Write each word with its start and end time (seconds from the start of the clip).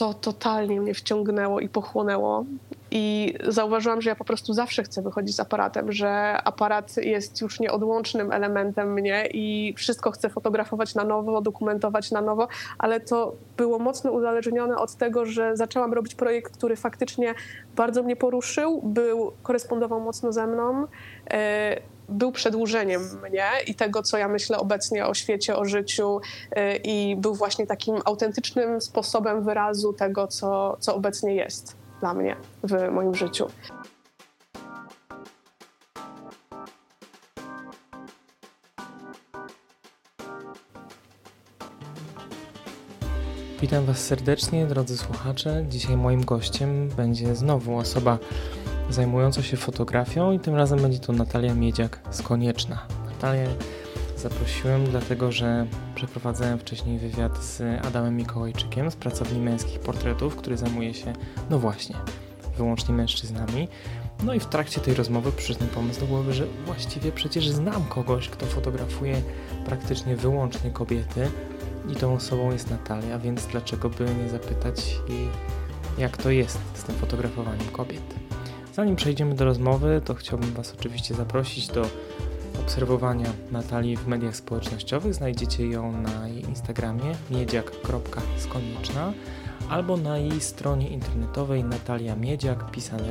to 0.00 0.14
totalnie 0.14 0.80
mnie 0.80 0.94
wciągnęło 0.94 1.60
i 1.60 1.68
pochłonęło. 1.68 2.44
I 2.90 3.34
zauważyłam, 3.48 4.02
że 4.02 4.10
ja 4.10 4.16
po 4.16 4.24
prostu 4.24 4.52
zawsze 4.52 4.82
chcę 4.82 5.02
wychodzić 5.02 5.36
z 5.36 5.40
aparatem, 5.40 5.92
że 5.92 6.42
aparat 6.44 6.96
jest 6.96 7.40
już 7.40 7.60
nieodłącznym 7.60 8.32
elementem 8.32 8.92
mnie 8.92 9.28
i 9.32 9.74
wszystko 9.76 10.10
chcę 10.10 10.28
fotografować 10.28 10.94
na 10.94 11.04
nowo, 11.04 11.40
dokumentować 11.40 12.10
na 12.10 12.20
nowo, 12.20 12.48
ale 12.78 13.00
to 13.00 13.32
było 13.56 13.78
mocno 13.78 14.12
uzależnione 14.12 14.76
od 14.76 14.94
tego, 14.94 15.26
że 15.26 15.56
zaczęłam 15.56 15.92
robić 15.92 16.14
projekt, 16.14 16.56
który 16.56 16.76
faktycznie 16.76 17.34
bardzo 17.76 18.02
mnie 18.02 18.16
poruszył, 18.16 18.82
był, 18.82 19.32
korespondował 19.42 20.00
mocno 20.00 20.32
ze 20.32 20.46
mną. 20.46 20.86
E, 21.30 21.80
był 22.10 22.32
przedłużeniem 22.32 23.02
mnie 23.28 23.48
i 23.66 23.74
tego, 23.74 24.02
co 24.02 24.18
ja 24.18 24.28
myślę 24.28 24.58
obecnie 24.58 25.06
o 25.06 25.14
świecie, 25.14 25.56
o 25.56 25.64
życiu 25.64 26.20
e, 26.52 26.76
i 26.76 27.16
był 27.16 27.34
właśnie 27.34 27.66
takim 27.66 27.96
autentycznym 28.04 28.80
sposobem 28.80 29.44
wyrazu 29.44 29.92
tego, 29.92 30.26
co, 30.26 30.76
co 30.80 30.94
obecnie 30.94 31.34
jest 31.34 31.76
dla 32.00 32.14
mnie 32.14 32.36
w 32.62 32.90
moim 32.90 33.14
życiu. 33.14 33.46
Witam 43.60 43.84
Was 43.84 43.98
serdecznie, 44.06 44.66
drodzy 44.66 44.96
słuchacze. 44.96 45.64
Dzisiaj 45.68 45.96
moim 45.96 46.24
gościem 46.24 46.88
będzie 46.88 47.34
znowu 47.34 47.76
osoba 47.76 48.18
zajmująca 48.90 49.42
się 49.42 49.56
fotografią 49.56 50.32
i 50.32 50.40
tym 50.40 50.54
razem 50.54 50.82
będzie 50.82 50.98
to 50.98 51.12
Natalia 51.12 51.54
Miedziak 51.54 52.00
z 52.10 52.22
Konieczna. 52.22 52.86
Natalię 53.06 53.48
zaprosiłem 54.16 54.84
dlatego, 54.84 55.32
że 55.32 55.66
przeprowadzałem 55.94 56.58
wcześniej 56.58 56.98
wywiad 56.98 57.38
z 57.38 57.84
Adamem 57.86 58.16
Mikołajczykiem 58.16 58.90
z 58.90 58.96
pracowni 58.96 59.40
męskich 59.40 59.80
portretów, 59.80 60.36
który 60.36 60.56
zajmuje 60.56 60.94
się, 60.94 61.12
no 61.50 61.58
właśnie, 61.58 61.96
wyłącznie 62.56 62.94
mężczyznami. 62.94 63.68
No 64.24 64.34
i 64.34 64.40
w 64.40 64.46
trakcie 64.46 64.80
tej 64.80 64.94
rozmowy 64.94 65.32
przyszedł 65.32 65.64
mi 65.64 65.70
pomysł 65.70 66.00
do 66.00 66.06
głowy, 66.06 66.32
że 66.32 66.46
właściwie 66.66 67.12
przecież 67.12 67.48
znam 67.48 67.84
kogoś, 67.84 68.28
kto 68.28 68.46
fotografuje 68.46 69.22
praktycznie 69.66 70.16
wyłącznie 70.16 70.70
kobiety 70.70 71.30
i 71.88 71.96
tą 71.96 72.14
osobą 72.14 72.52
jest 72.52 72.70
Natalia, 72.70 73.18
więc 73.18 73.46
dlaczego 73.46 73.90
by 73.90 74.04
nie 74.22 74.28
zapytać 74.28 74.96
jej, 75.08 75.28
jak 75.98 76.16
to 76.16 76.30
jest 76.30 76.58
z 76.74 76.82
tym 76.82 76.94
fotografowaniem 76.94 77.68
kobiet. 77.72 78.29
Zanim 78.72 78.96
przejdziemy 78.96 79.34
do 79.34 79.44
rozmowy, 79.44 80.00
to 80.04 80.14
chciałbym 80.14 80.52
Was 80.52 80.74
oczywiście 80.78 81.14
zaprosić 81.14 81.68
do 81.68 81.86
obserwowania 82.60 83.32
Natalii 83.52 83.96
w 83.96 84.06
mediach 84.06 84.36
społecznościowych. 84.36 85.14
Znajdziecie 85.14 85.66
ją 85.66 85.92
na 85.92 86.28
jej 86.28 86.44
Instagramie 86.44 87.14
miedziak.skonieczna 87.30 89.12
albo 89.68 89.96
na 89.96 90.18
jej 90.18 90.40
stronie 90.40 90.88
internetowej 90.88 91.64
nataliamiedziak 91.64 92.70
pisane. 92.70 93.04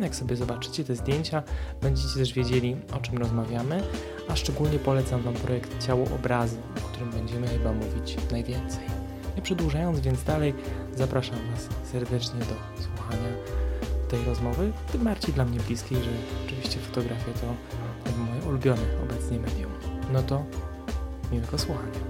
Jak 0.00 0.14
sobie 0.14 0.36
zobaczycie 0.36 0.84
te 0.84 0.96
zdjęcia, 0.96 1.42
będziecie 1.82 2.18
też 2.18 2.32
wiedzieli, 2.32 2.76
o 2.92 2.98
czym 2.98 3.18
rozmawiamy, 3.18 3.82
a 4.28 4.36
szczególnie 4.36 4.78
polecam 4.78 5.22
Wam 5.22 5.34
projekt 5.34 5.86
Ciało 5.86 6.04
Obrazy, 6.04 6.56
o 6.76 6.88
którym 6.88 7.10
będziemy 7.10 7.48
chyba 7.48 7.72
mówić 7.72 8.16
najwięcej. 8.32 8.84
Nie 9.36 9.42
przedłużając 9.42 10.00
więc 10.00 10.24
dalej, 10.24 10.54
zapraszam 10.94 11.38
Was 11.52 11.68
serdecznie 11.92 12.40
do 12.40 12.82
słuchania 12.82 13.28
tej 14.08 14.24
rozmowy, 14.24 14.72
tym 14.92 15.04
bardziej 15.04 15.34
dla 15.34 15.44
mnie 15.44 15.60
bliskiej, 15.60 15.98
że 16.02 16.10
oczywiście 16.46 16.78
fotografia 16.78 17.32
to 17.32 17.54
moje 18.18 18.42
ulubione 18.42 18.82
obecnie 19.02 19.38
medium. 19.38 19.72
No 20.12 20.22
to 20.22 20.44
miłego 21.32 21.58
słuchania. 21.58 22.00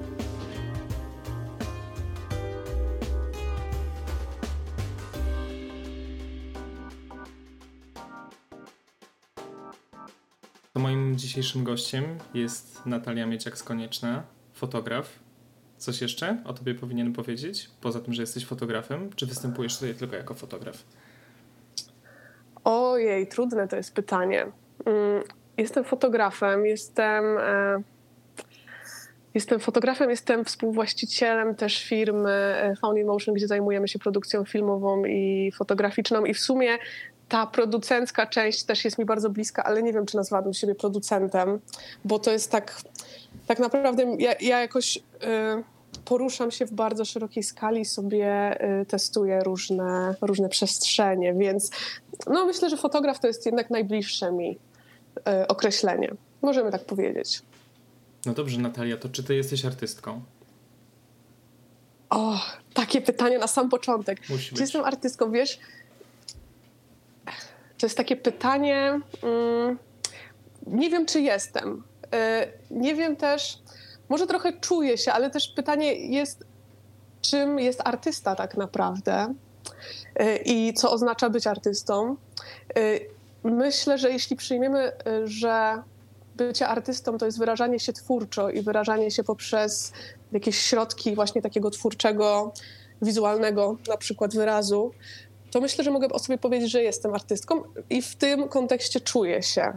To 10.73 10.81
moim 10.81 11.19
dzisiejszym 11.19 11.65
gościem 11.65 12.05
jest 12.35 12.87
Natalia 12.87 13.27
Mieciak 13.27 13.59
z 13.59 13.63
Konieczna, 13.63 14.23
fotograf. 14.53 15.19
Coś 15.79 16.01
jeszcze 16.01 16.43
o 16.45 16.53
tobie 16.53 16.75
powinienem 16.75 17.13
powiedzieć? 17.13 17.71
Poza 17.81 18.01
tym, 18.01 18.15
że 18.15 18.23
jesteś 18.23 18.47
fotografem, 18.47 19.11
czy 19.13 19.27
występujesz 19.27 19.75
tutaj 19.75 19.95
tylko 19.95 20.17
jako 20.17 20.35
fotograf? 20.35 20.85
Ojej, 22.67 23.27
trudne 23.27 23.69
to 23.69 23.77
jest 23.77 23.95
pytanie. 23.95 24.47
Mm, 24.87 25.23
jestem 25.57 25.85
fotografem, 25.85 26.67
jestem. 26.67 27.39
E, 27.39 27.83
jestem 29.35 29.61
fotografem, 29.61 30.11
jestem 30.11 30.45
współwłaścicielem 30.45 31.55
też 31.55 31.85
firmy 31.85 32.31
e, 32.31 32.77
Found 32.81 33.07
Motion, 33.07 33.35
gdzie 33.35 33.49
zajmujemy 33.49 33.89
się 33.89 33.99
produkcją 33.99 34.45
filmową 34.45 35.05
i 35.05 35.53
fotograficzną 35.57 36.25
i 36.25 36.35
w 36.35 36.39
sumie 36.39 36.79
ta 37.29 37.47
producencka 37.47 38.27
część 38.27 38.65
też 38.65 38.85
jest 38.85 38.99
mi 38.99 39.05
bardzo 39.05 39.31
bliska, 39.31 39.65
ale 39.65 39.83
nie 39.83 39.93
wiem, 39.93 40.07
czy 40.07 40.17
nazwałabym 40.17 40.55
siebie 40.55 40.75
producentem, 40.75 41.61
bo 42.05 42.19
to 42.19 42.33
jest 42.33 42.51
tak, 42.51 42.81
tak 43.47 43.59
naprawdę 43.59 44.17
ja, 44.19 44.35
ja 44.41 44.61
jakoś 44.61 44.97
y, 44.97 45.01
poruszam 46.05 46.51
się 46.51 46.67
w 46.67 46.73
bardzo 46.73 47.05
szerokiej 47.05 47.43
skali, 47.43 47.85
sobie 47.85 48.59
testuję 48.89 49.41
różne, 49.45 50.15
różne 50.21 50.49
przestrzenie, 50.49 51.35
więc 51.35 51.71
no 52.27 52.47
myślę, 52.47 52.71
że 52.71 52.77
fotograf 52.77 53.21
to 53.21 53.27
jest 53.27 53.47
jednak 53.47 53.71
najbliższe 53.71 54.33
mi 54.33 54.59
y, 55.19 55.47
określenie. 55.49 56.13
Możemy 56.43 56.71
tak 56.71 56.85
powiedzieć. 56.85 57.43
No 58.27 58.33
dobrze, 58.33 58.61
Natalia, 58.61 58.97
to 58.97 59.09
czy 59.09 59.25
ty 59.25 59.35
jesteś 59.35 59.65
artystką? 59.65 60.23
O, 62.11 62.41
takie 62.75 63.01
pytanie 63.01 63.39
na 63.39 63.47
sam 63.47 63.69
początek. 63.69 64.29
Musi 64.29 64.47
czy 64.47 64.53
być. 64.53 64.61
jestem 64.61 64.85
artystką? 64.85 65.31
Wiesz, 65.31 65.59
to 67.79 67.87
jest 67.87 67.97
takie 67.97 68.17
pytanie. 68.17 69.01
Mm, 69.23 69.79
nie 70.67 70.91
wiem, 70.91 71.07
czy 71.07 71.21
jestem. 71.21 71.83
Y, 72.05 72.49
nie 72.71 72.95
wiem 72.95 73.17
też, 73.17 73.59
może 74.09 74.27
trochę 74.27 74.53
czuję 74.53 74.99
się, 74.99 75.13
ale 75.13 75.31
też 75.31 75.49
pytanie 75.49 75.95
jest, 75.95 76.45
czym 77.21 77.59
jest 77.59 77.81
artysta 77.85 78.35
tak 78.35 78.57
naprawdę 78.57 79.35
i 80.45 80.75
co 80.75 80.93
oznacza 80.93 81.31
być 81.31 81.47
artystą. 81.47 82.17
Y, 82.79 83.01
myślę, 83.45 83.99
że 83.99 84.11
jeśli 84.11 84.37
przyjmiemy, 84.37 84.93
że 85.25 85.83
bycie 86.37 86.69
artystą 86.69 87.19
to 87.19 87.27
jest 87.27 87.39
wyrażanie 87.39 87.81
się 87.81 87.93
twórczo 87.93 88.51
i 88.51 88.63
wyrażanie 88.63 89.11
się 89.11 89.25
poprzez 89.25 89.93
jakieś 90.33 90.59
środki 90.59 91.15
właśnie 91.15 91.43
takiego 91.43 91.71
twórczego, 91.71 92.53
wizualnego 93.03 93.77
na 93.89 93.97
przykład 93.97 94.35
wyrazu, 94.35 94.93
to 95.51 95.61
myślę, 95.61 95.85
że 95.85 95.91
mogę 95.91 96.09
o 96.09 96.19
sobie 96.19 96.39
powiedzieć, 96.39 96.71
że 96.71 96.83
jestem 96.83 97.15
artystką 97.15 97.63
i 97.91 98.03
w 98.03 98.17
tym 98.17 98.49
kontekście 98.49 99.01
czuję 99.01 99.43
się. 99.43 99.73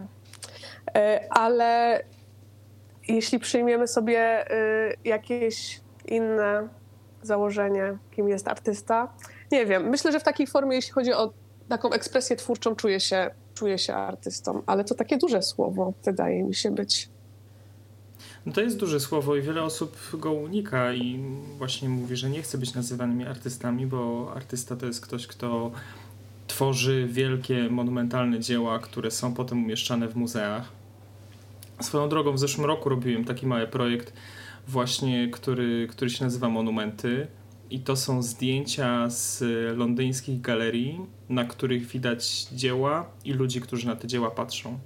Ale 1.29 2.03
jeśli 3.07 3.39
przyjmiemy 3.39 3.87
sobie 3.87 4.45
jakieś 5.05 5.81
inne 6.05 6.67
założenie, 7.23 7.97
kim 8.11 8.29
jest 8.29 8.47
artysta, 8.47 9.13
nie 9.51 9.65
wiem. 9.65 9.89
Myślę, 9.89 10.11
że 10.11 10.19
w 10.19 10.23
takiej 10.23 10.47
formie, 10.47 10.75
jeśli 10.75 10.91
chodzi 10.91 11.13
o 11.13 11.33
taką 11.69 11.91
ekspresję 11.91 12.35
twórczą, 12.35 12.75
czuję 12.75 12.99
się, 12.99 13.29
czuję 13.53 13.77
się 13.77 13.95
artystą, 13.95 14.61
ale 14.65 14.83
to 14.83 14.95
takie 14.95 15.17
duże 15.17 15.41
słowo 15.41 15.93
wydaje 16.05 16.43
mi 16.43 16.55
się 16.55 16.71
być. 16.71 17.09
No 18.45 18.53
to 18.53 18.61
jest 18.61 18.77
duże 18.77 18.99
słowo 18.99 19.35
i 19.35 19.41
wiele 19.41 19.63
osób 19.63 19.97
go 20.13 20.31
unika 20.31 20.93
i 20.93 21.19
właśnie 21.57 21.89
mówi, 21.89 22.15
że 22.15 22.29
nie 22.29 22.41
chce 22.41 22.57
być 22.57 22.73
nazywanymi 22.73 23.25
artystami, 23.25 23.87
bo 23.87 24.31
artysta 24.35 24.75
to 24.75 24.85
jest 24.85 25.01
ktoś, 25.01 25.27
kto 25.27 25.71
tworzy 26.47 27.07
wielkie, 27.11 27.69
monumentalne 27.69 28.39
dzieła, 28.39 28.79
które 28.79 29.11
są 29.11 29.33
potem 29.33 29.63
umieszczane 29.63 30.07
w 30.07 30.15
muzeach. 30.15 30.71
Swoją 31.81 32.09
drogą 32.09 32.31
w 32.31 32.39
zeszłym 32.39 32.65
roku 32.65 32.89
robiłem 32.89 33.25
taki 33.25 33.47
mały 33.47 33.67
projekt 33.67 34.13
właśnie, 34.67 35.29
który, 35.29 35.87
który 35.87 36.09
się 36.09 36.23
nazywa 36.23 36.49
Monumenty 36.49 37.27
i 37.69 37.79
to 37.79 37.95
są 37.95 38.21
zdjęcia 38.21 39.09
z 39.09 39.43
londyńskich 39.77 40.41
galerii, 40.41 40.99
na 41.29 41.45
których 41.45 41.85
widać 41.85 42.47
dzieła 42.51 43.05
i 43.25 43.33
ludzi, 43.33 43.61
którzy 43.61 43.87
na 43.87 43.95
te 43.95 44.07
dzieła 44.07 44.31
patrzą. 44.31 44.79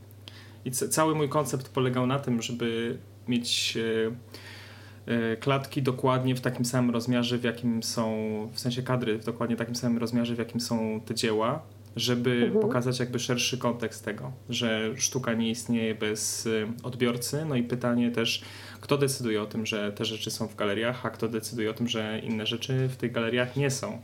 I 0.65 0.71
cały 0.71 1.15
mój 1.15 1.29
koncept 1.29 1.69
polegał 1.69 2.07
na 2.07 2.19
tym, 2.19 2.41
żeby 2.41 2.97
mieć 3.27 3.77
e, 3.77 5.11
e, 5.13 5.37
klatki 5.37 5.81
dokładnie 5.81 6.35
w 6.35 6.41
takim 6.41 6.65
samym 6.65 6.91
rozmiarze, 6.91 7.37
w 7.37 7.43
jakim 7.43 7.83
są, 7.83 8.15
w 8.53 8.59
sensie 8.59 8.83
kadry 8.83 9.17
w 9.17 9.25
dokładnie 9.25 9.55
takim 9.55 9.75
samym 9.75 9.97
rozmiarze, 9.97 10.35
w 10.35 10.39
jakim 10.39 10.61
są 10.61 11.01
te 11.05 11.15
dzieła, 11.15 11.61
żeby 11.95 12.31
mhm. 12.31 12.61
pokazać 12.61 12.99
jakby 12.99 13.19
szerszy 13.19 13.57
kontekst 13.57 14.05
tego, 14.05 14.31
że 14.49 14.91
sztuka 14.95 15.33
nie 15.33 15.49
istnieje 15.49 15.95
bez 15.95 16.47
e, 16.47 16.49
odbiorcy. 16.83 17.45
No 17.45 17.55
i 17.55 17.63
pytanie 17.63 18.11
też, 18.11 18.41
kto 18.81 18.97
decyduje 18.97 19.41
o 19.41 19.45
tym, 19.45 19.65
że 19.65 19.91
te 19.91 20.05
rzeczy 20.05 20.31
są 20.31 20.47
w 20.47 20.55
galeriach, 20.55 21.05
a 21.05 21.09
kto 21.09 21.27
decyduje 21.27 21.69
o 21.69 21.73
tym, 21.73 21.87
że 21.87 22.19
inne 22.23 22.45
rzeczy 22.45 22.87
w 22.87 22.95
tych 22.95 23.11
galeriach 23.11 23.55
nie 23.55 23.71
są. 23.71 24.01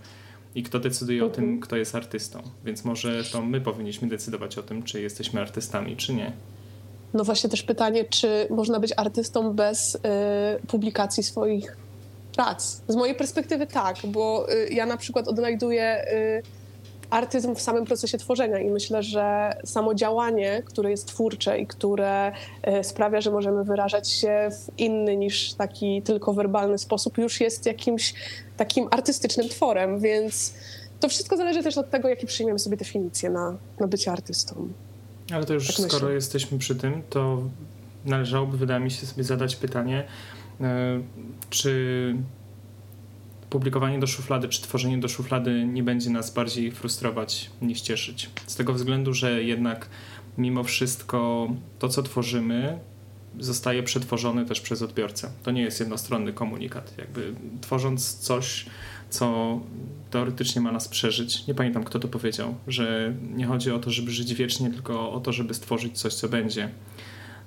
I 0.55 0.63
kto 0.63 0.79
decyduje 0.79 1.17
mhm. 1.19 1.31
o 1.31 1.35
tym, 1.35 1.43
mhm. 1.43 1.61
kto 1.61 1.75
jest 1.75 1.95
artystą. 1.95 2.41
Więc 2.65 2.85
może 2.85 3.23
to 3.23 3.41
my 3.41 3.61
powinniśmy 3.61 4.07
decydować 4.07 4.57
o 4.57 4.63
tym, 4.63 4.83
czy 4.83 5.01
jesteśmy 5.01 5.41
artystami, 5.41 5.97
czy 5.97 6.13
nie. 6.13 6.31
No 7.13 7.23
właśnie 7.23 7.49
też 7.49 7.63
pytanie, 7.63 8.05
czy 8.05 8.47
można 8.49 8.79
być 8.79 8.93
artystą 8.97 9.53
bez 9.53 9.95
y, 9.95 9.99
publikacji 10.67 11.23
swoich 11.23 11.77
prac. 12.35 12.81
Z 12.87 12.95
mojej 12.95 13.15
perspektywy 13.15 13.67
tak, 13.67 13.95
bo 14.07 14.51
y, 14.51 14.69
ja 14.69 14.85
na 14.85 14.97
przykład 14.97 15.27
odnajduję 15.27 16.05
y, 16.13 16.58
artyzm 17.09 17.55
w 17.55 17.61
samym 17.61 17.85
procesie 17.85 18.17
tworzenia 18.17 18.59
i 18.59 18.69
myślę, 18.69 19.03
że 19.03 19.57
samo 19.65 19.93
działanie, 19.95 20.63
które 20.65 20.91
jest 20.91 21.07
twórcze 21.07 21.59
i 21.59 21.67
które 21.67 22.31
y, 22.79 22.83
sprawia, 22.83 23.21
że 23.21 23.31
możemy 23.31 23.63
wyrażać 23.63 24.09
się 24.09 24.49
w 24.51 24.79
inny 24.79 25.17
niż 25.17 25.53
taki 25.53 26.01
tylko 26.01 26.33
werbalny 26.33 26.77
sposób, 26.77 27.17
już 27.17 27.41
jest 27.41 27.65
jakimś 27.65 28.13
takim 28.57 28.87
artystycznym 28.91 29.49
tworem, 29.49 29.99
więc 29.99 30.53
to 30.99 31.09
wszystko 31.09 31.37
zależy 31.37 31.63
też 31.63 31.77
od 31.77 31.89
tego, 31.89 32.09
jakie 32.09 32.27
przyjmiemy 32.27 32.59
sobie 32.59 32.77
definicję 32.77 33.29
na, 33.29 33.57
na 33.79 33.87
bycie 33.87 34.11
artystą. 34.11 34.67
Ale 35.33 35.45
to 35.45 35.53
już 35.53 35.67
tak 35.67 35.75
skoro 35.75 35.89
myślę. 35.89 36.13
jesteśmy 36.13 36.59
przy 36.59 36.75
tym, 36.75 37.01
to 37.09 37.41
należałoby, 38.05 38.57
wydaje 38.57 38.79
mi 38.79 38.91
się, 38.91 39.05
sobie 39.05 39.23
zadać 39.23 39.55
pytanie, 39.55 40.03
e, 40.61 41.01
czy 41.49 42.15
publikowanie 43.49 43.99
do 43.99 44.07
szuflady, 44.07 44.49
czy 44.49 44.61
tworzenie 44.61 44.97
do 44.97 45.07
szuflady 45.07 45.65
nie 45.65 45.83
będzie 45.83 46.09
nas 46.09 46.33
bardziej 46.33 46.71
frustrować 46.71 47.49
niż 47.61 47.81
cieszyć. 47.81 48.29
Z 48.47 48.55
tego 48.55 48.73
względu, 48.73 49.13
że 49.13 49.43
jednak 49.43 49.89
mimo 50.37 50.63
wszystko 50.63 51.49
to, 51.79 51.89
co 51.89 52.03
tworzymy, 52.03 52.79
zostaje 53.39 53.83
przetworzone 53.83 54.45
też 54.45 54.61
przez 54.61 54.81
odbiorcę. 54.81 55.31
To 55.43 55.51
nie 55.51 55.61
jest 55.61 55.79
jednostronny 55.79 56.33
komunikat. 56.33 56.93
Jakby 56.97 57.33
tworząc 57.61 58.17
coś, 58.17 58.65
co 59.09 59.59
teoretycznie 60.11 60.61
ma 60.61 60.71
nas 60.71 60.87
przeżyć. 60.87 61.47
Nie 61.47 61.55
pamiętam, 61.55 61.83
kto 61.83 61.99
to 61.99 62.07
powiedział, 62.07 62.55
że 62.67 63.13
nie 63.35 63.45
chodzi 63.45 63.71
o 63.71 63.79
to, 63.79 63.91
żeby 63.91 64.11
żyć 64.11 64.33
wiecznie, 64.33 64.69
tylko 64.69 65.11
o 65.11 65.19
to, 65.19 65.33
żeby 65.33 65.53
stworzyć 65.53 65.99
coś, 65.99 66.13
co 66.13 66.29
będzie. 66.29 66.69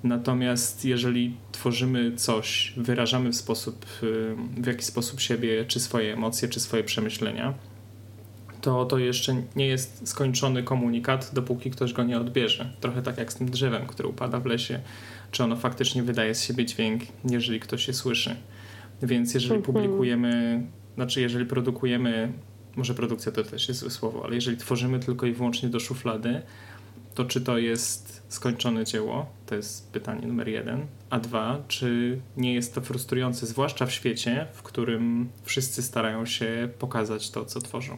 Natomiast 0.04 0.84
jeżeli 0.84 1.36
tworzymy 1.52 2.16
coś, 2.16 2.72
wyrażamy 2.76 3.30
w 3.32 3.36
sposób, 3.36 3.86
y, 4.02 4.34
w 4.62 4.66
jakiś 4.66 4.86
sposób 4.86 5.20
siebie, 5.20 5.64
czy 5.64 5.80
swoje 5.80 6.12
emocje, 6.12 6.48
czy 6.48 6.60
swoje 6.60 6.84
przemyślenia, 6.84 7.54
to 8.60 8.84
to 8.84 8.98
jeszcze 8.98 9.42
nie 9.56 9.66
jest 9.66 10.08
skończony 10.08 10.62
komunikat, 10.62 11.30
dopóki 11.34 11.70
ktoś 11.70 11.92
go 11.92 12.02
nie 12.02 12.18
odbierze. 12.18 12.72
Trochę 12.80 13.02
tak 13.02 13.18
jak 13.18 13.32
z 13.32 13.36
tym 13.36 13.50
drzewem, 13.50 13.86
które 13.86 14.08
upada 14.08 14.40
w 14.40 14.46
lesie, 14.46 14.80
czy 15.30 15.44
ono 15.44 15.56
faktycznie 15.56 16.02
wydaje 16.02 16.34
z 16.34 16.42
siebie 16.42 16.64
dźwięk, 16.64 17.02
jeżeli 17.30 17.60
ktoś 17.60 17.86
się 17.86 17.92
słyszy. 17.92 18.36
Więc 19.02 19.34
jeżeli 19.34 19.54
mhm. 19.54 19.74
publikujemy, 19.74 20.62
znaczy 20.94 21.20
jeżeli 21.20 21.46
produkujemy, 21.46 22.32
może 22.76 22.94
produkcja 22.94 23.32
to 23.32 23.44
też 23.44 23.68
jest 23.68 23.80
złe 23.80 23.90
słowo, 23.90 24.24
ale 24.24 24.34
jeżeli 24.34 24.56
tworzymy 24.56 25.00
tylko 25.00 25.26
i 25.26 25.32
wyłącznie 25.32 25.68
do 25.68 25.80
szuflady, 25.80 26.42
to 27.14 27.24
czy 27.24 27.40
to 27.40 27.58
jest 27.58 28.21
skończone 28.32 28.84
dzieło? 28.84 29.26
To 29.46 29.54
jest 29.54 29.92
pytanie 29.92 30.26
numer 30.26 30.48
jeden. 30.48 30.86
A 31.10 31.18
dwa, 31.18 31.58
czy 31.68 32.20
nie 32.36 32.54
jest 32.54 32.74
to 32.74 32.80
frustrujące, 32.80 33.46
zwłaszcza 33.46 33.86
w 33.86 33.92
świecie, 33.92 34.46
w 34.52 34.62
którym 34.62 35.28
wszyscy 35.42 35.82
starają 35.82 36.26
się 36.26 36.68
pokazać 36.78 37.30
to, 37.30 37.44
co 37.44 37.60
tworzą? 37.60 37.96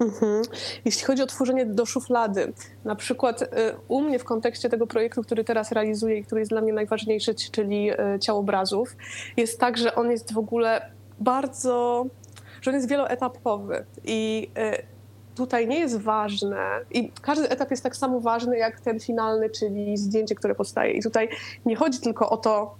Mhm. 0.00 0.42
Jeśli 0.84 1.04
chodzi 1.04 1.22
o 1.22 1.26
tworzenie 1.26 1.66
do 1.66 1.86
szuflady, 1.86 2.52
na 2.84 2.96
przykład 2.96 3.42
y, 3.42 3.46
u 3.88 4.00
mnie 4.00 4.18
w 4.18 4.24
kontekście 4.24 4.68
tego 4.68 4.86
projektu, 4.86 5.22
który 5.22 5.44
teraz 5.44 5.72
realizuję 5.72 6.18
i 6.18 6.24
który 6.24 6.40
jest 6.40 6.50
dla 6.50 6.60
mnie 6.60 6.72
najważniejszy, 6.72 7.34
czyli 7.34 7.90
y, 7.92 7.96
ciało 8.20 8.40
obrazów, 8.40 8.96
jest 9.36 9.60
tak, 9.60 9.78
że 9.78 9.94
on 9.94 10.10
jest 10.10 10.32
w 10.32 10.38
ogóle 10.38 10.90
bardzo, 11.18 12.06
że 12.62 12.70
on 12.70 12.74
jest 12.74 12.88
wieloetapowy 12.88 13.84
i 14.04 14.50
y, 14.58 14.99
tutaj 15.34 15.68
nie 15.68 15.78
jest 15.78 16.00
ważne 16.00 16.80
i 16.90 17.12
każdy 17.22 17.48
etap 17.48 17.70
jest 17.70 17.82
tak 17.82 17.96
samo 17.96 18.20
ważny 18.20 18.58
jak 18.58 18.80
ten 18.80 19.00
finalny, 19.00 19.50
czyli 19.50 19.96
zdjęcie, 19.96 20.34
które 20.34 20.54
powstaje. 20.54 20.92
I 20.92 21.02
tutaj 21.02 21.28
nie 21.66 21.76
chodzi 21.76 22.00
tylko 22.00 22.30
o 22.30 22.36
to 22.36 22.74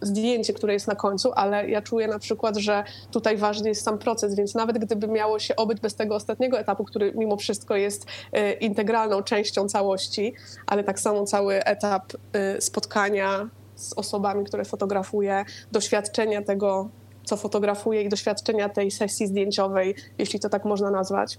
zdjęcie, 0.00 0.52
które 0.52 0.72
jest 0.72 0.88
na 0.88 0.94
końcu, 0.94 1.32
ale 1.34 1.70
ja 1.70 1.82
czuję 1.82 2.08
na 2.08 2.18
przykład, 2.18 2.56
że 2.56 2.84
tutaj 3.10 3.36
ważny 3.36 3.68
jest 3.68 3.82
sam 3.82 3.98
proces, 3.98 4.34
więc 4.34 4.54
nawet 4.54 4.78
gdyby 4.78 5.08
miało 5.08 5.38
się 5.38 5.56
obyć 5.56 5.80
bez 5.80 5.94
tego 5.94 6.14
ostatniego 6.14 6.58
etapu, 6.58 6.84
który 6.84 7.12
mimo 7.14 7.36
wszystko 7.36 7.76
jest 7.76 8.04
y, 8.04 8.52
integralną 8.52 9.22
częścią 9.22 9.68
całości, 9.68 10.34
ale 10.66 10.84
tak 10.84 11.00
samo 11.00 11.24
cały 11.24 11.64
etap 11.64 12.12
y, 12.14 12.60
spotkania 12.60 13.48
z 13.76 13.92
osobami, 13.92 14.44
które 14.44 14.64
fotografuję, 14.64 15.44
doświadczenia 15.72 16.42
tego, 16.42 16.88
co 17.24 17.36
fotografuję 17.36 18.02
i 18.02 18.08
doświadczenia 18.08 18.68
tej 18.68 18.90
sesji 18.90 19.26
zdjęciowej, 19.26 19.94
jeśli 20.18 20.40
to 20.40 20.48
tak 20.48 20.64
można 20.64 20.90
nazwać 20.90 21.38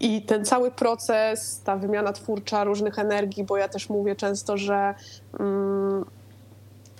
I 0.00 0.22
ten 0.22 0.44
cały 0.44 0.70
proces, 0.70 1.60
ta 1.64 1.76
wymiana 1.76 2.12
twórcza 2.12 2.64
różnych 2.64 2.98
energii, 2.98 3.44
bo 3.44 3.56
ja 3.56 3.68
też 3.68 3.88
mówię 3.88 4.16
często, 4.16 4.56
że 4.56 4.94
mm, 5.40 6.04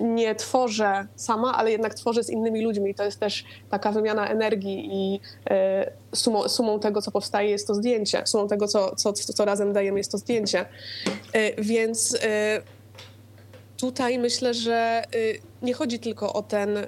nie 0.00 0.34
tworzę 0.34 1.06
sama, 1.16 1.54
ale 1.56 1.70
jednak 1.70 1.94
tworzę 1.94 2.24
z 2.24 2.30
innymi 2.30 2.62
ludźmi. 2.62 2.90
I 2.90 2.94
to 2.94 3.04
jest 3.04 3.20
też 3.20 3.44
taka 3.70 3.92
wymiana 3.92 4.28
energii 4.28 4.88
i 4.92 5.20
e, 5.50 5.92
sumą, 6.14 6.48
sumą 6.48 6.80
tego, 6.80 7.02
co 7.02 7.10
powstaje, 7.10 7.50
jest 7.50 7.66
to 7.66 7.74
zdjęcie. 7.74 8.22
Sumą 8.26 8.48
tego, 8.48 8.68
co, 8.68 8.96
co, 8.96 9.12
co 9.12 9.44
razem 9.44 9.72
dajemy, 9.72 9.98
jest 9.98 10.12
to 10.12 10.18
zdjęcie. 10.18 10.64
E, 11.32 11.62
więc 11.62 12.18
e, 12.22 12.62
tutaj 13.76 14.18
myślę, 14.18 14.54
że 14.54 15.02
nie 15.62 15.74
chodzi 15.74 15.98
tylko 15.98 16.32
o 16.32 16.42
ten 16.42 16.78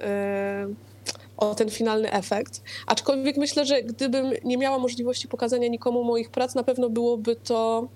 o 1.37 1.55
ten 1.55 1.69
finalny 1.69 2.11
efekt. 2.11 2.61
Aczkolwiek 2.87 3.37
myślę, 3.37 3.65
że 3.65 3.83
gdybym 3.83 4.31
nie 4.43 4.57
miała 4.57 4.79
możliwości 4.79 5.27
pokazania 5.27 5.67
nikomu 5.67 6.03
moich 6.03 6.29
prac, 6.29 6.55
na 6.55 6.63
pewno 6.63 6.89
byłoby 6.89 7.35
to. 7.35 7.87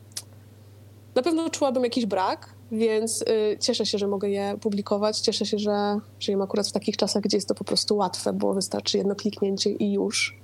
Na 1.16 1.22
pewno 1.22 1.50
czułabym 1.50 1.84
jakiś 1.84 2.06
brak, 2.06 2.54
więc 2.72 3.22
y, 3.22 3.58
cieszę 3.60 3.86
się, 3.86 3.98
że 3.98 4.08
mogę 4.08 4.30
je 4.30 4.58
publikować. 4.62 5.20
Cieszę 5.20 5.46
się, 5.46 5.60
że 5.60 6.00
żyjemy 6.20 6.44
akurat 6.44 6.68
w 6.68 6.72
takich 6.72 6.98
czasach, 6.98 7.24
gdzie 7.24 7.38
jest 7.38 7.48
to 7.48 7.56
po 7.56 7.64
prostu 7.64 7.98
łatwe, 7.98 8.34
bo 8.34 8.54
wystarczy 8.54 8.98
jedno 8.98 9.16
kliknięcie 9.16 9.72
i 9.72 9.94
już. 9.94 10.38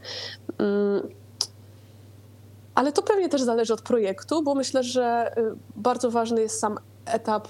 Mm. 0.57 1.07
Ale 2.75 2.91
to 2.91 3.01
pewnie 3.01 3.29
też 3.29 3.41
zależy 3.41 3.73
od 3.73 3.81
projektu, 3.81 4.43
bo 4.43 4.55
myślę, 4.55 4.83
że 4.83 5.35
y, 5.37 5.41
bardzo 5.75 6.11
ważny 6.11 6.41
jest 6.41 6.59
sam 6.59 6.77
etap 7.05 7.47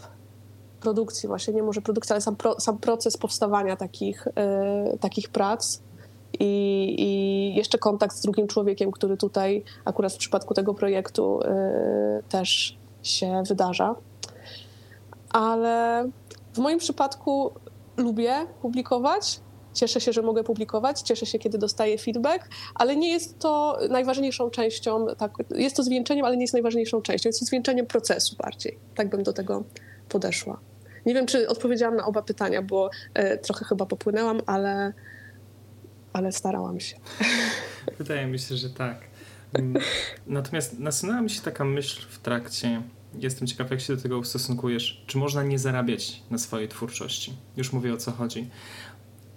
produkcji, 0.86 1.28
właśnie 1.28 1.54
nie 1.54 1.64
może 1.64 1.82
produkcja, 1.82 2.14
ale 2.14 2.22
sam, 2.22 2.36
pro, 2.36 2.60
sam 2.60 2.78
proces 2.78 3.18
powstawania 3.18 3.76
takich, 3.76 4.28
y, 4.28 4.98
takich 4.98 5.30
prac. 5.30 5.80
I, 6.40 6.46
I, 6.98 7.56
jeszcze 7.56 7.78
kontakt 7.78 8.16
z 8.16 8.22
drugim 8.22 8.48
człowiekiem, 8.48 8.92
który 8.92 9.18
tutaj 9.18 9.64
akurat 9.86 10.14
w 10.14 10.18
przypadku 10.18 10.54
tego 10.54 10.74
projektu 10.74 11.40
y, 11.42 11.46
też 12.30 12.78
się 13.04 13.44
wydarza. 13.48 13.96
Ale 15.30 16.06
w 16.54 16.58
moim 16.58 16.80
przypadku 16.80 17.52
lubię 17.98 18.34
publikować. 18.62 19.40
Cieszę 19.74 20.02
się, 20.02 20.14
że 20.14 20.22
mogę 20.22 20.44
publikować, 20.44 21.02
cieszę 21.02 21.26
się, 21.26 21.40
kiedy 21.40 21.58
dostaję 21.58 21.98
feedback, 21.98 22.50
ale 22.76 22.96
nie 22.96 23.10
jest 23.10 23.40
to 23.40 23.78
najważniejszą 23.90 24.50
częścią, 24.50 25.08
tak, 25.18 25.32
jest 25.56 25.76
to 25.76 25.84
zwieńczeniem, 25.84 26.26
ale 26.26 26.38
nie 26.38 26.44
jest 26.44 26.54
najważniejszą 26.54 27.02
częścią, 27.02 27.30
jest 27.30 27.40
to 27.40 27.46
zwieńczeniem 27.46 27.86
procesu 27.86 28.36
bardziej. 28.36 28.78
Tak 28.96 29.10
bym 29.10 29.24
do 29.24 29.34
tego 29.34 29.64
podeszła. 30.10 30.60
Nie 31.06 31.14
wiem, 31.14 31.26
czy 31.26 31.48
odpowiedziałam 31.48 31.96
na 31.96 32.06
oba 32.06 32.22
pytania, 32.22 32.62
bo 32.62 32.90
e, 33.14 33.38
trochę 33.38 33.66
chyba 33.66 33.86
popłynęłam, 33.86 34.42
ale, 34.46 34.94
ale 36.14 36.32
starałam 36.32 36.80
się. 36.80 36.96
Wydaje 37.98 38.28
mi 38.28 38.40
się, 38.40 38.56
że 38.56 38.70
tak. 38.70 38.98
Mm, 39.54 39.84
natomiast 40.28 40.80
nasunęła 40.80 41.22
mi 41.22 41.30
się 41.30 41.42
taka 41.42 41.66
myśl 41.66 42.02
w 42.10 42.20
trakcie. 42.20 42.82
Jestem 43.20 43.48
ciekaw, 43.48 43.72
jak 43.72 43.82
się 43.82 43.96
do 43.96 44.02
tego 44.02 44.18
ustosunkujesz. 44.18 45.04
Czy 45.08 45.18
można 45.18 45.44
nie 45.44 45.60
zarabiać 45.60 46.22
na 46.32 46.38
swojej 46.38 46.68
twórczości? 46.68 47.34
Już 47.58 47.74
mówię 47.74 47.94
o 47.94 47.98
co 47.98 48.12
chodzi. 48.12 48.50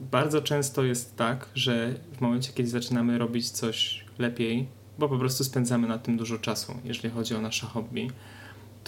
Bardzo 0.01 0.43
często 0.43 0.85
jest 0.85 1.17
tak, 1.17 1.47
że 1.55 1.95
w 2.13 2.21
momencie, 2.21 2.53
kiedy 2.53 2.69
zaczynamy 2.69 3.19
robić 3.19 3.51
coś 3.51 4.05
lepiej, 4.19 4.69
bo 4.99 5.09
po 5.09 5.19
prostu 5.19 5.45
spędzamy 5.45 5.89
na 5.89 5.99
tym 5.99 6.17
dużo 6.17 6.39
czasu, 6.39 6.75
jeżeli 6.85 7.15
chodzi 7.15 7.35
o 7.35 7.41
nasze 7.41 7.67
hobby, 7.67 8.11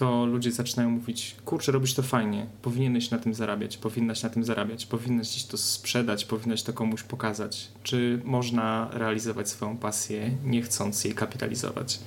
to 0.00 0.26
ludzie 0.26 0.52
zaczynają 0.52 0.90
mówić, 0.90 1.36
kurczę, 1.44 1.72
robisz 1.72 1.94
to 1.94 2.02
fajnie, 2.02 2.46
powinieneś 2.62 3.10
na 3.10 3.18
tym 3.18 3.34
zarabiać, 3.34 3.76
powinnaś 3.76 4.22
na 4.22 4.30
tym 4.30 4.44
zarabiać, 4.44 4.86
powinnaś 4.86 5.28
gdzieś 5.28 5.44
to 5.44 5.56
sprzedać, 5.56 6.24
powinnaś 6.24 6.62
to 6.62 6.72
komuś 6.72 7.02
pokazać. 7.02 7.68
Czy 7.82 8.20
można 8.24 8.90
realizować 8.92 9.48
swoją 9.48 9.76
pasję, 9.76 10.30
nie 10.44 10.62
chcąc 10.62 11.04
jej 11.04 11.14
kapitalizować? 11.14 11.98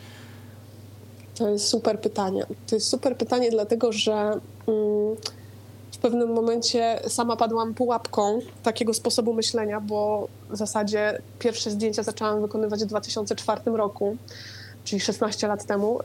To 1.36 1.50
jest 1.50 1.68
super 1.68 2.00
pytanie. 2.02 2.46
To 2.68 2.76
jest 2.76 2.88
super 2.88 3.18
pytanie, 3.18 3.52
dlatego 3.52 3.92
że 3.92 4.14
mm, 4.14 5.16
w 5.92 5.98
pewnym 5.98 6.34
momencie 6.34 7.00
sama 7.08 7.36
padłam 7.36 7.74
pułapką 7.74 8.40
takiego 8.64 8.94
sposobu 8.94 9.34
myślenia, 9.34 9.82
bo 9.82 10.28
w 10.50 10.58
zasadzie 10.58 11.22
pierwsze 11.40 11.72
zdjęcia 11.72 12.04
zaczęłam 12.04 12.42
wykonywać 12.42 12.84
w 12.84 12.88
2004 12.88 13.62
roku, 13.66 14.18
czyli 14.84 15.00
16 15.00 15.48
lat 15.48 15.66
temu. 15.66 16.00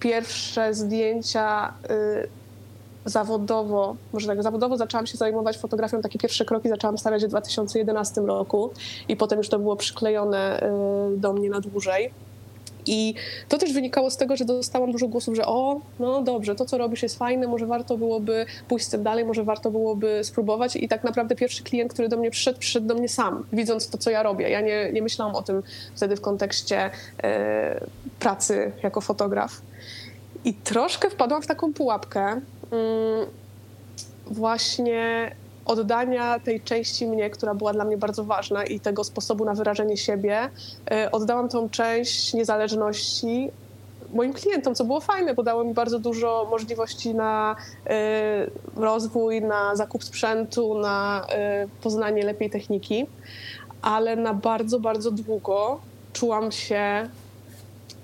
Pierwsze 0.00 0.74
zdjęcia 0.74 1.72
y, 1.90 2.28
zawodowo, 3.04 3.96
może 4.12 4.26
tak, 4.26 4.42
zawodowo 4.42 4.76
zaczęłam 4.76 5.06
się 5.06 5.18
zajmować 5.18 5.58
fotografią, 5.58 6.00
takie 6.00 6.18
pierwsze 6.18 6.44
kroki 6.44 6.68
zaczęłam 6.68 6.98
stawiać 6.98 7.24
w 7.24 7.28
2011 7.28 8.20
roku 8.20 8.70
i 9.08 9.16
potem 9.16 9.38
już 9.38 9.48
to 9.48 9.58
było 9.58 9.76
przyklejone 9.76 10.62
y, 11.14 11.16
do 11.16 11.32
mnie 11.32 11.50
na 11.50 11.60
dłużej. 11.60 12.10
I 12.88 13.14
to 13.48 13.58
też 13.58 13.72
wynikało 13.72 14.10
z 14.10 14.16
tego, 14.16 14.36
że 14.36 14.44
dostałam 14.44 14.92
dużo 14.92 15.08
głosów, 15.08 15.36
że 15.36 15.46
o, 15.46 15.80
no 15.98 16.22
dobrze, 16.22 16.54
to 16.54 16.64
co 16.64 16.78
robisz 16.78 17.02
jest 17.02 17.18
fajne, 17.18 17.46
może 17.46 17.66
warto 17.66 17.98
byłoby 17.98 18.46
pójść 18.68 18.86
z 18.86 18.88
tym 18.88 19.02
dalej, 19.02 19.24
może 19.24 19.44
warto 19.44 19.70
byłoby 19.70 20.20
spróbować. 20.24 20.76
I 20.76 20.88
tak 20.88 21.04
naprawdę 21.04 21.36
pierwszy 21.36 21.62
klient, 21.62 21.92
który 21.92 22.08
do 22.08 22.16
mnie 22.16 22.30
przyszedł, 22.30 22.58
przyszedł 22.58 22.86
do 22.86 22.94
mnie 22.94 23.08
sam, 23.08 23.46
widząc 23.52 23.90
to, 23.90 23.98
co 23.98 24.10
ja 24.10 24.22
robię. 24.22 24.50
Ja 24.50 24.60
nie, 24.60 24.92
nie 24.92 25.02
myślałam 25.02 25.34
o 25.34 25.42
tym 25.42 25.62
wtedy 25.94 26.16
w 26.16 26.20
kontekście 26.20 26.90
e, 27.22 27.80
pracy 28.18 28.72
jako 28.82 29.00
fotograf. 29.00 29.62
I 30.44 30.54
troszkę 30.54 31.10
wpadłam 31.10 31.42
w 31.42 31.46
taką 31.46 31.72
pułapkę 31.72 32.22
mm, 32.22 33.26
właśnie 34.26 35.30
oddania 35.68 36.40
tej 36.40 36.60
części 36.60 37.06
mnie, 37.06 37.30
która 37.30 37.54
była 37.54 37.72
dla 37.72 37.84
mnie 37.84 37.96
bardzo 37.96 38.24
ważna 38.24 38.64
i 38.64 38.80
tego 38.80 39.04
sposobu 39.04 39.44
na 39.44 39.54
wyrażenie 39.54 39.96
siebie. 39.96 40.50
E, 40.90 41.12
oddałam 41.12 41.48
tą 41.48 41.68
część 41.68 42.34
niezależności 42.34 43.50
moim 44.14 44.32
klientom, 44.32 44.74
co 44.74 44.84
było 44.84 45.00
fajne, 45.00 45.34
bo 45.34 45.42
dało 45.42 45.64
mi 45.64 45.74
bardzo 45.74 45.98
dużo 45.98 46.46
możliwości 46.50 47.14
na 47.14 47.56
e, 47.86 48.46
rozwój, 48.76 49.42
na 49.42 49.76
zakup 49.76 50.04
sprzętu, 50.04 50.78
na 50.78 51.26
e, 51.28 51.66
poznanie 51.82 52.22
lepiej 52.22 52.50
techniki, 52.50 53.06
ale 53.82 54.16
na 54.16 54.34
bardzo, 54.34 54.80
bardzo 54.80 55.10
długo 55.10 55.80
czułam 56.12 56.52
się 56.52 57.08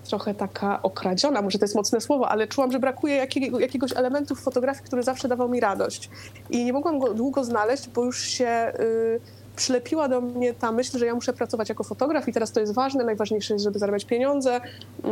trochę 0.04 0.34
taka 0.34 0.82
okradziona, 0.82 1.42
może 1.42 1.58
to 1.58 1.64
jest 1.64 1.74
mocne 1.74 2.00
słowo, 2.00 2.28
ale 2.28 2.46
czułam, 2.46 2.72
że 2.72 2.78
brakuje 2.78 3.14
jakiego, 3.14 3.60
jakiegoś 3.60 3.92
elementu 3.96 4.34
w 4.34 4.40
fotografii, 4.40 4.84
który 4.84 5.02
zawsze 5.02 5.28
dawał 5.28 5.48
mi 5.48 5.60
radość. 5.60 6.10
I 6.50 6.64
nie 6.64 6.72
mogłam 6.72 6.98
go 6.98 7.14
długo 7.14 7.44
znaleźć, 7.44 7.88
bo 7.88 8.04
już 8.04 8.20
się 8.20 8.72
y, 8.80 9.20
przylepiła 9.56 10.08
do 10.08 10.20
mnie 10.20 10.54
ta 10.54 10.72
myśl, 10.72 10.98
że 10.98 11.06
ja 11.06 11.14
muszę 11.14 11.32
pracować 11.32 11.68
jako 11.68 11.84
fotograf 11.84 12.28
i 12.28 12.32
teraz 12.32 12.52
to 12.52 12.60
jest 12.60 12.74
ważne, 12.74 13.04
najważniejsze 13.04 13.54
jest, 13.54 13.64
żeby 13.64 13.78
zarabiać 13.78 14.04
pieniądze 14.04 14.56
y, 14.56 15.08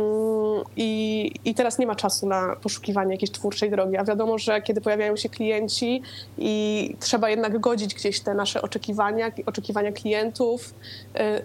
i, 0.77 1.31
i 1.45 1.55
teraz 1.55 1.79
nie 1.79 1.87
ma 1.87 1.95
czasu 1.95 2.27
na 2.27 2.55
poszukiwanie 2.55 3.11
jakiejś 3.11 3.31
twórczej 3.31 3.71
drogi. 3.71 3.97
A 3.97 4.03
wiadomo, 4.03 4.37
że 4.37 4.61
kiedy 4.61 4.81
pojawiają 4.81 5.15
się 5.15 5.29
klienci 5.29 6.01
i 6.37 6.95
trzeba 6.99 7.29
jednak 7.29 7.59
godzić 7.59 7.95
gdzieś 7.95 8.19
te 8.19 8.33
nasze 8.33 8.61
oczekiwania, 8.61 9.31
oczekiwania 9.45 9.91
klientów 9.91 10.73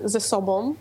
y, 0.04 0.08
ze 0.08 0.20
sobą, 0.20 0.74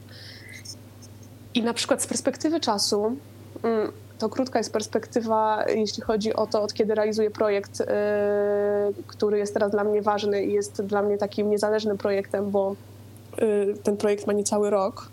i 1.58 1.64
na 1.64 1.74
przykład 1.74 2.02
z 2.02 2.08
perspektywy 2.08 2.60
czasu, 2.60 3.18
mm, 3.64 3.92
to 4.20 4.30
krótka 4.30 4.60
jest 4.60 4.74
perspektywa, 4.74 5.66
jeśli 5.68 6.04
chodzi 6.04 6.34
o 6.34 6.48
to, 6.48 6.62
od 6.62 6.74
kiedy 6.74 6.96
realizuję 6.96 7.32
projekt, 7.32 7.82
y, 7.82 7.86
który 9.08 9.38
jest 9.38 9.54
teraz 9.54 9.72
dla 9.72 9.84
mnie 9.84 10.02
ważny 10.02 10.44
i 10.44 10.54
jest 10.54 10.82
dla 10.82 11.02
mnie 11.02 11.18
takim 11.18 11.50
niezależnym 11.50 11.98
projektem, 11.98 12.52
bo 12.52 12.76
y, 13.42 13.76
ten 13.84 13.98
projekt 13.98 14.28
ma 14.28 14.34
niecały 14.34 14.70
rok, 14.70 15.10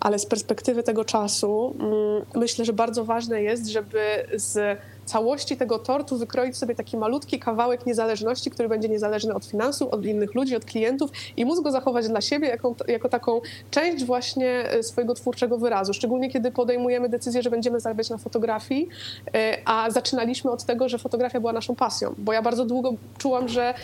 ale 0.00 0.18
z 0.18 0.26
perspektywy 0.26 0.82
tego 0.82 1.04
czasu 1.04 1.74
mm, 1.80 1.92
myślę, 2.34 2.64
że 2.64 2.72
bardzo 2.72 3.04
ważne 3.04 3.42
jest, 3.42 3.66
żeby 3.66 4.26
z 4.34 4.78
całości 5.06 5.56
tego 5.56 5.78
tortu 5.78 6.18
wykroić 6.18 6.56
sobie 6.56 6.74
taki 6.74 6.96
malutki 6.96 7.38
kawałek 7.38 7.86
niezależności, 7.86 8.50
który 8.50 8.68
będzie 8.68 8.88
niezależny 8.88 9.34
od 9.34 9.44
finansów, 9.44 9.88
od 9.92 10.04
innych 10.04 10.34
ludzi, 10.34 10.56
od 10.56 10.64
klientów 10.64 11.10
i 11.36 11.44
móc 11.44 11.60
go 11.60 11.70
zachować 11.70 12.08
dla 12.08 12.20
siebie 12.20 12.48
jako, 12.48 12.74
jako 12.88 13.08
taką 13.08 13.40
część 13.70 14.04
właśnie 14.04 14.70
e, 14.70 14.82
swojego 14.82 15.14
twórczego 15.14 15.58
wyrazu. 15.58 15.94
Szczególnie 15.94 16.30
kiedy 16.30 16.50
podejmujemy 16.50 17.08
decyzję, 17.08 17.42
że 17.42 17.50
będziemy 17.50 17.80
zarabiać 17.80 18.10
na 18.10 18.18
fotografii, 18.18 18.88
e, 19.34 19.58
a 19.64 19.90
zaczynaliśmy 19.90 20.50
od 20.50 20.64
tego, 20.64 20.88
że 20.88 20.98
fotografia 20.98 21.40
była 21.40 21.52
naszą 21.52 21.76
pasją, 21.76 22.14
bo 22.18 22.32
ja 22.32 22.42
bardzo 22.42 22.64
długo 22.64 22.94
czułam, 23.18 23.48
że 23.48 23.74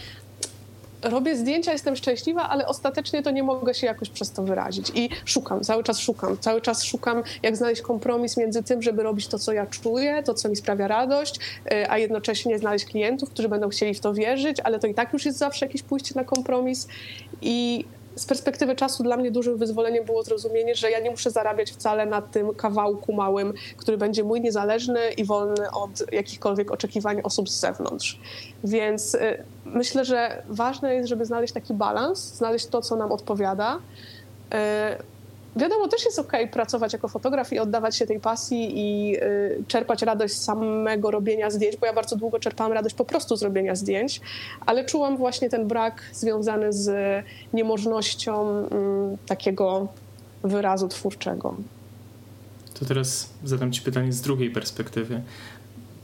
robię 1.02 1.36
zdjęcia, 1.36 1.72
jestem 1.72 1.96
szczęśliwa, 1.96 2.48
ale 2.48 2.66
ostatecznie 2.66 3.22
to 3.22 3.30
nie 3.30 3.42
mogę 3.42 3.74
się 3.74 3.86
jakoś 3.86 4.10
przez 4.10 4.30
to 4.30 4.42
wyrazić. 4.42 4.92
I 4.94 5.08
szukam, 5.24 5.60
cały 5.60 5.84
czas 5.84 5.98
szukam, 5.98 6.38
cały 6.38 6.60
czas 6.60 6.82
szukam, 6.84 7.22
jak 7.42 7.56
znaleźć 7.56 7.82
kompromis 7.82 8.36
między 8.36 8.62
tym, 8.62 8.82
żeby 8.82 9.02
robić 9.02 9.28
to, 9.28 9.38
co 9.38 9.52
ja 9.52 9.66
czuję, 9.66 10.22
to, 10.22 10.34
co 10.34 10.48
mi 10.48 10.56
sprawia 10.56 10.88
radość, 10.88 11.38
y, 11.72 11.90
a 11.90 11.98
jednocześnie 11.98 12.58
znaleźć 12.58 12.84
klientów, 12.84 13.30
którzy 13.30 13.48
będą 13.48 13.68
chcieli 13.68 13.94
w 13.94 14.00
to 14.00 14.14
wierzyć, 14.14 14.60
ale 14.60 14.78
to 14.78 14.86
i 14.86 14.94
tak 14.94 15.12
już 15.12 15.26
jest 15.26 15.38
zawsze 15.38 15.66
jakieś 15.66 15.82
pójście 15.82 16.14
na 16.14 16.24
kompromis. 16.24 16.88
I 17.42 17.84
z 18.16 18.26
perspektywy 18.26 18.76
czasu 18.76 19.02
dla 19.02 19.16
mnie 19.16 19.30
dużym 19.30 19.56
wyzwoleniem 19.56 20.04
było 20.04 20.22
zrozumienie, 20.22 20.74
że 20.74 20.90
ja 20.90 21.00
nie 21.00 21.10
muszę 21.10 21.30
zarabiać 21.30 21.70
wcale 21.70 22.06
na 22.06 22.22
tym 22.22 22.54
kawałku 22.54 23.12
małym, 23.12 23.52
który 23.76 23.98
będzie 23.98 24.24
mój 24.24 24.40
niezależny 24.40 25.00
i 25.16 25.24
wolny 25.24 25.70
od 25.70 26.12
jakichkolwiek 26.12 26.70
oczekiwań 26.70 27.20
osób 27.24 27.48
z 27.48 27.60
zewnątrz. 27.60 28.20
Więc 28.64 29.14
y, 29.14 29.44
myślę, 29.64 30.04
że 30.04 30.42
ważne 30.48 30.94
jest, 30.94 31.08
żeby 31.08 31.26
znaleźć 31.26 31.52
taki 31.52 31.74
balans, 31.74 32.18
znaleźć 32.18 32.66
to, 32.66 32.82
co 32.82 32.96
nam 32.96 33.12
odpowiada. 33.12 33.78
Y, 34.54 34.58
Wiadomo, 35.56 35.88
też 35.88 36.04
jest 36.04 36.18
ok 36.18 36.32
pracować 36.52 36.92
jako 36.92 37.08
fotograf 37.08 37.52
i 37.52 37.58
oddawać 37.58 37.96
się 37.96 38.06
tej 38.06 38.20
pasji 38.20 38.72
i 38.74 39.16
y, 39.16 39.64
czerpać 39.68 40.02
radość 40.02 40.34
z 40.34 40.44
samego 40.44 41.10
robienia 41.10 41.50
zdjęć, 41.50 41.76
bo 41.76 41.86
ja 41.86 41.92
bardzo 41.92 42.16
długo 42.16 42.38
czerpałam 42.38 42.72
radość 42.72 42.94
po 42.94 43.04
prostu 43.04 43.36
z 43.36 43.42
robienia 43.42 43.76
zdjęć, 43.76 44.20
ale 44.66 44.84
czułam 44.84 45.16
właśnie 45.16 45.50
ten 45.50 45.68
brak 45.68 46.02
związany 46.12 46.72
z 46.72 47.24
niemożnością 47.52 48.64
y, 48.64 48.68
takiego 49.26 49.88
wyrazu 50.42 50.88
twórczego. 50.88 51.56
To 52.80 52.84
teraz 52.84 53.28
zadam 53.44 53.72
Ci 53.72 53.82
pytanie 53.82 54.12
z 54.12 54.20
drugiej 54.20 54.50
perspektywy. 54.50 55.22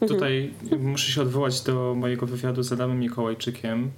Tutaj 0.08 0.54
muszę 0.78 1.12
się 1.12 1.22
odwołać 1.22 1.60
do 1.60 1.94
mojego 1.96 2.26
wywiadu 2.26 2.62
z 2.62 2.72
Adamem 2.72 3.00
Mikołajczykiem, 3.00 3.90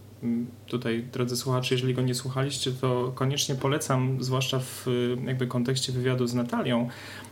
tutaj, 0.66 1.04
drodzy 1.12 1.36
słuchacze, 1.36 1.74
jeżeli 1.74 1.94
go 1.94 2.02
nie 2.02 2.14
słuchaliście, 2.14 2.72
to 2.72 3.12
koniecznie 3.14 3.54
polecam, 3.54 4.22
zwłaszcza 4.24 4.58
w 4.58 4.86
jakby 5.26 5.46
kontekście 5.46 5.92
wywiadu 5.92 6.26
z 6.26 6.34
Natalią, 6.34 6.88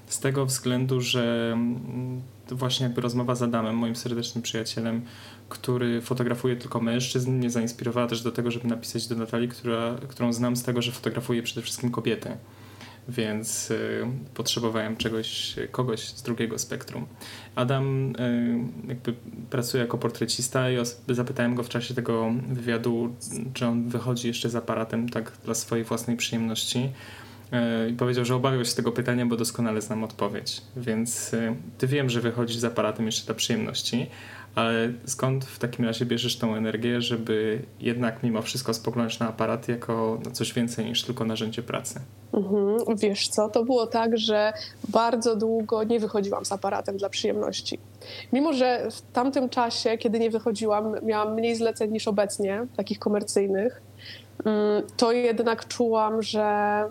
z 0.06 0.20
tego 0.20 0.46
względu, 0.46 1.00
że 1.00 1.56
właśnie 2.50 2.84
jakby 2.84 3.00
rozmowa 3.00 3.34
z 3.34 3.42
Adamem, 3.42 3.76
moim 3.76 3.96
serdecznym 3.96 4.42
przyjacielem, 4.42 5.02
który 5.48 6.00
fotografuje 6.00 6.56
tylko 6.56 6.80
mężczyzn, 6.80 7.32
mnie 7.32 7.50
zainspirowała 7.50 8.06
też 8.06 8.22
do 8.22 8.32
tego, 8.32 8.50
żeby 8.50 8.68
napisać 8.68 9.06
do 9.06 9.16
Natalii, 9.16 9.48
która, 9.48 9.94
którą 10.08 10.32
znam 10.32 10.56
z 10.56 10.62
tego, 10.62 10.82
że 10.82 10.92
fotografuje 10.92 11.42
przede 11.42 11.62
wszystkim 11.62 11.90
kobiety 11.90 12.36
więc 13.08 13.70
y, 13.70 14.06
potrzebowałem 14.34 14.96
czegoś, 14.96 15.56
kogoś 15.70 16.00
z 16.00 16.22
drugiego 16.22 16.58
spektrum. 16.58 17.06
Adam 17.54 18.12
y, 18.86 18.88
jakby 18.88 19.14
pracuje 19.50 19.82
jako 19.82 19.98
portrecista 19.98 20.70
i 20.70 20.76
zapytałem 21.08 21.54
go 21.54 21.62
w 21.62 21.68
czasie 21.68 21.94
tego 21.94 22.30
wywiadu, 22.48 23.14
czy 23.54 23.66
on 23.66 23.88
wychodzi 23.88 24.28
jeszcze 24.28 24.50
z 24.50 24.56
aparatem 24.56 25.08
tak 25.08 25.32
dla 25.44 25.54
swojej 25.54 25.84
własnej 25.84 26.16
przyjemności. 26.16 26.78
Y, 27.86 27.90
I 27.90 27.92
powiedział, 27.92 28.24
że 28.24 28.34
obawiał 28.34 28.64
się 28.64 28.74
tego 28.74 28.92
pytania, 28.92 29.26
bo 29.26 29.36
doskonale 29.36 29.82
znam 29.82 30.04
odpowiedź. 30.04 30.62
Więc 30.76 31.30
ty 31.78 31.86
wiem, 31.86 32.10
że 32.10 32.20
wychodzisz 32.20 32.56
z 32.56 32.64
aparatem 32.64 33.06
jeszcze 33.06 33.26
dla 33.26 33.34
przyjemności, 33.34 34.06
ale 34.58 34.92
skąd 35.04 35.44
w 35.44 35.58
takim 35.58 35.84
razie 35.84 36.06
bierzesz 36.06 36.38
tą 36.38 36.54
energię, 36.54 37.00
żeby 37.00 37.62
jednak 37.80 38.22
mimo 38.22 38.42
wszystko 38.42 38.74
spoglądać 38.74 39.18
na 39.18 39.28
aparat 39.28 39.68
jako 39.68 40.18
na 40.24 40.30
coś 40.30 40.52
więcej 40.52 40.86
niż 40.86 41.02
tylko 41.02 41.24
narzędzie 41.24 41.62
pracy? 41.62 42.00
Mhm. 42.32 42.96
Wiesz 42.96 43.28
co, 43.28 43.48
to 43.48 43.64
było 43.64 43.86
tak, 43.86 44.18
że 44.18 44.52
bardzo 44.88 45.36
długo 45.36 45.84
nie 45.84 46.00
wychodziłam 46.00 46.44
z 46.44 46.52
aparatem 46.52 46.96
dla 46.96 47.08
przyjemności. 47.08 47.78
Mimo, 48.32 48.52
że 48.52 48.88
w 48.90 49.12
tamtym 49.12 49.48
czasie, 49.48 49.98
kiedy 49.98 50.18
nie 50.18 50.30
wychodziłam, 50.30 50.96
miałam 51.02 51.34
mniej 51.34 51.56
zleceń 51.56 51.92
niż 51.92 52.08
obecnie, 52.08 52.66
takich 52.76 52.98
komercyjnych, 52.98 53.82
mm, 54.44 54.82
to 54.96 55.12
jednak 55.12 55.68
czułam, 55.68 56.22
że, 56.22 56.84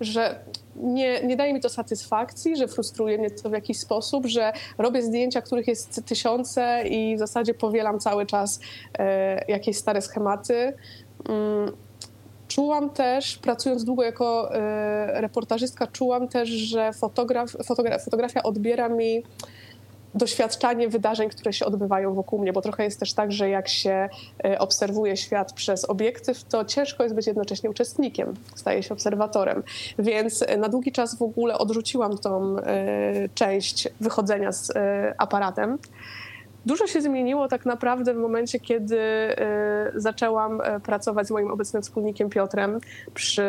że 0.00 0.44
nie, 0.76 1.26
nie 1.26 1.36
daje 1.36 1.54
mi 1.54 1.60
to 1.60 1.68
satysfakcji, 1.68 2.56
że 2.56 2.68
frustruje 2.68 3.18
mnie 3.18 3.30
to 3.30 3.50
w 3.50 3.52
jakiś 3.52 3.78
sposób, 3.78 4.26
że 4.26 4.52
robię 4.78 5.02
zdjęcia, 5.02 5.42
których 5.42 5.68
jest 5.68 6.00
tysiące 6.06 6.82
i 6.88 7.16
w 7.16 7.18
zasadzie 7.18 7.54
powielam 7.54 8.00
cały 8.00 8.26
czas 8.26 8.60
e, 8.98 9.44
jakieś 9.48 9.76
stare 9.76 10.02
schematy. 10.02 10.72
Mm, 11.28 11.72
czułam 12.48 12.90
też, 12.90 13.38
pracując 13.38 13.84
długo 13.84 14.02
jako 14.02 14.54
e, 14.54 15.20
reportażystka, 15.20 15.86
czułam 15.86 16.28
też, 16.28 16.48
że 16.48 16.92
fotograf, 16.92 17.50
fotograf, 17.64 18.04
fotografia 18.04 18.42
odbiera 18.42 18.88
mi 18.88 19.22
doświadczanie 20.14 20.88
wydarzeń, 20.88 21.28
które 21.28 21.52
się 21.52 21.66
odbywają 21.66 22.14
wokół 22.14 22.38
mnie, 22.38 22.52
bo 22.52 22.62
trochę 22.62 22.84
jest 22.84 23.00
też 23.00 23.14
tak, 23.14 23.32
że 23.32 23.48
jak 23.48 23.68
się 23.68 24.08
e, 24.44 24.58
obserwuje 24.58 25.16
świat 25.16 25.52
przez 25.52 25.84
obiektyw, 25.84 26.44
to 26.44 26.64
ciężko 26.64 27.02
jest 27.02 27.14
być 27.14 27.26
jednocześnie 27.26 27.70
uczestnikiem, 27.70 28.34
staje 28.54 28.82
się 28.82 28.94
obserwatorem. 28.94 29.62
Więc 29.98 30.42
e, 30.42 30.56
na 30.56 30.68
długi 30.68 30.92
czas 30.92 31.18
w 31.18 31.22
ogóle 31.22 31.58
odrzuciłam 31.58 32.18
tą 32.18 32.58
e, 32.58 32.62
część 33.34 33.88
wychodzenia 34.00 34.52
z 34.52 34.72
aparatem. 35.18 35.78
Dużo 36.66 36.86
się 36.86 37.00
zmieniło 37.00 37.48
tak 37.48 37.66
naprawdę 37.66 38.14
w 38.14 38.16
momencie, 38.16 38.60
kiedy 38.60 38.96
y, 38.96 40.00
zaczęłam 40.00 40.60
e, 40.60 40.80
pracować 40.80 41.26
z 41.26 41.30
moim 41.30 41.50
obecnym 41.50 41.82
wspólnikiem 41.82 42.30
Piotrem 42.30 42.78
przy 43.14 43.42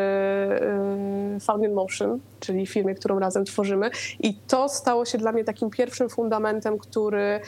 y, 1.38 1.40
Found 1.40 1.64
in 1.64 1.74
Motion, 1.74 2.20
czyli 2.40 2.68
firmie, 2.68 2.96
którą 2.96 3.20
razem 3.20 3.46
tworzymy. 3.46 3.90
I 4.20 4.34
to 4.34 4.70
stało 4.70 5.06
się 5.06 5.18
dla 5.18 5.32
mnie 5.32 5.44
takim 5.44 5.70
pierwszym 5.70 6.10
fundamentem, 6.10 6.78
który, 6.78 7.40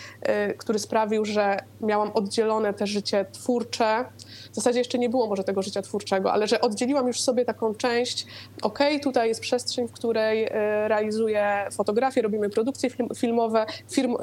y, 0.50 0.54
który 0.58 0.80
sprawił, 0.80 1.26
że 1.26 1.58
miałam 1.82 2.12
oddzielone 2.14 2.74
te 2.74 2.88
życie 2.88 3.26
twórcze. 3.32 4.06
W 4.52 4.56
zasadzie 4.56 4.80
jeszcze 4.80 4.98
nie 4.98 5.10
było 5.10 5.28
może 5.28 5.44
tego 5.44 5.62
życia 5.62 5.82
twórczego, 5.82 6.34
ale 6.34 6.48
że 6.48 6.62
oddzieliłam 6.62 7.08
już 7.08 7.22
sobie 7.22 7.46
taką 7.46 7.76
część, 7.76 8.28
ok, 8.62 8.80
tutaj 9.04 9.28
jest 9.28 9.42
przestrzeń, 9.42 9.88
w 9.88 9.92
której 9.92 10.50
realizuję 10.88 11.68
fotografię, 11.72 12.22
robimy 12.22 12.50
produkcje 12.50 12.90
filmowe, 13.16 13.66
film, 13.90 14.16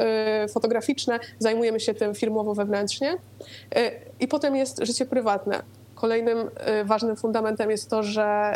fotograficzne, 0.49 1.21
zajmujemy 1.39 1.81
się 1.81 1.95
tym 1.95 2.15
firmowo 2.15 2.55
wewnętrznie. 2.55 3.13
Y, 3.13 3.17
I 4.21 4.29
potem 4.29 4.57
jest 4.57 4.85
życie 4.85 5.07
prywatne. 5.07 5.63
Kolejnym 5.95 6.39
y, 6.39 6.85
ważnym 6.85 7.17
fundamentem 7.17 7.71
jest 7.71 7.91
to, 7.91 8.03
że 8.03 8.53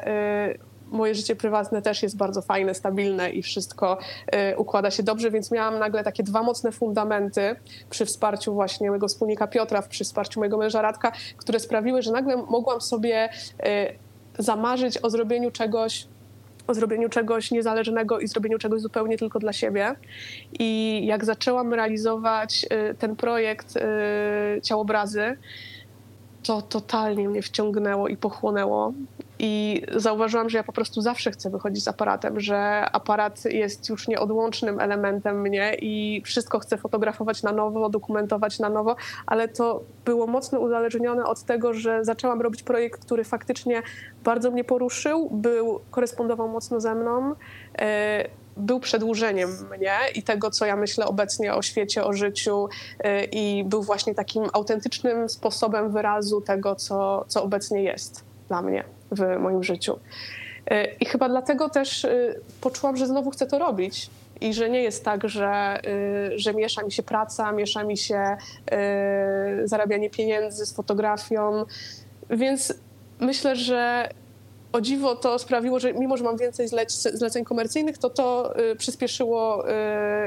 y, 0.54 0.58
moje 0.90 1.14
życie 1.14 1.37
prywatne 1.37 1.82
też 1.82 2.02
jest 2.02 2.16
bardzo 2.16 2.42
fajne, 2.42 2.75
stabilne 2.75 3.30
i 3.30 3.42
wszystko 3.42 3.99
układa 4.56 4.90
się 4.90 5.02
dobrze, 5.02 5.30
więc 5.30 5.50
miałam 5.50 5.78
nagle 5.78 6.04
takie 6.04 6.23
dwa 6.23 6.42
mocne 6.42 6.73
fundamenty 6.73 7.56
przy 7.90 8.06
wsparciu 8.06 8.54
właśnie 8.54 8.88
mojego 8.88 9.08
wspólnika 9.08 9.47
Piotra, 9.47 9.82
przy 9.82 10.04
wsparciu 10.04 10.40
mojego 10.40 10.58
męża 10.58 10.82
Radka, 10.82 11.12
które 11.37 11.61
sprawiły, 11.61 12.02
że 12.02 12.12
nagle 12.12 12.37
mogłam 12.37 12.80
sobie 12.80 13.28
zamarzyć 14.38 14.99
o 14.99 15.11
zrobieniu 15.11 15.50
czegoś 15.50 16.06
o 16.68 16.75
zrobieniu 16.75 17.08
czegoś 17.08 17.50
niezależnego 17.50 18.20
i 18.20 18.28
zrobieniu 18.28 18.58
czegoś 18.58 18.80
zupełnie 18.80 19.18
tylko 19.18 19.38
dla 19.38 19.52
siebie. 19.52 19.94
I 20.58 21.00
jak 21.06 21.25
zaczęłam 21.25 21.75
realizować 21.75 22.66
y, 22.90 22.94
ten 22.94 23.16
projekt 23.16 23.76
y, 23.76 23.80
Ciałobrazy, 24.62 25.37
to 26.42 26.62
totalnie 26.62 27.28
mnie 27.28 27.42
wciągnęło 27.42 28.08
i 28.08 28.16
pochłonęło. 28.16 28.92
I 29.38 29.83
zauważyłam, 29.97 30.50
że 30.50 30.59
ja 30.59 30.64
po 30.64 30.73
prostu 30.73 31.00
zawsze 31.00 31.30
chcę 31.30 31.50
wychodzić 31.50 31.85
z 31.85 31.88
aparatem, 31.88 32.40
że 32.40 32.90
aparat 32.92 33.45
jest 33.45 33.88
już 33.88 34.09
nieodłącznym 34.09 34.80
elementem 34.80 35.40
mnie 35.40 35.76
i 35.80 36.23
wszystko 36.25 36.59
chcę 36.59 36.78
fotografować 36.78 37.42
na 37.42 37.52
nowo, 37.52 37.88
dokumentować 37.88 38.59
na 38.59 38.68
nowo, 38.68 38.97
ale 39.26 39.49
to 39.49 39.83
było 40.04 40.26
mocno 40.26 40.61
uzależnione 40.61 41.25
od 41.25 41.42
tego, 41.42 41.75
że 41.75 42.04
zaczęłam 42.04 42.40
robić 42.40 42.62
projekt, 42.62 43.04
który 43.04 43.25
faktycznie 43.25 43.83
bardzo 44.25 44.50
mnie 44.50 44.64
poruszył, 44.64 45.30
był, 45.30 45.80
korespondował 45.90 46.49
mocno 46.49 46.80
ze 46.80 46.95
mną. 46.95 47.35
E, 47.78 48.28
był 48.57 48.80
przedłużeniem 48.80 49.50
mnie 49.76 49.97
i 50.14 50.23
tego, 50.23 50.50
co 50.50 50.66
ja 50.66 50.76
myślę 50.76 51.07
obecnie 51.07 51.54
o 51.54 51.62
świecie, 51.62 52.04
o 52.04 52.12
życiu 52.12 52.68
e, 53.00 53.25
i 53.25 53.64
był 53.64 53.83
właśnie 53.83 54.14
takim 54.14 54.45
autentycznym 54.52 55.28
sposobem 55.28 55.92
wyrazu 55.92 56.40
tego, 56.40 56.75
co, 56.75 57.25
co 57.28 57.42
obecnie 57.42 57.83
jest 57.83 58.25
dla 58.49 58.62
mnie 58.62 58.97
w 59.10 59.38
moim 59.38 59.62
życiu. 59.62 59.98
E, 60.70 60.84
I 61.00 61.04
chyba 61.04 61.28
dlatego 61.28 61.68
też 61.68 62.04
e, 62.04 62.34
poczułam, 62.60 62.96
że 62.96 63.06
znowu 63.06 63.30
chcę 63.30 63.46
to 63.46 63.58
robić. 63.58 64.10
I 64.40 64.54
że 64.54 64.70
nie 64.70 64.82
jest 64.82 65.04
tak, 65.04 65.28
że, 65.28 65.46
e, 65.46 66.38
że 66.38 66.54
miesza 66.54 66.82
mi 66.82 66.92
się 66.92 67.02
praca, 67.02 67.52
miesza 67.52 67.84
mi 67.84 67.96
się 67.96 68.36
zarabianie 69.64 70.10
pieniędzy 70.10 70.66
z 70.66 70.72
fotografią. 70.72 71.64
Więc 72.30 72.74
myślę, 73.20 73.56
że 73.56 74.08
o 74.72 74.80
dziwo 74.80 75.16
to 75.16 75.38
sprawiło, 75.38 75.80
że 75.80 75.94
mimo, 75.94 76.16
że 76.16 76.24
mam 76.24 76.36
więcej 76.36 76.68
zleceń 77.12 77.44
komercyjnych, 77.44 77.98
to 77.98 78.10
to 78.10 78.54
przyspieszyło 78.78 79.64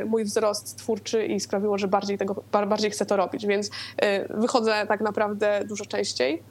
mój 0.06 0.24
wzrost 0.24 0.78
twórczy 0.78 1.26
i 1.26 1.40
sprawiło, 1.40 1.78
że 1.78 1.88
bardziej, 1.88 2.18
tego, 2.18 2.44
bardziej 2.52 2.92
chcę 2.92 3.06
to 3.06 3.16
robić. 3.16 3.46
Więc 3.46 3.70
wychodzę 4.30 4.86
tak 4.88 5.02
naprawdę 5.02 5.62
dużo 5.66 5.86
częściej 5.86 6.44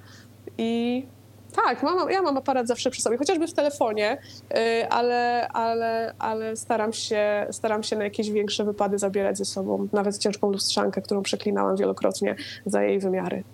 i 0.58 1.06
tak, 1.50 1.82
mam, 1.82 2.10
ja 2.10 2.22
mam 2.22 2.36
aparat 2.36 2.66
zawsze 2.66 2.90
przy 2.90 3.02
sobie, 3.02 3.16
chociażby 3.16 3.46
w 3.46 3.52
telefonie, 3.52 4.18
y, 4.50 4.88
ale, 4.88 5.48
ale, 5.48 6.14
ale 6.18 6.56
staram, 6.56 6.92
się, 6.92 7.46
staram 7.50 7.82
się 7.82 7.96
na 7.96 8.04
jakieś 8.04 8.30
większe 8.30 8.64
wypady 8.64 8.98
zabierać 8.98 9.38
ze 9.38 9.44
sobą. 9.44 9.88
Nawet 9.92 10.18
ciężką 10.18 10.52
lustrzankę, 10.52 11.02
którą 11.02 11.22
przeklinałam 11.22 11.76
wielokrotnie 11.76 12.36
za 12.66 12.82
jej 12.82 12.98
wymiary. 12.98 13.44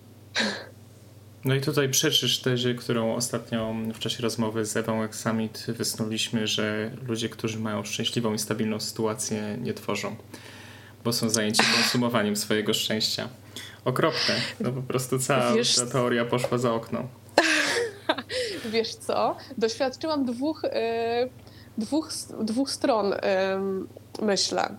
No 1.45 1.55
i 1.55 1.61
tutaj 1.61 1.89
przeczysz 1.89 2.39
tezie, 2.39 2.75
którą 2.75 3.15
ostatnio 3.15 3.75
w 3.95 3.99
czasie 3.99 4.23
rozmowy 4.23 4.65
z 4.65 4.77
Ewą 4.77 5.09
Summit 5.13 5.67
wysnuliśmy, 5.69 6.47
że 6.47 6.91
ludzie, 7.09 7.29
którzy 7.29 7.61
mają 7.61 7.85
szczęśliwą 7.85 8.35
i 8.35 8.39
stabilną 8.39 8.81
sytuację, 8.81 9.59
nie 9.63 9.75
tworzą, 9.75 10.17
bo 11.05 11.13
są 11.13 11.29
zajęci 11.29 11.63
konsumowaniem 11.75 12.37
swojego 12.37 12.75
szczęścia. 12.75 13.29
Okropne. 13.85 14.35
No 14.61 14.73
po 14.73 14.83
prostu 14.83 15.19
cała 15.19 15.53
Wiesz... 15.53 15.75
ta 15.75 15.87
teoria 15.87 16.25
poszła 16.25 16.59
za 16.59 16.75
okno. 16.75 17.09
wiesz 18.73 18.95
co, 18.95 19.37
doświadczyłam 19.59 20.25
dwóch, 20.25 20.65
y, 20.65 20.69
dwóch, 21.79 22.11
dwóch 22.41 22.71
stron, 22.71 23.13
y, 23.13 23.19
myślę 24.23 24.77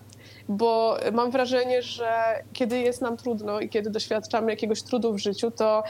bo 0.50 0.98
mam 1.14 1.32
wrażenie, 1.32 1.82
że 1.82 2.10
kiedy 2.54 2.80
jest 2.80 3.02
nam 3.02 3.18
trudno 3.18 3.60
i 3.60 3.70
kiedy 3.70 3.90
doświadczamy 3.90 4.52
jakiegoś 4.52 4.84
trudu 4.84 5.14
w 5.14 5.18
życiu, 5.18 5.52
to 5.52 5.84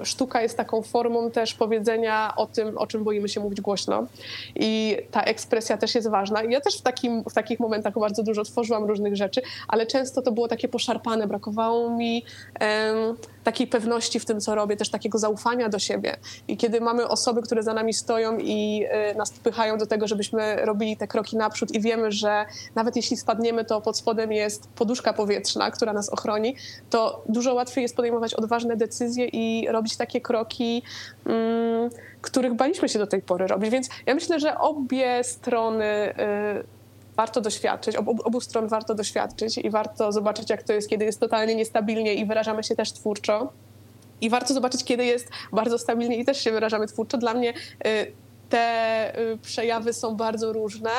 y, 0.00 0.04
sztuka 0.04 0.42
jest 0.42 0.56
taką 0.56 0.82
formą 0.82 1.30
też 1.30 1.54
powiedzenia 1.54 2.32
o 2.36 2.46
tym, 2.46 2.78
o 2.78 2.86
czym 2.86 3.04
boimy 3.04 3.28
się 3.28 3.40
mówić 3.40 3.60
głośno. 3.60 4.06
I 4.56 4.96
ta 5.10 5.22
ekspresja 5.22 5.76
też 5.76 5.94
jest 5.94 6.10
ważna. 6.10 6.42
Ja 6.42 6.60
też 6.60 6.78
w, 6.78 6.82
takim, 6.82 7.24
w 7.24 7.34
takich 7.34 7.60
momentach 7.60 7.98
bardzo 7.98 8.22
dużo 8.22 8.44
tworzyłam 8.44 8.84
różnych 8.84 9.16
rzeczy, 9.16 9.42
ale 9.68 9.86
często 9.86 10.22
to 10.22 10.32
było 10.32 10.48
takie 10.48 10.68
poszarpane. 10.68 11.26
Brakowało 11.26 11.90
mi 11.90 12.24
takiej 13.48 13.66
pewności 13.66 14.20
w 14.20 14.24
tym, 14.24 14.40
co 14.40 14.54
robię, 14.54 14.76
też 14.76 14.90
takiego 14.90 15.18
zaufania 15.18 15.68
do 15.68 15.78
siebie. 15.78 16.16
I 16.48 16.56
kiedy 16.56 16.80
mamy 16.80 17.08
osoby, 17.08 17.42
które 17.42 17.62
za 17.62 17.74
nami 17.74 17.94
stoją 17.94 18.38
i 18.38 18.84
y, 19.12 19.14
nas 19.14 19.30
wpychają 19.32 19.78
do 19.78 19.86
tego, 19.86 20.08
żebyśmy 20.08 20.56
robili 20.56 20.96
te 20.96 21.08
kroki 21.08 21.36
naprzód 21.36 21.74
i 21.74 21.80
wiemy, 21.80 22.12
że 22.12 22.46
nawet 22.74 22.96
jeśli 22.96 23.16
spadniemy, 23.16 23.64
to 23.64 23.80
pod 23.80 23.98
spodem 23.98 24.32
jest 24.32 24.68
poduszka 24.68 25.12
powietrzna, 25.12 25.70
która 25.70 25.92
nas 25.92 26.08
ochroni, 26.10 26.56
to 26.90 27.22
dużo 27.28 27.54
łatwiej 27.54 27.82
jest 27.82 27.96
podejmować 27.96 28.34
odważne 28.34 28.76
decyzje 28.76 29.26
i 29.26 29.68
robić 29.70 29.96
takie 29.96 30.20
kroki, 30.20 30.82
mm, 31.26 31.90
których 32.20 32.54
baliśmy 32.54 32.88
się 32.88 32.98
do 32.98 33.06
tej 33.06 33.22
pory 33.22 33.46
robić. 33.46 33.70
Więc 33.70 33.88
ja 34.06 34.14
myślę, 34.14 34.40
że 34.40 34.58
obie 34.58 35.24
strony 35.24 36.14
y, 36.64 36.77
warto 37.18 37.40
doświadczyć, 37.40 37.96
ob, 37.96 38.06
obu 38.24 38.40
stron 38.40 38.68
warto 38.68 38.94
doświadczyć 38.94 39.58
i 39.58 39.70
warto 39.70 40.12
zobaczyć, 40.12 40.50
jak 40.50 40.62
to 40.62 40.72
jest, 40.72 40.88
kiedy 40.88 41.04
jest 41.04 41.20
totalnie 41.20 41.54
niestabilnie 41.54 42.14
i 42.14 42.26
wyrażamy 42.26 42.64
się 42.64 42.76
też 42.76 42.92
twórczo. 42.92 43.52
I 44.20 44.30
warto 44.30 44.54
zobaczyć, 44.54 44.84
kiedy 44.84 45.04
jest 45.04 45.28
bardzo 45.52 45.78
stabilnie 45.78 46.16
i 46.16 46.24
też 46.24 46.40
się 46.40 46.52
wyrażamy 46.52 46.86
twórczo. 46.86 47.18
Dla 47.18 47.34
mnie 47.34 47.50
y, 47.50 48.12
te 48.48 49.18
y, 49.18 49.38
przejawy 49.38 49.92
są 49.92 50.16
bardzo 50.16 50.52
różne 50.52 50.90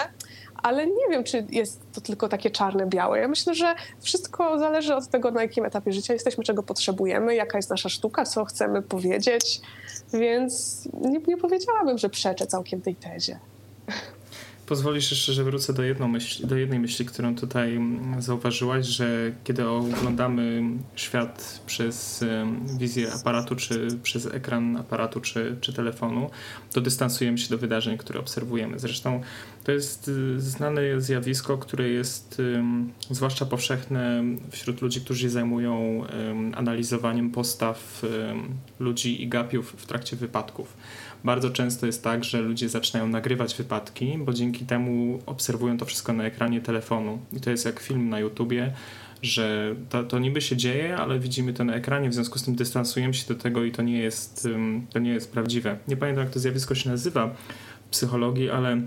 ale 0.63 0.88
nie 0.88 1.08
wiem, 1.10 1.23
czy 1.23 1.45
jest 1.49 1.82
to 1.93 2.01
tylko 2.01 2.29
takie 2.29 2.49
czarne-białe. 2.49 3.19
Ja 3.19 3.27
myślę, 3.27 3.55
że 3.55 3.75
wszystko 4.01 4.60
zależy 4.60 4.95
od 4.95 5.08
tego, 5.08 5.32
na 5.32 5.41
jakim 5.41 5.65
etapie 5.65 5.93
życia 5.93 6.13
jesteśmy, 6.13 6.43
czego 6.43 6.63
potrzebujemy, 6.63 7.36
jaka 7.36 7.58
jest 7.58 7.69
nasza 7.69 7.89
sztuka, 7.89 8.25
co 8.25 8.45
chcemy 8.45 8.82
powiedzieć, 8.82 9.62
więc 10.13 10.86
nie, 10.93 11.19
nie 11.27 11.38
powiedziałabym, 11.38 11.97
że 11.97 12.10
przeczę 12.10 12.47
całkiem 12.47 12.82
tej 12.82 12.95
tezie 12.95 13.39
pozwolisz 14.69 15.12
jeszcze, 15.12 15.34
że 15.34 15.43
wrócę 15.43 15.73
do, 15.73 15.84
jedną 15.84 16.13
do 16.43 16.58
jednej 16.58 16.79
myśli, 16.79 17.05
którą 17.05 17.36
tutaj 17.36 17.75
mm, 17.75 18.21
zauważyłaś, 18.21 18.88
że 18.88 19.32
kiedy 19.43 19.67
oglądamy 19.67 20.62
świat 20.95 21.62
przez 21.65 22.25
wizję 22.77 23.13
aparatu, 23.13 23.55
czy 23.55 23.88
przez 24.03 24.25
ekran 24.25 24.77
aparatu, 24.77 25.21
czy, 25.21 25.58
czy 25.62 25.73
telefonu, 25.73 26.29
to 26.71 26.82
dystansujemy 26.82 27.38
się 27.38 27.49
do 27.49 27.58
wydarzeń, 27.58 27.97
które 27.97 28.19
obserwujemy. 28.19 28.79
Zresztą 28.79 29.21
to 29.63 29.71
jest 29.71 30.08
y, 30.08 30.41
znane 30.41 31.01
zjawisko, 31.01 31.58
które 31.58 31.89
jest 31.89 32.41
zwłaszcza 33.10 33.45
powszechne 33.45 34.23
wśród 34.51 34.82
ludzi, 34.82 35.01
którzy 35.01 35.21
się 35.21 35.29
zajmują 35.29 36.03
analizowaniem 36.55 37.32
postaw 37.32 38.03
ludzi 38.79 39.23
i 39.23 39.27
gapiów 39.27 39.73
w 39.77 39.86
trakcie 39.86 40.15
wypadków 40.15 40.77
bardzo 41.23 41.49
często 41.49 41.86
jest 41.86 42.03
tak, 42.03 42.23
że 42.23 42.41
ludzie 42.41 42.69
zaczynają 42.69 43.08
nagrywać 43.08 43.55
wypadki, 43.55 44.17
bo 44.17 44.34
dzięki 44.34 44.65
temu 44.65 45.19
obserwują 45.25 45.77
to 45.77 45.86
wszystko 45.86 46.13
na 46.13 46.23
ekranie 46.23 46.62
telefonu. 46.62 47.19
I 47.34 47.39
to 47.39 47.49
jest 47.49 47.65
jak 47.65 47.79
film 47.79 48.10
na 48.10 48.19
YouTubie, 48.19 48.73
że 49.21 49.75
to, 49.89 50.03
to 50.03 50.19
niby 50.19 50.41
się 50.41 50.58
dzieje, 50.58 50.97
ale 50.97 51.19
widzimy 51.19 51.53
to 51.53 51.63
na 51.63 51.73
ekranie, 51.73 52.10
w 52.10 52.13
związku 52.13 52.39
z 52.39 52.43
tym 52.43 52.55
dystansujemy 52.55 53.13
się 53.13 53.27
do 53.27 53.36
tego 53.36 53.63
i 53.63 53.71
to 53.71 53.82
nie 53.82 53.99
jest, 53.99 54.47
to 54.93 54.99
nie 54.99 55.12
jest 55.12 55.32
prawdziwe. 55.32 55.77
Nie 55.88 55.97
pamiętam, 55.97 56.23
jak 56.23 56.34
to 56.34 56.39
zjawisko 56.39 56.75
się 56.75 56.89
nazywa 56.89 57.36
w 57.86 57.89
psychologii, 57.89 58.49
ale 58.49 58.82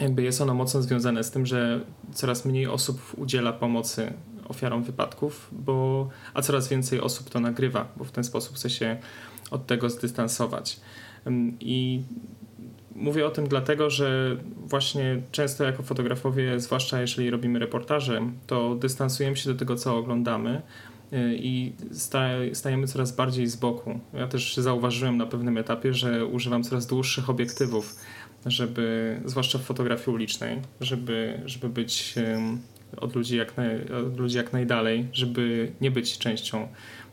jakby 0.00 0.22
jest 0.22 0.40
ono 0.40 0.54
mocno 0.54 0.82
związane 0.82 1.24
z 1.24 1.30
tym, 1.30 1.46
że 1.46 1.80
coraz 2.14 2.44
mniej 2.44 2.66
osób 2.66 3.00
udziela 3.16 3.52
pomocy 3.52 4.12
ofiarom 4.48 4.82
wypadków, 4.82 5.48
bo, 5.52 6.08
a 6.34 6.42
coraz 6.42 6.68
więcej 6.68 7.00
osób 7.00 7.30
to 7.30 7.40
nagrywa, 7.40 7.88
bo 7.96 8.04
w 8.04 8.10
ten 8.10 8.24
sposób 8.24 8.56
chce 8.56 8.70
się 8.70 8.96
od 9.50 9.66
tego 9.66 9.90
zdystansować. 9.90 10.80
I 11.60 12.02
mówię 12.98 13.26
o 13.26 13.30
tym 13.30 13.48
dlatego, 13.48 13.90
że 13.90 14.36
właśnie 14.56 15.22
często 15.32 15.64
jako 15.64 15.82
fotografowie, 15.82 16.60
zwłaszcza 16.60 17.00
jeżeli 17.00 17.30
robimy 17.30 17.58
reportaże, 17.58 18.30
to 18.46 18.74
dystansujemy 18.74 19.36
się 19.36 19.52
do 19.52 19.58
tego, 19.58 19.76
co 19.76 19.96
oglądamy 19.96 20.62
y, 21.12 21.36
i 21.38 21.72
stajemy 22.52 22.86
coraz 22.86 23.16
bardziej 23.16 23.46
z 23.46 23.56
boku. 23.56 24.00
Ja 24.14 24.28
też 24.28 24.56
zauważyłem 24.56 25.16
na 25.16 25.26
pewnym 25.26 25.58
etapie, 25.58 25.94
że 25.94 26.26
używam 26.26 26.62
coraz 26.62 26.86
dłuższych 26.86 27.30
obiektywów, 27.30 27.96
żeby, 28.46 29.20
zwłaszcza 29.24 29.58
w 29.58 29.62
fotografii 29.62 30.14
ulicznej, 30.14 30.60
żeby, 30.80 31.42
żeby 31.44 31.68
być 31.68 32.14
od 32.96 33.14
ludzi, 33.14 33.36
jak 33.36 33.56
naj, 33.56 33.92
od 34.06 34.18
ludzi 34.18 34.36
jak 34.36 34.52
najdalej, 34.52 35.08
żeby 35.12 35.72
nie 35.80 35.90
być 35.90 36.18
częścią 36.18 36.68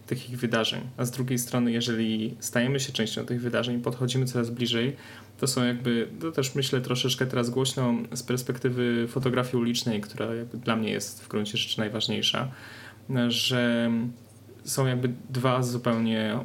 takich 0.08 0.38
wydarzeń. 0.40 0.82
A 0.98 1.06
z 1.06 1.12
drugiej 1.12 1.40
strony, 1.40 1.72
jeżeli 1.72 2.36
stajemy 2.40 2.80
się 2.80 2.94
częścią 2.94 3.26
tych 3.26 3.42
wydarzeń, 3.42 3.82
podchodzimy 3.82 4.26
coraz 4.26 4.50
bliżej, 4.50 4.96
to 5.38 5.48
są 5.48 5.66
jakby, 5.66 6.08
to 6.22 6.32
też 6.32 6.56
myślę 6.56 6.82
troszeczkę 6.82 7.26
teraz 7.26 7.50
głośno 7.50 7.94
z 8.14 8.24
perspektywy 8.24 9.08
fotografii 9.08 9.58
ulicznej, 9.58 10.02
która 10.02 10.28
dla 10.54 10.76
mnie 10.76 10.92
jest 10.92 11.24
w 11.24 11.28
gruncie 11.28 11.58
rzeczy 11.58 11.80
najważniejsza, 11.80 12.52
że 13.28 13.92
są 14.66 14.88
jakby 14.88 15.10
dwa 15.30 15.64
zupełnie 15.64 16.40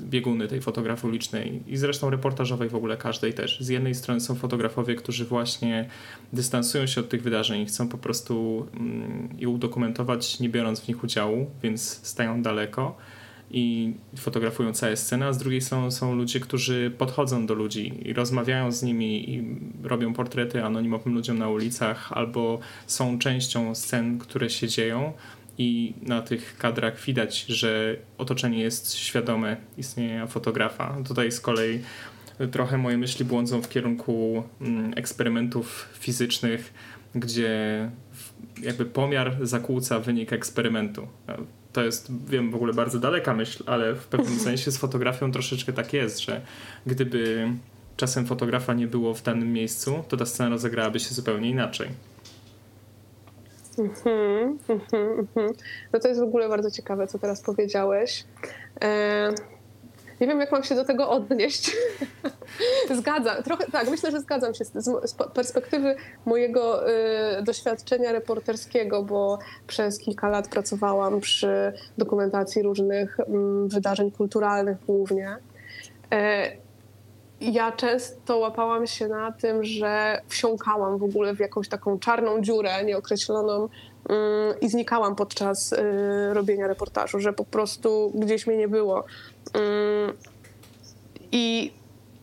bieguny 0.00 0.48
tej 0.48 0.60
fotografii 0.60 1.08
ulicznej 1.08 1.62
i 1.66 1.76
zresztą 1.76 2.10
reportażowej 2.10 2.68
w 2.68 2.74
ogóle 2.74 2.96
każdej 2.96 3.34
też. 3.34 3.60
Z 3.60 3.68
jednej 3.68 3.94
strony 3.94 4.20
są 4.20 4.34
fotografowie, 4.34 4.94
którzy 4.94 5.24
właśnie 5.24 5.88
dystansują 6.32 6.86
się 6.86 7.00
od 7.00 7.08
tych 7.08 7.22
wydarzeń 7.22 7.60
i 7.60 7.66
chcą 7.66 7.88
po 7.88 7.98
prostu 7.98 8.66
mm, 8.74 9.28
je 9.38 9.48
udokumentować, 9.48 10.40
nie 10.40 10.48
biorąc 10.48 10.80
w 10.80 10.88
nich 10.88 11.04
udziału, 11.04 11.50
więc 11.62 11.82
stają 11.82 12.42
daleko 12.42 12.96
i 13.50 13.94
fotografują 14.16 14.72
całe 14.72 14.96
sceny, 14.96 15.26
a 15.26 15.32
z 15.32 15.38
drugiej 15.38 15.60
strony 15.60 15.90
są 15.90 16.14
ludzie, 16.14 16.40
którzy 16.40 16.92
podchodzą 16.98 17.46
do 17.46 17.54
ludzi 17.54 18.08
i 18.08 18.12
rozmawiają 18.12 18.72
z 18.72 18.82
nimi 18.82 19.30
i 19.30 19.44
robią 19.82 20.14
portrety 20.14 20.64
anonimowym 20.64 21.14
ludziom 21.14 21.38
na 21.38 21.48
ulicach 21.48 22.12
albo 22.12 22.58
są 22.86 23.18
częścią 23.18 23.74
scen, 23.74 24.18
które 24.18 24.50
się 24.50 24.68
dzieją 24.68 25.12
i 25.58 25.94
na 26.02 26.22
tych 26.22 26.58
kadrach 26.58 27.00
widać, 27.00 27.44
że 27.44 27.96
otoczenie 28.18 28.58
jest 28.58 28.94
świadome 28.94 29.56
istnienia 29.78 30.26
fotografa. 30.26 30.96
Tutaj 31.08 31.32
z 31.32 31.40
kolei 31.40 31.80
trochę 32.50 32.78
moje 32.78 32.98
myśli 32.98 33.24
błądzą 33.24 33.62
w 33.62 33.68
kierunku 33.68 34.42
mm, 34.60 34.92
eksperymentów 34.96 35.88
fizycznych, 35.98 36.74
gdzie 37.14 37.90
jakby 38.62 38.84
pomiar 38.84 39.36
zakłóca 39.40 40.00
wynik 40.00 40.32
eksperymentu. 40.32 41.08
To 41.72 41.84
jest, 41.84 42.28
wiem, 42.28 42.50
w 42.50 42.54
ogóle 42.54 42.72
bardzo 42.72 42.98
daleka 42.98 43.34
myśl, 43.34 43.62
ale 43.66 43.94
w 43.94 44.06
pewnym 44.06 44.38
sensie 44.48 44.70
z 44.70 44.76
fotografią 44.76 45.32
troszeczkę 45.32 45.72
tak 45.72 45.92
jest, 45.92 46.20
że 46.20 46.40
gdyby 46.86 47.48
czasem 47.96 48.26
fotografa 48.26 48.74
nie 48.74 48.86
było 48.86 49.14
w 49.14 49.22
danym 49.22 49.52
miejscu, 49.52 50.04
to 50.08 50.16
ta 50.16 50.26
scena 50.26 50.50
rozegrałaby 50.50 51.00
się 51.00 51.14
zupełnie 51.14 51.50
inaczej. 51.50 51.88
Mhm, 53.78 54.58
mhm, 54.68 55.18
mhm. 55.18 55.52
No 55.92 56.00
to 56.00 56.08
jest 56.08 56.20
w 56.20 56.24
ogóle 56.24 56.48
bardzo 56.48 56.70
ciekawe, 56.70 57.06
co 57.06 57.18
teraz 57.18 57.42
powiedziałeś. 57.42 58.24
E, 58.82 59.32
nie 60.20 60.26
wiem, 60.26 60.40
jak 60.40 60.52
mam 60.52 60.62
się 60.62 60.74
do 60.74 60.84
tego 60.84 61.10
odnieść. 61.10 61.76
zgadzam, 62.98 63.42
trochę 63.42 63.66
tak, 63.72 63.90
myślę, 63.90 64.10
że 64.10 64.20
zgadzam 64.20 64.54
się 64.54 64.64
z, 64.64 64.84
z 65.04 65.14
perspektywy 65.34 65.96
mojego 66.26 66.90
y, 66.90 67.42
doświadczenia 67.42 68.12
reporterskiego, 68.12 69.02
bo 69.02 69.38
przez 69.66 69.98
kilka 69.98 70.28
lat 70.28 70.48
pracowałam 70.48 71.20
przy 71.20 71.72
dokumentacji 71.98 72.62
różnych 72.62 73.20
y, 73.20 73.24
wydarzeń 73.66 74.10
kulturalnych 74.10 74.76
głównie. 74.86 75.36
E, 76.12 76.65
ja 77.40 77.72
często 77.72 78.38
łapałam 78.38 78.86
się 78.86 79.08
na 79.08 79.32
tym, 79.32 79.64
że 79.64 80.22
wsiąkałam 80.28 80.98
w 80.98 81.02
ogóle 81.02 81.34
w 81.34 81.38
jakąś 81.38 81.68
taką 81.68 81.98
czarną 81.98 82.40
dziurę 82.40 82.84
nieokreśloną 82.84 83.68
mm, 84.08 84.60
i 84.60 84.68
znikałam 84.68 85.16
podczas 85.16 85.72
y, 85.72 85.76
robienia 86.32 86.66
reportażu, 86.66 87.20
że 87.20 87.32
po 87.32 87.44
prostu 87.44 88.12
gdzieś 88.14 88.46
mnie 88.46 88.56
nie 88.56 88.68
było. 88.68 89.04
Mm, 89.54 90.16
I, 91.32 91.72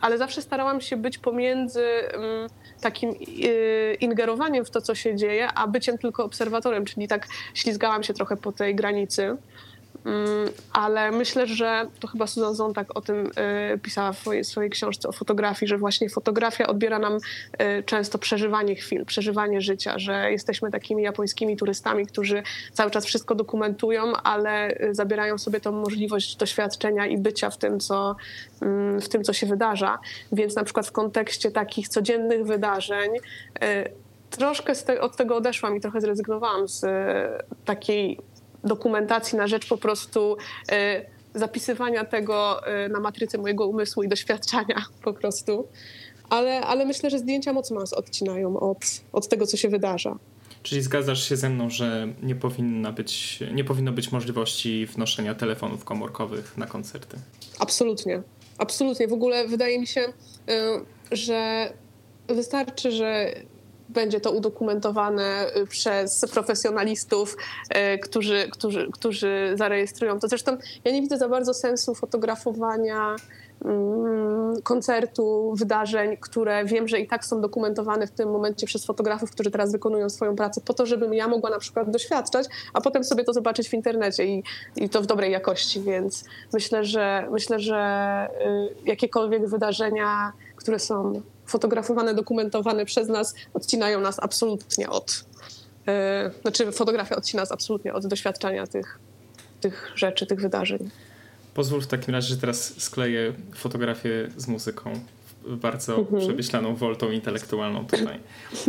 ale 0.02 0.17
zawsze 0.17 0.41
starałam 0.41 0.82
się 0.82 0.97
być 0.97 1.17
pomiędzy 1.17 1.86
mm, 1.86 2.49
takim 2.82 3.10
y, 3.43 3.97
ingerowaniem 3.99 4.65
w 4.65 4.69
to, 4.69 4.82
co 4.82 4.95
się 4.95 5.15
dzieje, 5.15 5.47
a 5.54 5.67
byciem 5.67 5.97
tylko 5.97 6.23
obserwatorem, 6.23 6.86
czyli 6.86 7.08
tak 7.08 7.28
ślizgałam 7.54 8.04
się 8.04 8.13
trochę 8.13 8.38
po 8.38 8.52
tej 8.52 8.76
granicy. 8.76 9.38
Mm, 10.06 10.50
ale 10.74 11.12
myślę, 11.12 11.48
że 11.48 11.88
to 12.00 12.08
chyba 12.08 12.28
Susan 12.28 12.56
Zontag 12.56 12.98
o 12.98 13.02
tym 13.02 13.32
y, 13.74 13.80
pisała 13.80 14.13
w 14.13 14.24
swojej, 14.44 14.70
książce 14.70 15.10
o 15.10 15.12
fotografii, 15.12 15.70
że 15.70 15.78
właśnie 15.78 16.10
fotografia 16.10 16.68
odbiera 16.68 17.00
nam 17.00 17.18
y, 17.18 17.84
często 17.84 18.18
przeżywanie 18.18 18.76
chwil, 18.76 19.06
przeżywanie 19.06 19.62
życia, 19.62 20.00
że 20.00 20.32
jesteśmy 20.32 20.72
takimi 20.72 21.04
japońskimi 21.04 21.58
turystami, 21.58 22.06
którzy 22.06 22.44
cały 22.74 22.92
czas 22.92 23.06
wszystko 23.06 23.36
dokumentują, 23.36 24.13
ale 24.24 24.82
y, 24.82 24.96
zabierają 24.96 25.38
sobie 25.38 25.60
tą 25.60 25.72
możliwość 25.72 26.36
doświadczenia 26.36 27.08
i 27.08 27.18
bycia 27.18 27.50
w 27.50 27.58
tym, 27.58 27.80
co, 27.80 28.16
mm, 28.62 29.02
w 29.02 29.10
tym, 29.10 29.24
co 29.24 29.34
się 29.34 29.48
wydarza. 29.48 30.00
Więc 30.32 30.56
na 30.56 30.63
przykład 30.63 30.88
w 30.88 30.92
kontekście 30.92 31.52
takich 31.52 31.88
codziennych 31.88 32.46
wydarzeń 32.46 33.12
troszkę 34.30 34.76
te, 34.76 35.02
od 35.02 35.16
tego 35.16 35.36
odeszłam 35.36 35.78
i 35.78 35.82
trochę 35.82 36.02
zrezygnowałam 36.02 36.68
z 36.68 36.86
takiej 37.66 38.20
dokumentacji 38.63 39.38
na 39.38 39.47
rzecz 39.47 39.67
po 39.67 39.78
prostu 39.78 40.38
e, 40.71 41.06
zapisywania 41.36 42.06
tego 42.06 42.67
e, 42.67 42.89
na 42.89 42.99
matrycy 42.99 43.38
mojego 43.38 43.67
umysłu 43.67 44.04
i 44.04 44.08
doświadczenia 44.08 44.86
po 45.04 45.13
prostu. 45.13 45.67
Ale, 46.30 46.62
ale 46.62 46.86
myślę, 46.86 47.10
że 47.10 47.19
zdjęcia 47.19 47.54
mocno 47.54 47.80
nas 47.80 47.93
odcinają 47.93 48.60
od, 48.60 48.78
od 49.13 49.28
tego, 49.28 49.47
co 49.47 49.58
się 49.58 49.69
wydarza. 49.69 50.17
Czyli 50.63 50.82
zgadzasz 50.82 51.30
się 51.30 51.38
ze 51.38 51.49
mną, 51.49 51.69
że 51.69 52.08
nie, 52.23 52.36
powinna 52.36 52.91
być, 52.91 53.39
nie 53.54 53.63
powinno 53.63 53.91
być 53.91 54.12
możliwości 54.12 54.86
wnoszenia 54.86 55.36
telefonów 55.36 55.86
komórkowych 55.86 56.58
na 56.58 56.67
koncerty? 56.67 57.17
Absolutnie. 57.60 58.21
Absolutnie. 58.58 59.08
W 59.08 59.13
ogóle 59.13 59.47
wydaje 59.47 59.80
mi 59.80 59.88
się, 59.88 60.02
e, 60.02 60.82
że 61.12 61.69
wystarczy, 62.28 62.91
że 62.91 63.34
będzie 63.89 64.22
to 64.22 64.32
udokumentowane 64.32 65.48
y, 65.58 65.67
przez 65.67 66.26
profesjonalistów, 66.34 67.38
y, 67.96 68.00
którzy, 68.00 68.48
którzy, 68.52 68.89
którzy 68.91 69.54
zarejestrują 69.56 70.19
to. 70.19 70.28
Zresztą 70.28 70.58
ja 70.86 70.91
nie 70.91 71.02
widzę 71.02 71.17
za 71.17 71.30
bardzo 71.30 71.54
sensu 71.54 71.96
fotografowania 71.96 73.15
mm, 73.65 74.62
koncertu, 74.62 75.54
wydarzeń, 75.56 76.17
które 76.17 76.65
wiem, 76.65 76.88
że 76.88 77.00
i 77.00 77.08
tak 77.08 77.26
są 77.26 77.41
dokumentowane 77.41 78.08
w 78.08 78.12
tym 78.12 78.32
momencie 78.32 78.67
przez 78.67 78.86
fotografów, 78.86 79.32
którzy 79.32 79.52
teraz 79.52 79.72
wykonują 79.72 80.10
swoją 80.10 80.36
pracę, 80.36 80.62
po 80.62 80.74
to, 80.74 80.86
żebym 80.86 81.13
ja 81.13 81.28
mogła 81.28 81.50
na 81.50 81.60
przykład 81.60 81.91
doświadczać, 81.91 82.48
a 82.74 82.82
potem 82.82 83.04
sobie 83.04 83.24
to 83.24 83.34
zobaczyć 83.34 83.69
w 83.69 83.74
internecie 83.74 84.26
i, 84.26 84.43
i 84.76 84.89
to 84.89 85.02
w 85.02 85.06
dobrej 85.06 85.32
jakości, 85.32 85.82
więc 85.82 86.24
myślę, 86.54 86.86
że 86.86 87.28
myślę, 87.32 87.60
że 87.60 88.28
y, 88.86 88.89
jakiekolwiek 88.89 89.48
wydarzenia, 89.48 90.34
które 90.56 90.80
są 90.80 91.22
fotografowane, 91.45 92.13
dokumentowane 92.13 92.86
przez 92.86 93.08
nas, 93.08 93.36
odcinają 93.53 94.01
nas 94.01 94.19
absolutnie 94.19 94.89
od. 94.89 95.25
Yy, 95.88 95.93
znaczy, 96.41 96.71
fotografia 96.71 97.15
odcina 97.15 97.41
nas 97.41 97.51
absolutnie 97.51 97.93
od 97.93 98.08
doświadczania 98.08 98.67
tych, 98.67 98.99
tych 99.62 99.91
rzeczy, 99.95 100.25
tych 100.25 100.41
wydarzeń. 100.41 100.89
Pozwól 101.53 101.82
w 101.82 101.88
takim 101.88 102.13
razie, 102.13 102.27
że 102.27 102.38
teraz 102.38 102.82
skleję 102.82 103.34
fotografię 103.56 104.29
z 104.38 104.47
muzyką 104.47 104.93
bardzo 105.47 105.97
mhm. 105.97 106.21
przemyślaną 106.21 106.75
woltą 106.75 107.12
intelektualną 107.12 107.86
tutaj. 107.86 108.19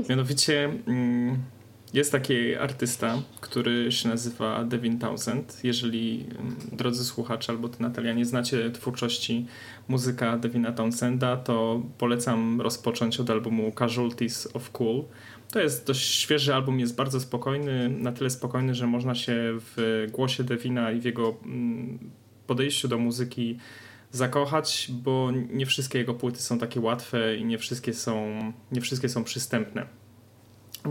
Mianowicie 0.08 0.64
mm, 0.86 1.38
jest 1.94 2.12
taki 2.12 2.54
artysta, 2.54 3.22
który 3.40 3.92
się 3.92 4.08
nazywa 4.08 4.64
Devin 4.64 4.98
Townsend. 4.98 5.60
Jeżeli, 5.64 6.26
mm, 6.38 6.56
drodzy 6.72 7.04
słuchacze, 7.04 7.52
albo 7.52 7.68
ty 7.68 7.82
Natalia, 7.82 8.12
nie 8.12 8.24
znacie 8.24 8.70
twórczości 8.70 9.46
muzyka 9.88 10.38
Devina 10.38 10.72
Townsenda, 10.72 11.36
to 11.36 11.82
polecam 11.98 12.60
rozpocząć 12.60 13.20
od 13.20 13.30
albumu 13.30 13.72
Casualties 13.78 14.48
of 14.54 14.70
Cool. 14.70 15.04
To 15.52 15.60
jest 15.60 15.86
dość 15.86 16.14
świeży 16.14 16.54
album, 16.54 16.80
jest 16.80 16.96
bardzo 16.96 17.20
spokojny, 17.20 17.88
na 17.88 18.12
tyle 18.12 18.30
spokojny, 18.30 18.74
że 18.74 18.86
można 18.86 19.14
się 19.14 19.34
w 19.76 20.06
głosie 20.12 20.44
Devina 20.44 20.92
i 20.92 21.00
w 21.00 21.04
jego 21.04 21.36
mm, 21.44 21.98
podejściu 22.46 22.88
do 22.88 22.98
muzyki 22.98 23.58
zakochać, 24.10 24.90
bo 24.92 25.30
nie 25.52 25.66
wszystkie 25.66 25.98
jego 25.98 26.14
płyty 26.14 26.42
są 26.42 26.58
takie 26.58 26.80
łatwe 26.80 27.36
i 27.36 27.44
nie 27.44 27.58
wszystkie 27.58 27.94
są, 27.94 28.52
nie 28.72 28.80
wszystkie 28.80 29.08
są 29.08 29.24
przystępne. 29.24 29.86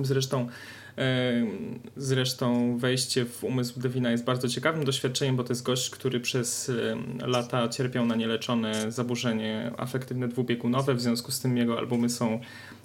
Zresztą 0.02 0.48
Zresztą 1.98 2.78
wejście 2.78 3.26
w 3.26 3.44
umysł 3.44 3.80
Devina 3.80 4.12
jest 4.12 4.24
bardzo 4.24 4.48
ciekawym 4.48 4.86
doświadczeniem, 4.86 5.36
bo 5.36 5.44
to 5.44 5.52
jest 5.52 5.64
gość, 5.64 5.90
który 5.90 6.20
przez 6.20 6.72
lata 7.26 7.70
cierpiał 7.70 8.06
na 8.06 8.16
nieleczone 8.16 8.92
zaburzenie 8.92 9.72
afektywne 9.78 10.28
dwubiegunowe, 10.28 10.94
w 10.94 11.02
związku 11.02 11.32
z 11.32 11.40
tym 11.40 11.58
jego 11.58 11.78
albumy 11.78 12.10
są 12.10 12.40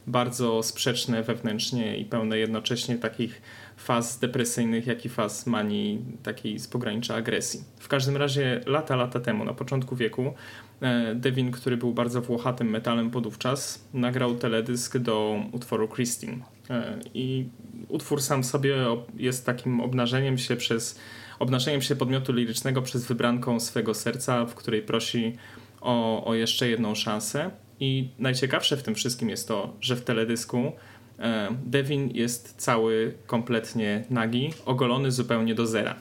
bardzo 0.07 0.63
sprzeczne 0.63 1.23
wewnętrznie 1.23 1.99
i 1.99 2.05
pełne 2.05 2.39
jednocześnie 2.39 2.97
takich 2.97 3.43
faz 3.77 4.19
depresyjnych, 4.19 4.87
jak 4.87 5.05
i 5.05 5.09
faz 5.09 5.47
manii 5.47 6.05
takiej 6.23 6.59
z 6.59 6.69
pogranicza 6.69 7.15
agresji. 7.15 7.65
W 7.79 7.89
każdym 7.89 8.17
razie 8.17 8.61
lata, 8.67 8.97
lata 8.97 9.21
temu, 9.21 9.45
na 9.45 9.55
początku 9.55 9.97
wieku, 9.97 10.35
e, 10.81 11.15
Devin, 11.15 11.51
który 11.51 11.77
był 11.77 11.95
bardzo 11.95 12.23
włochatym 12.23 12.71
metalem 12.71 13.11
podówczas, 13.11 13.85
nagrał 13.95 14.37
teledysk 14.37 14.99
do 14.99 15.43
utworu 15.53 15.89
Christine. 15.89 16.39
E, 16.71 16.99
I 17.15 17.49
utwór 17.89 18.23
sam 18.23 18.45
sobie 18.45 18.77
jest 19.17 19.47
takim 19.47 19.81
obnażeniem 19.81 20.39
się 20.39 20.57
przez 20.57 20.99
obnażeniem 21.39 21.83
się 21.83 21.97
podmiotu 21.97 22.33
lirycznego 22.33 22.83
przez 22.83 23.07
wybranką 23.07 23.61
swego 23.61 23.95
serca, 23.95 24.47
w 24.47 24.55
której 24.55 24.83
prosi 24.83 25.37
o, 25.81 26.25
o 26.25 26.35
jeszcze 26.35 26.69
jedną 26.69 26.95
szansę. 26.95 27.51
I 27.81 28.09
najciekawsze 28.19 28.77
w 28.77 28.83
tym 28.83 28.95
wszystkim 28.95 29.29
jest 29.29 29.49
to, 29.49 29.77
że 29.81 29.97
w 29.97 30.05
teledysku 30.05 30.73
e, 31.19 31.49
Devin 31.67 32.11
jest 32.11 32.55
cały 32.57 33.15
kompletnie 33.27 34.05
nagi, 34.11 34.51
ogolony 34.67 35.13
zupełnie 35.13 35.55
do 35.55 35.67
zera. 35.67 35.97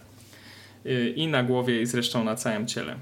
E, 0.85 1.09
I 1.09 1.27
na 1.27 1.43
głowie, 1.43 1.81
i 1.81 1.85
zresztą 1.85 2.23
na 2.23 2.35
całym 2.35 2.67
ciele. 2.67 2.95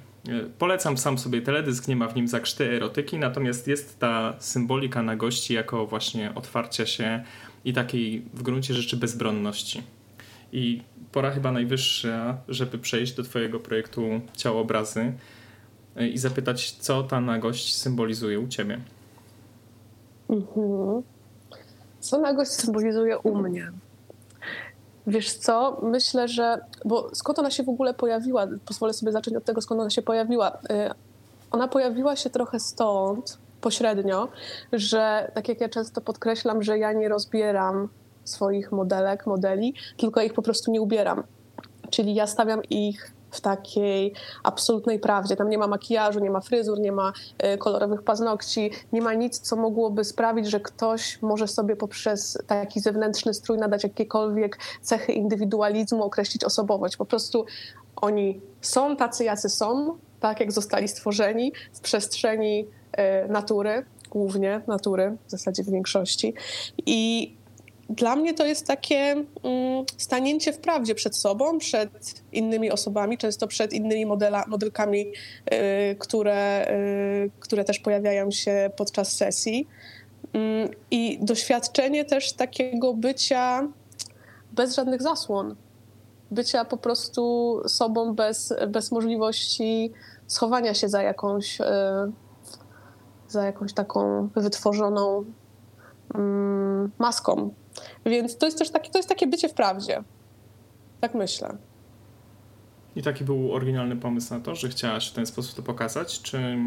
Polecam 0.58 0.98
sam 0.98 1.18
sobie 1.18 1.42
teledysk, 1.42 1.88
nie 1.88 1.96
ma 1.96 2.08
w 2.08 2.16
nim 2.16 2.28
zakrzty 2.28 2.72
erotyki, 2.72 3.18
natomiast 3.18 3.68
jest 3.68 4.00
ta 4.00 4.36
symbolika 4.40 5.02
nagości 5.02 5.54
jako 5.54 5.88
właśnie 5.88 6.36
otwarcia 6.36 6.86
się 6.86 7.24
i 7.66 7.74
takiej 7.74 8.22
w 8.34 8.44
gruncie 8.44 8.74
rzeczy 8.74 8.98
bezbronności. 8.98 9.84
I 10.52 10.82
pora 11.12 11.32
chyba 11.32 11.52
najwyższa, 11.52 12.38
żeby 12.48 12.78
przejść 12.78 13.14
do 13.14 13.24
Twojego 13.24 13.60
projektu 13.60 14.02
Ciałobrazy 14.34 15.14
e, 15.96 16.08
i 16.08 16.18
zapytać, 16.18 16.72
co 16.72 17.04
ta 17.04 17.22
nagość 17.22 17.76
symbolizuje 17.76 18.40
u 18.40 18.48
Ciebie. 18.48 18.80
Mhm. 20.30 21.04
Co 22.00 22.22
nagość 22.22 22.52
symbolizuje 22.52 23.18
u 23.18 23.36
mnie? 23.36 23.72
Wiesz 25.08 25.34
co, 25.34 25.80
myślę, 25.84 26.28
że. 26.28 26.58
Bo 26.86 27.16
skąd 27.16 27.40
ona 27.40 27.52
się 27.52 27.64
w 27.64 27.70
ogóle 27.70 27.94
pojawiła? 27.94 28.48
Pozwolę 28.66 28.94
sobie 28.94 29.12
zacząć 29.12 29.38
od 29.38 29.46
tego, 29.46 29.62
skąd 29.62 29.82
ona 29.82 29.90
się 29.90 30.02
pojawiła. 30.02 30.58
E, 30.70 30.94
ona 31.52 31.68
pojawiła 31.68 32.16
się 32.16 32.30
trochę 32.30 32.60
stąd, 32.60 33.38
pośrednio, 33.66 34.28
że 34.74 35.32
tak 35.34 35.50
jak 35.50 35.62
ja 35.62 35.70
często 35.70 36.02
podkreślam, 36.02 36.64
że 36.64 36.78
ja 36.78 36.94
nie 36.94 37.10
rozbieram 37.10 37.90
swoich 38.24 38.72
modelek, 38.72 39.26
modeli, 39.26 39.74
tylko 39.98 40.22
ich 40.22 40.34
po 40.34 40.42
prostu 40.42 40.72
nie 40.72 40.82
ubieram. 40.82 41.24
Czyli 41.90 42.16
ja 42.16 42.28
stawiam 42.28 42.64
ich 42.64 43.12
w 43.32 43.42
takiej 43.42 44.14
absolutnej 44.44 45.00
prawdzie. 45.00 45.36
Tam 45.36 45.50
nie 45.50 45.58
ma 45.58 45.68
makijażu, 45.68 46.20
nie 46.20 46.30
ma 46.30 46.42
fryzur, 46.42 46.80
nie 46.80 46.92
ma 46.92 47.14
y, 47.54 47.58
kolorowych 47.58 48.04
paznokci, 48.04 48.72
nie 48.92 49.02
ma 49.02 49.14
nic, 49.14 49.40
co 49.40 49.56
mogłoby 49.56 50.04
sprawić, 50.04 50.50
że 50.50 50.60
ktoś 50.60 51.22
może 51.22 51.48
sobie 51.48 51.76
poprzez 51.76 52.38
taki 52.48 52.80
zewnętrzny 52.80 53.34
strój 53.34 53.58
nadać 53.58 53.84
jakiekolwiek 53.84 54.58
cechy 54.82 55.12
indywidualizmu, 55.12 56.04
określić 56.04 56.44
osobowość. 56.44 56.98
Po 56.98 57.06
prostu 57.06 57.46
oni 57.96 58.42
są 58.62 58.96
tacy, 58.96 59.24
jacy 59.24 59.50
są, 59.50 59.98
tak 60.20 60.40
jak 60.40 60.52
zostali 60.52 60.88
stworzeni 60.88 61.54
z 61.72 61.80
przestrzeni 61.80 62.68
natury, 63.30 63.86
głównie 64.10 64.62
natury, 64.68 65.18
w 65.28 65.32
zasadzie 65.32 65.64
w 65.64 65.70
większości. 65.70 66.34
I 66.86 67.32
dla 67.90 68.16
mnie 68.16 68.34
to 68.34 68.46
jest 68.46 68.68
takie 68.68 68.96
mm, 68.96 69.26
stanięcie 69.98 70.54
w 70.54 70.58
prawdzie 70.58 70.96
przed 70.96 71.16
sobą, 71.16 71.58
przed 71.58 72.22
innymi 72.32 72.72
osobami, 72.72 73.18
często 73.18 73.48
przed 73.48 73.74
innymi 73.74 74.06
modela, 74.06 74.44
modelkami, 74.48 75.02
y, 75.02 75.96
które, 76.00 76.68
y, 77.26 77.32
które 77.40 77.64
też 77.64 77.80
pojawiają 77.80 78.32
się 78.32 78.72
podczas 78.78 79.12
sesji. 79.12 79.68
Mm, 80.34 80.70
I 80.92 81.20
doświadczenie 81.22 82.06
też 82.06 82.34
takiego 82.34 82.94
bycia 82.94 83.68
bez 84.52 84.76
żadnych 84.76 85.02
zasłon, 85.02 85.56
bycia 86.32 86.66
po 86.66 86.78
prostu 86.78 87.62
sobą 87.68 88.14
bez, 88.14 88.54
bez 88.68 88.92
możliwości 88.92 89.92
schowania 90.28 90.74
się 90.74 90.90
za 90.90 91.02
jakąś. 91.02 91.58
Za 93.28 93.46
jakąś 93.46 93.74
taką 93.74 94.30
wytworzoną 94.36 95.26
mm, 96.16 96.92
maską. 97.00 97.54
Więc 98.06 98.38
to 98.38 98.46
jest 98.46 98.58
też 98.58 98.70
takie, 98.70 98.90
to 98.90 99.00
jest 99.00 99.10
takie 99.10 99.28
bycie 99.28 99.50
w 99.50 99.54
prawdzie. 99.54 100.04
Tak 101.02 101.16
myślę. 101.16 101.58
I 102.96 103.04
taki 103.04 103.24
był 103.24 103.54
oryginalny 103.54 103.96
pomysł 103.96 104.34
na 104.34 104.40
to, 104.40 104.56
że 104.56 104.70
chciałaś 104.70 105.12
w 105.12 105.14
ten 105.14 105.26
sposób 105.26 105.56
to 105.56 105.64
pokazać, 105.64 106.22
czy 106.22 106.58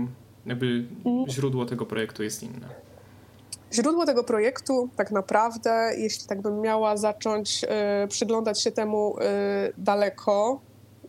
jakby 0.46 0.66
mm. 1.04 1.28
źródło 1.28 1.66
tego 1.66 1.86
projektu 1.86 2.22
jest 2.22 2.42
inne? 2.42 2.68
Źródło 3.72 4.06
tego 4.06 4.24
projektu, 4.24 4.88
tak 4.96 5.10
naprawdę, 5.10 5.90
jeśli 5.96 6.28
tak 6.28 6.42
bym 6.42 6.60
miała 6.60 6.96
zacząć 6.96 7.64
y, 8.04 8.08
przyglądać 8.08 8.62
się 8.62 8.72
temu 8.72 9.18
y, 9.18 9.22
daleko, 9.78 10.60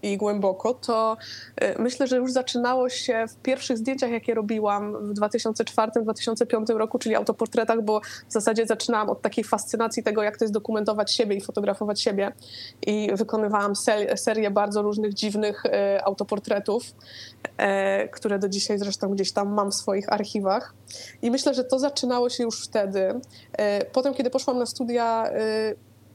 i 0.02 0.18
głęboko, 0.18 0.74
to 0.74 1.18
y, 1.64 1.76
myślę, 1.80 2.08
że 2.08 2.18
już 2.18 2.32
zaczynało 2.32 2.90
się 2.90 3.26
w 3.30 3.36
pierwszych 3.36 3.78
zdjęciach, 3.78 4.12
jakie 4.12 4.34
robiłam 4.34 5.14
w 5.14 5.14
2004-2005 5.14 6.78
roku, 6.78 7.00
czyli 7.00 7.16
autoportretach, 7.16 7.82
bo 7.82 8.02
w 8.30 8.34
zasadzie 8.34 8.66
zaczynałam 8.66 9.10
od 9.10 9.22
takiej 9.22 9.44
fascynacji 9.44 10.04
tego, 10.04 10.24
jak 10.24 10.38
to 10.38 10.44
jest 10.46 10.54
dokumentować 10.54 11.14
siebie 11.14 11.36
i 11.36 11.42
fotografować 11.42 12.02
siebie. 12.02 12.32
I 12.88 13.10
wykonywałam 13.14 13.74
serię 14.16 14.52
bardzo 14.52 14.82
różnych 14.82 15.14
dziwnych 15.14 15.66
y, 15.66 16.04
autoportretów, 16.04 16.84
y, 16.86 18.10
które 18.10 18.40
do 18.40 18.50
dzisiaj 18.50 18.80
zresztą 18.80 19.10
gdzieś 19.10 19.32
tam 19.32 19.54
mam 19.54 19.72
w 19.72 19.76
swoich 19.76 20.14
archiwach. 20.14 20.74
I 21.22 21.32
myślę, 21.32 21.54
że 21.54 21.64
to 21.64 21.80
zaczynało 21.80 22.30
się 22.30 22.44
już 22.44 22.64
wtedy. 22.66 23.14
Potem, 23.92 24.14
kiedy 24.14 24.30
poszłam 24.30 24.60
na 24.60 24.66
studia 24.66 25.32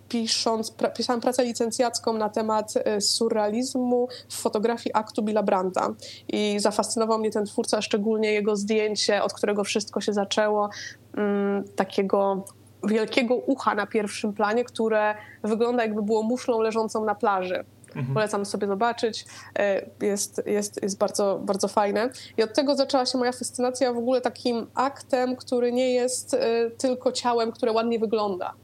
pisząc, 0.09 0.71
pra, 0.71 0.91
pisałam 0.91 1.21
pracę 1.21 1.45
licencjacką 1.45 2.13
na 2.13 2.29
temat 2.29 2.75
e, 2.77 3.01
surrealizmu 3.01 4.09
w 4.29 4.35
fotografii 4.35 4.95
aktu 4.95 5.23
Billa 5.23 5.43
Branda 5.43 5.95
i 6.29 6.57
zafascynował 6.61 7.19
mnie 7.19 7.31
ten 7.31 7.45
twórca, 7.45 7.83
szczególnie 7.83 8.33
jego 8.33 8.57
zdjęcie, 8.57 9.23
od 9.23 9.33
którego 9.33 9.65
wszystko 9.65 10.01
się 10.01 10.13
zaczęło, 10.13 10.71
mm, 11.17 11.65
takiego 11.77 12.45
wielkiego 12.85 13.35
ucha 13.35 13.75
na 13.75 13.87
pierwszym 13.87 14.33
planie, 14.33 14.65
które 14.65 15.15
wygląda 15.43 15.83
jakby 15.83 16.03
było 16.03 16.23
muszlą 16.23 16.61
leżącą 16.61 17.05
na 17.05 17.15
plaży. 17.15 17.65
Mhm. 17.97 18.15
Polecam 18.15 18.47
sobie 18.47 18.67
zobaczyć. 18.67 19.25
E, 19.59 19.87
jest, 20.03 20.43
jest, 20.47 20.83
jest 20.83 20.99
bardzo, 20.99 21.41
bardzo 21.45 21.69
fajne. 21.69 22.11
I 22.37 22.43
od 22.43 22.55
tego 22.55 22.77
zaczęła 22.77 23.07
się 23.07 23.19
moja 23.19 23.33
fascynacja 23.33 23.93
w 23.93 23.99
ogóle 23.99 24.21
takim 24.21 24.67
aktem, 24.75 25.37
który 25.37 25.73
nie 25.73 25.93
jest 25.93 26.35
e, 26.35 26.71
tylko 26.71 27.13
ciałem, 27.13 27.53
które 27.53 27.73
ładnie 27.73 27.99
wygląda 27.99 28.55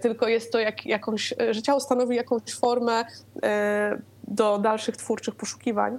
tylko 0.00 0.28
jest 0.28 0.52
to 0.52 0.58
jak, 0.58 0.86
jakąś, 0.86 1.34
e, 1.40 1.54
że 1.54 1.62
ciało 1.62 1.80
stanowi 1.80 2.16
jakąś 2.16 2.54
formę 2.54 3.04
e, 3.42 3.98
do 4.28 4.58
dalszych 4.58 4.96
twórczych 4.96 5.34
poszukiwań. 5.34 5.98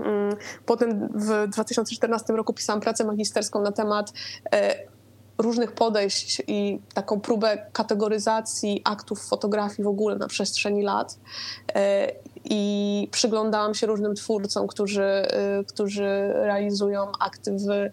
Mm, 0.00 0.36
potem 0.66 1.08
w 1.14 1.48
2014 1.48 2.32
roku 2.32 2.52
pisałam 2.52 2.80
pracę 2.80 3.04
magisterską 3.04 3.62
na 3.62 3.72
temat 3.72 4.12
różnych 5.38 5.72
podejść 5.72 6.42
i 6.46 6.80
taką 6.94 7.20
próbę 7.20 7.66
kategoryzacji 7.72 8.82
aktów 8.84 9.28
fotografii 9.28 9.84
w 9.84 9.86
ogóle 9.86 10.16
na 10.16 10.28
przestrzeni 10.28 10.82
lat 10.82 11.18
i 12.44 13.08
przyglądałam 13.10 13.74
się 13.74 13.86
różnym 13.86 14.14
twórcom, 14.14 14.66
którzy, 14.66 15.02
y, 15.60 15.64
którzy 15.64 16.32
realizują 16.32 17.06
akty 17.20 17.52
w, 17.52 17.70
y, 17.70 17.90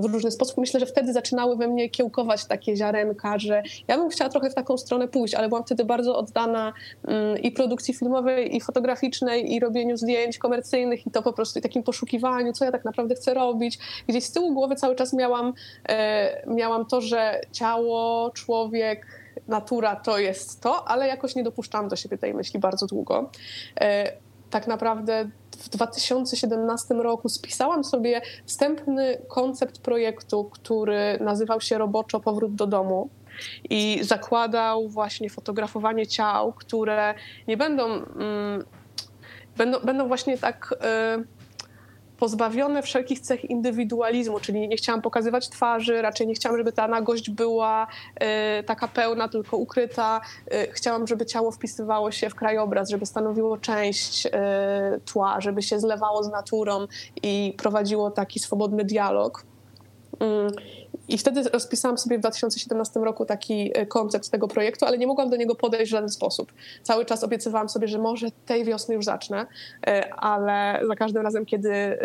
w 0.00 0.04
różny 0.12 0.30
sposób. 0.30 0.58
Myślę, 0.58 0.80
że 0.80 0.86
wtedy 0.86 1.12
zaczynały 1.12 1.56
we 1.56 1.68
mnie 1.68 1.90
kiełkować 1.90 2.44
takie 2.44 2.76
ziarenka, 2.76 3.38
że 3.38 3.62
ja 3.88 3.98
bym 3.98 4.08
chciała 4.08 4.30
trochę 4.30 4.50
w 4.50 4.54
taką 4.54 4.78
stronę 4.78 5.08
pójść, 5.08 5.34
ale 5.34 5.48
byłam 5.48 5.64
wtedy 5.64 5.84
bardzo 5.84 6.18
oddana 6.18 6.72
mm, 7.04 7.38
i 7.38 7.52
produkcji 7.52 7.94
filmowej, 7.94 8.56
i 8.56 8.60
fotograficznej, 8.60 9.54
i 9.54 9.60
robieniu 9.60 9.96
zdjęć 9.96 10.38
komercyjnych, 10.38 11.06
i 11.06 11.10
to 11.10 11.22
po 11.22 11.32
prostu 11.32 11.58
i 11.58 11.62
takim 11.62 11.82
poszukiwaniu, 11.82 12.52
co 12.52 12.64
ja 12.64 12.72
tak 12.72 12.84
naprawdę 12.84 13.14
chcę 13.14 13.34
robić. 13.34 13.78
Gdzieś 14.08 14.24
z 14.24 14.32
tyłu 14.32 14.54
głowy 14.54 14.76
cały 14.76 14.96
czas 14.96 15.12
miałam, 15.12 15.52
e, 15.88 16.46
miałam 16.46 16.86
to, 16.86 17.00
że 17.00 17.40
ciało, 17.52 18.30
człowiek, 18.30 19.06
natura 19.48 19.96
to 19.96 20.18
jest 20.18 20.60
to, 20.60 20.88
ale 20.88 21.08
jakoś 21.08 21.34
nie 21.34 21.42
dopuszczałam 21.42 21.88
do 21.88 21.96
siebie 21.96 22.18
tej 22.18 22.34
myśli 22.34 22.60
bardzo 22.60 22.86
długo. 22.86 23.30
E, 23.80 24.12
tak 24.50 24.66
naprawdę 24.66 25.30
w 25.58 25.68
2017 25.68 26.94
roku 26.94 27.28
spisałam 27.28 27.84
sobie 27.84 28.20
wstępny 28.46 29.18
koncept 29.28 29.78
projektu, 29.78 30.44
który 30.44 31.18
nazywał 31.20 31.60
się 31.60 31.78
roboczo 31.78 32.20
Powrót 32.20 32.54
do 32.54 32.66
domu 32.66 33.08
i 33.70 33.98
zakładał 34.02 34.88
właśnie 34.88 35.30
fotografowanie 35.30 36.06
ciał, 36.06 36.52
które 36.52 37.14
nie 37.48 37.56
będą, 37.56 37.84
mm, 37.86 38.64
będą, 39.56 39.80
będą 39.80 40.08
właśnie 40.08 40.38
tak. 40.38 40.74
Y 41.24 41.37
pozbawione 42.18 42.82
wszelkich 42.82 43.20
cech 43.20 43.50
indywidualizmu, 43.50 44.40
czyli 44.40 44.68
nie 44.68 44.76
chciałam 44.76 45.02
pokazywać 45.02 45.48
twarzy, 45.48 46.02
raczej 46.02 46.26
nie 46.26 46.34
chciałam, 46.34 46.58
żeby 46.58 46.72
ta 46.72 46.88
nagość 46.88 47.30
była 47.30 47.86
y, 48.60 48.62
taka 48.62 48.88
pełna, 48.88 49.28
tylko 49.28 49.56
ukryta. 49.56 50.20
Y, 50.52 50.68
chciałam, 50.72 51.06
żeby 51.06 51.26
ciało 51.26 51.50
wpisywało 51.50 52.10
się 52.10 52.30
w 52.30 52.34
krajobraz, 52.34 52.90
żeby 52.90 53.06
stanowiło 53.06 53.58
część 53.58 54.26
y, 54.26 54.30
tła, 55.04 55.40
żeby 55.40 55.62
się 55.62 55.80
zlewało 55.80 56.22
z 56.22 56.30
naturą 56.30 56.86
i 57.22 57.54
prowadziło 57.58 58.10
taki 58.10 58.38
swobodny 58.40 58.84
dialog. 58.84 59.44
Mm. 60.20 60.52
I 61.08 61.18
wtedy 61.18 61.42
rozpisałam 61.42 61.98
sobie 61.98 62.18
w 62.18 62.20
2017 62.20 63.00
roku 63.00 63.24
taki 63.24 63.70
e, 63.74 63.86
koncept 63.86 64.30
tego 64.30 64.48
projektu, 64.48 64.86
ale 64.86 64.98
nie 64.98 65.06
mogłam 65.06 65.30
do 65.30 65.36
niego 65.36 65.54
podejść 65.54 65.90
w 65.90 65.92
żaden 65.92 66.08
sposób. 66.08 66.52
Cały 66.82 67.04
czas 67.04 67.24
obiecywałam 67.24 67.68
sobie, 67.68 67.88
że 67.88 67.98
może 67.98 68.26
tej 68.46 68.64
wiosny 68.64 68.94
już 68.94 69.04
zacznę, 69.04 69.46
e, 69.86 70.14
ale 70.14 70.80
za 70.88 70.96
każdym 70.96 71.22
razem, 71.22 71.46
kiedy 71.46 71.72
e, 71.72 71.98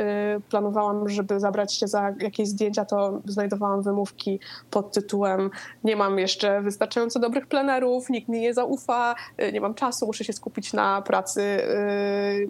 planowałam, 0.50 1.10
żeby 1.10 1.40
zabrać 1.40 1.74
się 1.74 1.88
za 1.88 2.14
jakieś 2.20 2.48
zdjęcia, 2.48 2.86
to 2.86 3.22
znajdowałam 3.26 3.82
wymówki 3.82 4.40
pod 4.72 4.92
tytułem 4.92 5.50
nie 5.84 5.96
mam 5.96 6.20
jeszcze 6.20 6.62
wystarczająco 6.62 7.20
dobrych 7.20 7.48
plenerów, 7.48 8.10
nikt 8.10 8.30
mi 8.30 8.40
nie 8.40 8.54
zaufa, 8.54 9.16
nie 9.54 9.62
mam 9.62 9.74
czasu, 9.74 10.06
muszę 10.06 10.24
się 10.24 10.34
skupić 10.34 10.74
na 10.74 11.02
pracy 11.02 11.60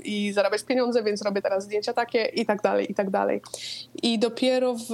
i 0.04 0.34
zarabiać 0.34 0.64
pieniądze, 0.64 1.04
więc 1.04 1.22
robię 1.22 1.42
teraz 1.42 1.64
zdjęcia 1.64 1.94
takie 1.94 2.26
i 2.26 2.46
tak 2.46 2.62
dalej, 2.62 2.92
i 2.92 2.96
tak 2.96 3.10
dalej. 3.10 3.42
I 4.04 4.20
dopiero 4.20 4.74
w 4.74 4.94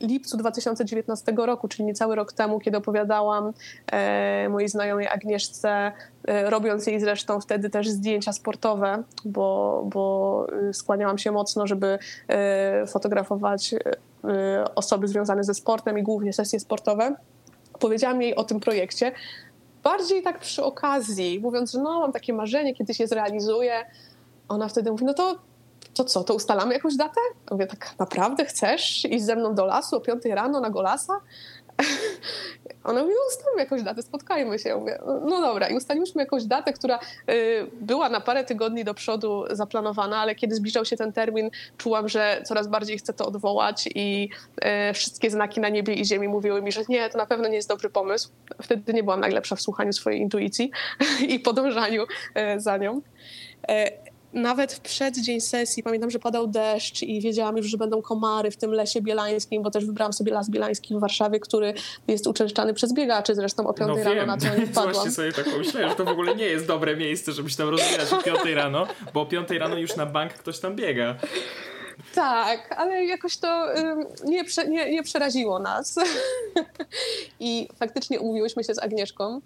lipcu 0.00 0.36
2019 0.36 1.32
roku, 1.36 1.68
czyli 1.68 1.84
niecały 1.84 2.16
rok 2.16 2.32
temu, 2.32 2.60
kiedy 2.60 2.76
opowiadałam 2.76 3.52
e, 3.92 4.48
mojej 4.48 4.68
znajomej 4.68 5.08
Agnieszce, 5.08 5.92
e, 6.28 6.50
robiąc 6.50 6.86
jej 6.86 7.00
zresztą 7.00 7.40
wtedy 7.40 7.70
też 7.70 7.88
zdjęcia 7.88 8.32
sportowe, 8.32 9.02
bo, 9.24 9.82
bo 9.92 10.46
y, 10.68 10.74
skłaniałam 10.74 11.18
się 11.18 11.32
mocno, 11.32 11.66
żeby 11.66 11.98
e, 12.28 12.86
fotografować 12.86 13.74
e, 13.74 14.74
osoby 14.74 15.08
związane 15.08 15.44
ze 15.44 15.54
sportem 15.54 15.98
i 15.98 16.02
głównie 16.02 16.32
sesje 16.32 16.60
sportowe. 16.60 17.14
Powiedziałam 17.80 18.22
jej 18.22 18.36
o 18.36 18.44
tym 18.44 18.60
projekcie, 18.60 19.12
bardziej 19.84 20.22
tak 20.22 20.38
przy 20.38 20.64
okazji, 20.64 21.40
mówiąc, 21.40 21.72
że 21.72 21.80
no 21.80 22.00
mam 22.00 22.12
takie 22.12 22.32
marzenie, 22.32 22.74
kiedyś 22.74 23.00
je 23.00 23.08
zrealizuję. 23.08 23.72
Ona 24.48 24.68
wtedy 24.68 24.90
mówi, 24.90 25.04
no 25.04 25.14
to 25.14 25.38
to 25.96 26.04
co, 26.04 26.24
to 26.24 26.34
ustalamy 26.34 26.74
jakąś 26.74 26.96
datę? 26.96 27.20
Mówię, 27.50 27.66
tak 27.66 27.94
naprawdę 27.98 28.44
chcesz 28.44 29.04
iść 29.04 29.24
ze 29.24 29.36
mną 29.36 29.54
do 29.54 29.66
lasu 29.66 29.96
o 29.96 30.00
5 30.00 30.24
rano 30.24 30.60
na 30.60 30.70
Golasa? 30.70 31.20
Ona 32.84 33.00
mówi, 33.00 33.14
no 33.14 33.20
ustalmy 33.28 33.60
jakąś 33.60 33.82
datę, 33.82 34.02
spotkajmy 34.02 34.58
się. 34.58 34.68
Ja 34.68 34.76
mówię, 34.76 34.98
no 35.06 35.40
dobra. 35.40 35.68
I 35.68 35.76
ustaliliśmy 35.76 36.22
jakąś 36.22 36.44
datę, 36.44 36.72
która 36.72 36.98
y, 37.30 37.70
była 37.80 38.08
na 38.08 38.20
parę 38.20 38.44
tygodni 38.44 38.84
do 38.84 38.94
przodu 38.94 39.44
zaplanowana, 39.50 40.18
ale 40.18 40.34
kiedy 40.34 40.54
zbliżał 40.54 40.84
się 40.84 40.96
ten 40.96 41.12
termin, 41.12 41.50
czułam, 41.76 42.08
że 42.08 42.42
coraz 42.44 42.68
bardziej 42.68 42.98
chcę 42.98 43.12
to 43.12 43.26
odwołać 43.26 43.88
i 43.94 44.28
y, 44.90 44.94
wszystkie 44.94 45.30
znaki 45.30 45.60
na 45.60 45.68
niebie 45.68 45.94
i 45.94 46.04
ziemi 46.04 46.28
mówiły 46.28 46.62
mi, 46.62 46.72
że 46.72 46.82
nie, 46.88 47.08
to 47.08 47.18
na 47.18 47.26
pewno 47.26 47.48
nie 47.48 47.56
jest 47.56 47.68
dobry 47.68 47.90
pomysł. 47.90 48.30
Wtedy 48.62 48.92
nie 48.92 49.02
byłam 49.02 49.20
najlepsza 49.20 49.56
w 49.56 49.60
słuchaniu 49.60 49.92
swojej 49.92 50.20
intuicji 50.20 50.70
i 51.28 51.40
podążaniu 51.40 52.02
y, 52.02 52.60
za 52.60 52.76
nią 52.76 53.00
nawet 54.36 54.72
w 54.72 54.80
przeddzień 54.80 55.40
sesji 55.40 55.82
pamiętam, 55.82 56.10
że 56.10 56.18
padał 56.18 56.46
deszcz 56.46 57.02
i 57.02 57.20
wiedziałam 57.20 57.56
już, 57.56 57.66
że 57.66 57.76
będą 57.76 58.02
komary 58.02 58.50
w 58.50 58.56
tym 58.56 58.70
lesie 58.70 59.02
bielańskim, 59.02 59.62
bo 59.62 59.70
też 59.70 59.86
wybrałam 59.86 60.12
sobie 60.12 60.32
las 60.32 60.50
bielański 60.50 60.94
w 60.94 60.98
Warszawie, 61.00 61.40
który 61.40 61.74
jest 62.08 62.26
uczęszczany 62.26 62.74
przez 62.74 62.94
biegaczy, 62.94 63.34
zresztą 63.34 63.66
o 63.66 63.74
5 63.74 63.90
no 63.96 64.14
rano 64.14 64.26
na 64.26 64.36
to 64.36 64.58
nie 64.58 64.66
wpadłam. 64.72 64.94
Właśnie 64.94 65.10
sobie 65.10 65.32
tak 65.32 65.44
pomyślałem, 65.44 65.90
że 65.90 65.96
to 65.96 66.04
w 66.04 66.08
ogóle 66.08 66.36
nie 66.36 66.44
jest 66.44 66.66
dobre 66.66 66.96
miejsce, 66.96 67.32
żeby 67.32 67.50
się 67.50 67.56
tam 67.56 67.68
rozbierać 67.68 68.12
o 68.12 68.22
5 68.22 68.38
rano, 68.54 68.86
bo 69.14 69.20
o 69.20 69.26
5 69.26 69.50
rano 69.50 69.78
już 69.78 69.96
na 69.96 70.06
bank 70.06 70.32
ktoś 70.32 70.58
tam 70.58 70.76
biega. 70.76 71.16
Tak, 72.14 72.74
ale 72.78 73.04
jakoś 73.04 73.36
to 73.36 73.66
nie, 74.24 74.44
prze, 74.44 74.68
nie, 74.68 74.90
nie 74.90 75.02
przeraziło 75.02 75.58
nas. 75.58 75.94
I 77.40 77.68
faktycznie 77.78 78.20
umówiłyśmy 78.20 78.64
się 78.64 78.74
z 78.74 78.78
Agnieszką, 78.78 79.40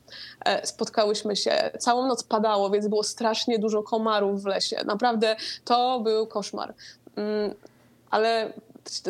e, 0.44 0.66
spotkałyśmy 0.66 1.36
się, 1.36 1.70
całą 1.78 2.06
noc 2.06 2.22
padało, 2.22 2.70
więc 2.70 2.88
było 2.88 3.02
strasznie 3.02 3.58
dużo 3.58 3.82
komarów 3.82 4.42
w 4.42 4.46
lesie. 4.46 4.76
Naprawdę 4.86 5.36
to 5.64 6.00
był 6.00 6.26
koszmar. 6.26 6.74
Mm, 7.16 7.54
ale 8.10 8.52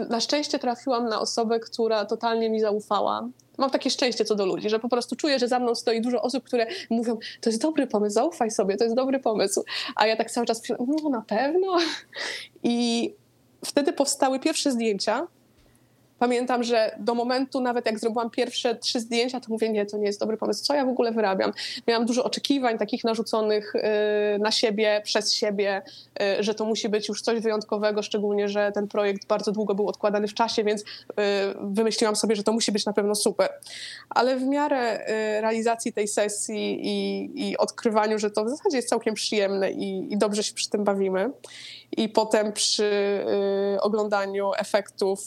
na 0.09 0.21
szczęście 0.21 0.59
trafiłam 0.59 1.09
na 1.09 1.21
osobę, 1.21 1.61
która 1.61 2.05
totalnie 2.05 2.51
mi 2.51 2.61
zaufała. 2.61 3.29
Mam 3.59 3.71
takie 3.71 3.91
szczęście 3.91 4.25
co 4.25 4.35
do 4.35 4.47
ludzi, 4.47 4.71
że 4.71 4.79
po 4.79 4.89
prostu 4.89 5.17
czuję, 5.17 5.39
że 5.39 5.49
za 5.49 5.59
mną 5.59 5.75
stoi 5.75 6.01
dużo 6.01 6.23
osób, 6.23 6.45
które 6.45 6.67
mówią, 6.91 7.19
to 7.41 7.51
jest 7.51 7.63
dobry 7.63 7.87
pomysł, 7.87 8.15
zaufaj 8.15 8.51
sobie, 8.51 8.77
to 8.77 8.85
jest 8.85 8.97
dobry 8.97 9.19
pomysł. 9.19 9.65
A 9.97 10.07
ja 10.07 10.17
tak 10.17 10.31
cały 10.31 10.47
czas 10.47 10.61
myślę, 10.61 10.77
no 11.03 11.09
na 11.09 11.23
pewno. 11.23 11.79
I 12.63 13.15
wtedy 13.65 13.93
powstały 13.93 14.41
pierwsze 14.41 14.73
zdjęcia. 14.73 15.27
Pamiętam, 16.21 16.63
że 16.63 16.97
do 16.99 17.15
momentu, 17.15 17.61
nawet 17.61 17.87
jak 17.87 17.99
zrobiłam 17.99 18.31
pierwsze 18.31 18.75
trzy 18.75 19.01
zdjęcia, 19.01 19.41
to 19.41 19.47
mówię, 19.49 19.69
nie, 19.69 19.87
to 19.87 19.97
nie 19.97 20.07
jest 20.07 20.21
dobry 20.21 20.37
pomysł. 20.37 20.65
Co 20.65 20.75
ja 20.75 20.85
w 20.85 20.89
ogóle 20.89 21.13
wyrabiam? 21.13 21.53
Miałam 21.87 22.07
dużo 22.07 22.25
oczekiwań 22.25 22.79
takich 22.79 23.05
narzuconych 23.05 23.75
y, 23.75 23.81
na 24.39 24.51
siebie, 24.51 25.01
przez 25.05 25.33
siebie, 25.33 25.83
y, 26.23 26.43
że 26.43 26.55
to 26.55 26.65
musi 26.65 26.89
być 26.89 27.09
już 27.09 27.23
coś 27.23 27.41
wyjątkowego, 27.41 28.03
szczególnie, 28.03 28.49
że 28.49 28.73
ten 28.73 28.89
projekt 28.89 29.27
bardzo 29.27 29.53
długo 29.53 29.75
był 29.75 29.89
odkładany 29.89 30.29
w 30.29 30.35
czasie, 30.35 30.65
więc 30.65 30.81
y, 30.81 30.85
wymyśliłam 31.61 32.17
sobie, 32.17 32.37
że 32.37 32.43
to 32.43 32.53
musi 32.53 32.73
być 32.73 32.87
na 32.87 32.93
pewno 32.93 33.15
super. 33.15 33.51
Ale 34.11 34.37
w 34.37 34.43
miarę 34.43 35.05
realizacji 35.41 35.93
tej 35.93 36.09
sesji 36.09 36.81
i, 36.83 37.31
i 37.49 37.57
odkrywaniu, 37.57 38.19
że 38.19 38.31
to 38.31 38.45
w 38.45 38.49
zasadzie 38.49 38.77
jest 38.77 38.89
całkiem 38.89 39.15
przyjemne 39.15 39.71
i, 39.71 40.13
i 40.13 40.19
dobrze 40.19 40.43
się 40.43 40.55
przy 40.55 40.71
tym 40.71 40.85
bawimy, 40.85 41.31
i 41.97 42.09
potem 42.09 42.53
przy 42.53 42.91
oglądaniu 43.81 44.51
efektów 44.59 45.21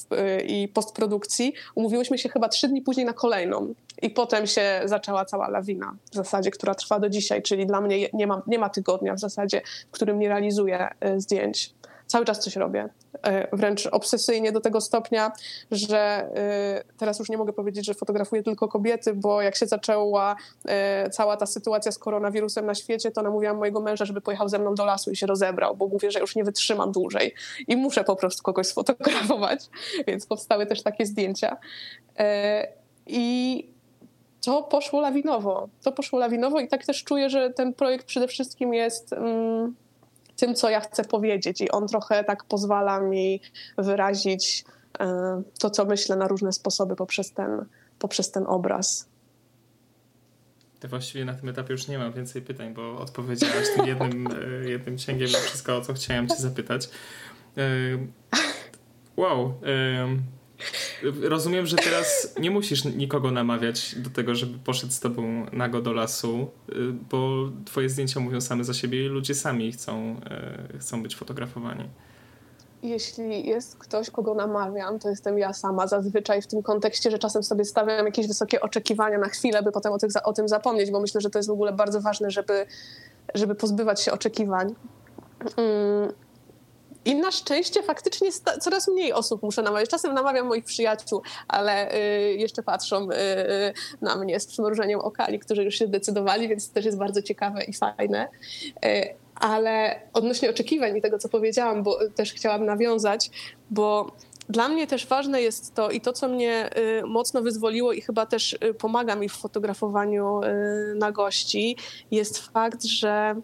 i 0.48 0.68
postprodukcji 0.84 1.54
umówiłyśmy 1.76 2.18
się 2.18 2.30
chyba 2.30 2.50
trzy 2.50 2.68
dni 2.68 2.82
później 2.82 3.06
na 3.06 3.14
kolejną. 3.14 3.74
I 4.02 4.10
potem 4.10 4.48
się 4.48 4.82
zaczęła 4.86 5.26
cała 5.26 5.50
lawina 5.50 5.96
w 6.12 6.16
zasadzie, 6.16 6.52
która 6.52 6.76
trwa 6.76 7.00
do 7.00 7.10
dzisiaj, 7.10 7.42
czyli 7.42 7.68
dla 7.68 7.82
mnie 7.82 8.10
nie 8.14 8.28
ma, 8.28 8.42
nie 8.48 8.60
ma 8.60 8.70
tygodnia 8.70 9.14
w 9.14 9.20
zasadzie, 9.20 9.62
w 9.88 9.92
którym 9.92 10.20
nie 10.20 10.30
realizuję 10.30 10.90
y, 11.06 11.22
zdjęć 11.22 11.74
cały 12.08 12.26
czas 12.26 12.40
coś 12.40 12.56
robię. 12.56 12.90
E, 13.24 13.58
wręcz 13.58 13.88
obsesyjnie 13.88 14.52
do 14.52 14.62
tego 14.62 14.82
stopnia, 14.82 15.32
że 15.72 16.00
e, 16.00 16.84
teraz 16.98 17.20
już 17.20 17.30
nie 17.30 17.38
mogę 17.38 17.54
powiedzieć, 17.54 17.86
że 17.86 17.94
fotografuję 17.94 18.44
tylko 18.44 18.68
kobiety, 18.68 19.14
bo 19.14 19.42
jak 19.42 19.56
się 19.56 19.66
zaczęła 19.66 20.36
e, 20.66 21.10
cała 21.10 21.38
ta 21.38 21.46
sytuacja 21.46 21.92
z 21.92 21.98
koronawirusem 21.98 22.66
na 22.66 22.76
świecie, 22.76 23.12
to 23.12 23.22
namówiłam 23.22 23.58
mojego 23.58 23.82
męża, 23.82 24.06
żeby 24.06 24.22
pojechał 24.22 24.50
ze 24.50 24.60
mną 24.60 24.76
do 24.76 24.86
lasu 24.86 25.12
i 25.12 25.16
się 25.16 25.28
rozebrał, 25.28 25.76
bo 25.76 25.88
mówię, 25.88 26.12
że 26.12 26.20
już 26.20 26.36
nie 26.36 26.44
wytrzymam 26.44 26.92
dłużej 26.92 27.34
i 27.68 27.78
muszę 27.78 28.04
po 28.04 28.16
prostu 28.16 28.44
kogoś 28.44 28.68
sfotografować, 28.68 29.70
więc 30.08 30.26
powstały 30.26 30.66
też 30.66 30.84
takie 30.84 31.06
zdjęcia. 31.06 31.58
I 33.08 33.74
to 34.46 34.64
poszło 34.64 35.02
lawinowo. 35.02 35.70
To 35.84 35.92
poszło 35.92 36.20
lawinowo 36.20 36.60
i 36.60 36.68
tak 36.68 36.86
też 36.86 37.04
czuję, 37.04 37.30
że 37.30 37.50
ten 37.50 37.74
projekt 37.74 38.06
przede 38.06 38.28
wszystkim 38.28 38.74
jest. 38.74 39.14
Mm, 39.14 39.76
tym, 40.36 40.56
co 40.56 40.70
ja 40.70 40.80
chcę 40.80 41.04
powiedzieć, 41.04 41.62
i 41.62 41.72
on 41.72 41.88
trochę 41.88 42.24
tak 42.24 42.44
pozwala 42.44 43.00
mi 43.00 43.42
wyrazić 43.78 44.66
e, 45.00 45.42
to, 45.60 45.70
co 45.70 45.86
myślę 45.86 46.16
na 46.16 46.28
różne 46.28 46.54
sposoby 46.54 46.96
poprzez 46.96 47.34
ten, 47.34 47.66
poprzez 48.00 48.32
ten 48.32 48.44
obraz. 48.48 49.10
Właściwie 50.90 51.26
na 51.26 51.34
tym 51.34 51.50
etapie 51.50 51.72
już 51.72 51.88
nie 51.88 51.98
mam 51.98 52.14
więcej 52.14 52.42
pytań, 52.42 52.74
bo 52.74 52.98
odpowiedziałaś 52.98 53.66
tym 53.76 53.86
jednym, 53.86 54.28
e, 54.28 54.70
jednym 54.70 54.98
cięgiem 54.98 55.32
na 55.32 55.40
wszystko, 55.40 55.78
o 55.78 55.82
co 55.82 55.94
chciałem 55.94 56.28
Cię 56.28 56.36
zapytać. 56.36 56.90
E, 57.58 57.62
wow. 59.18 59.54
Rozumiem, 61.22 61.66
że 61.66 61.76
teraz 61.76 62.34
nie 62.40 62.52
musisz 62.52 62.86
nikogo 62.86 63.32
namawiać 63.32 63.96
do 63.96 64.10
tego, 64.10 64.36
żeby 64.36 64.60
poszedł 64.60 64.94
z 64.94 65.00
tobą 65.00 65.46
nago 65.52 65.82
do 65.82 65.94
lasu, 65.94 66.48
y, 66.70 66.74
bo 67.10 67.50
twoje 67.66 67.90
zdjęcia 67.90 68.20
mówią 68.20 68.42
same 68.42 68.64
za 68.64 68.74
siebie 68.74 69.06
i 69.06 69.08
ludzie 69.08 69.36
sami 69.36 69.72
chcą, 69.72 70.16
y, 70.76 70.80
chcą 70.80 71.04
być 71.04 71.16
fotografowani. 71.16 71.90
Jeśli 72.84 73.48
jest 73.48 73.78
ktoś, 73.78 74.10
kogo 74.10 74.34
namawiam, 74.34 75.00
to 75.00 75.10
jestem 75.10 75.38
ja 75.38 75.54
sama 75.54 75.88
zazwyczaj 75.88 76.42
w 76.42 76.48
tym 76.48 76.64
kontekście, 76.64 77.12
że 77.12 77.20
czasem 77.20 77.44
sobie 77.44 77.66
stawiam 77.66 78.06
jakieś 78.06 78.28
wysokie 78.28 78.62
oczekiwania 78.62 79.18
na 79.18 79.28
chwilę, 79.28 79.64
by 79.64 79.72
potem 79.72 79.94
o, 79.94 79.98
tych, 79.98 80.12
o 80.24 80.34
tym 80.34 80.48
zapomnieć, 80.48 80.92
bo 80.92 81.00
myślę, 81.00 81.22
że 81.22 81.30
to 81.30 81.40
jest 81.40 81.50
w 81.50 81.52
ogóle 81.52 81.74
bardzo 81.74 82.02
ważne, 82.02 82.32
żeby, 82.32 82.66
żeby 83.36 83.56
pozbywać 83.56 84.02
się 84.02 84.12
oczekiwań. 84.12 84.76
I 87.06 87.16
na 87.16 87.32
szczęście 87.32 87.84
faktycznie 87.84 88.30
coraz 88.62 88.88
mniej 88.88 89.14
osób 89.14 89.44
muszę 89.44 89.62
namawiać. 89.62 89.90
Czasem 89.90 90.14
namawiam 90.14 90.48
moich 90.48 90.66
przyjaciół, 90.66 91.22
ale 91.48 91.96
y, 91.96 92.34
jeszcze 92.34 92.64
patrzą 92.64 93.12
y, 93.12 93.16
y, 93.16 93.74
na 94.02 94.16
mnie 94.16 94.40
z 94.40 94.48
przymrużeniem 94.48 95.00
oka, 95.00 95.28
którzy 95.42 95.64
już 95.64 95.76
się 95.76 95.88
zdecydowali, 95.88 96.48
więc 96.48 96.68
to 96.70 96.74
też 96.74 96.86
jest 96.86 96.98
bardzo 96.98 97.22
ciekawe 97.22 97.64
i 97.64 97.74
fajne. 97.74 98.28
Ale 99.36 100.02
odnośnie 100.14 100.50
oczekiwań 100.50 100.98
i 100.98 101.02
tego, 101.02 101.20
co 101.20 101.30
powiedziałam, 101.30 101.84
bo 101.84 102.00
też 102.16 102.34
chciałam 102.34 102.66
nawiązać, 102.66 103.30
bo 103.72 104.12
dla 104.50 104.70
mnie 104.70 104.88
też 104.88 105.08
ważne 105.08 105.42
jest 105.42 105.74
to 105.74 105.92
i 105.92 106.02
to, 106.02 106.14
co 106.14 106.28
mnie 106.28 106.70
mocno 107.06 107.42
wyzwoliło 107.42 107.94
i 107.94 108.02
chyba 108.02 108.26
też 108.26 108.58
pomaga 108.80 109.16
mi 109.16 109.30
w 109.30 109.34
fotografowaniu 109.34 110.42
na 110.96 111.12
gości, 111.12 111.78
jest 112.12 112.38
fakt, 112.38 112.84
że 112.84 113.36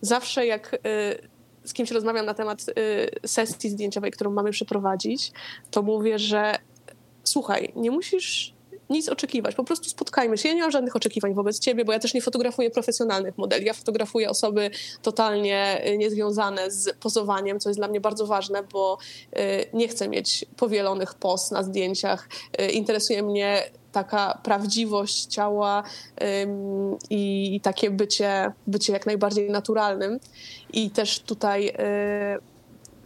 zawsze 0.00 0.46
jak 0.46 0.78
z 1.66 1.72
kimś 1.72 1.90
rozmawiam 1.90 2.26
na 2.26 2.34
temat 2.34 2.66
y, 2.68 3.28
sesji 3.28 3.70
zdjęciowej, 3.70 4.10
którą 4.10 4.30
mamy 4.30 4.50
przeprowadzić, 4.50 5.32
to 5.70 5.82
mówię, 5.82 6.18
że 6.18 6.54
słuchaj, 7.24 7.72
nie 7.76 7.90
musisz 7.90 8.56
nic 8.90 9.08
oczekiwać, 9.08 9.54
po 9.54 9.64
prostu 9.64 9.88
spotkajmy 9.88 10.38
się. 10.38 10.48
Ja 10.48 10.54
nie 10.54 10.62
mam 10.62 10.70
żadnych 10.70 10.96
oczekiwań 10.96 11.34
wobec 11.34 11.58
ciebie, 11.58 11.84
bo 11.84 11.92
ja 11.92 11.98
też 11.98 12.14
nie 12.14 12.22
fotografuję 12.22 12.70
profesjonalnych 12.70 13.38
modeli. 13.38 13.66
Ja 13.66 13.74
fotografuję 13.74 14.30
osoby 14.30 14.70
totalnie 15.02 15.88
y, 15.88 15.98
niezwiązane 15.98 16.70
z 16.70 16.96
pozowaniem, 17.00 17.60
co 17.60 17.68
jest 17.68 17.78
dla 17.78 17.88
mnie 17.88 18.00
bardzo 18.00 18.26
ważne, 18.26 18.62
bo 18.72 18.98
y, 19.38 19.38
nie 19.72 19.88
chcę 19.88 20.08
mieć 20.08 20.44
powielonych 20.56 21.14
post 21.14 21.52
na 21.52 21.62
zdjęciach. 21.62 22.28
Interesuje 22.72 23.22
mnie 23.22 23.62
taka 23.96 24.38
prawdziwość 24.42 25.26
ciała 25.26 25.82
i 27.10 27.60
takie 27.62 27.90
bycie, 27.90 28.52
bycie 28.66 28.92
jak 28.92 29.06
najbardziej 29.06 29.50
naturalnym. 29.50 30.20
I 30.72 30.90
też 30.90 31.20
tutaj 31.20 31.72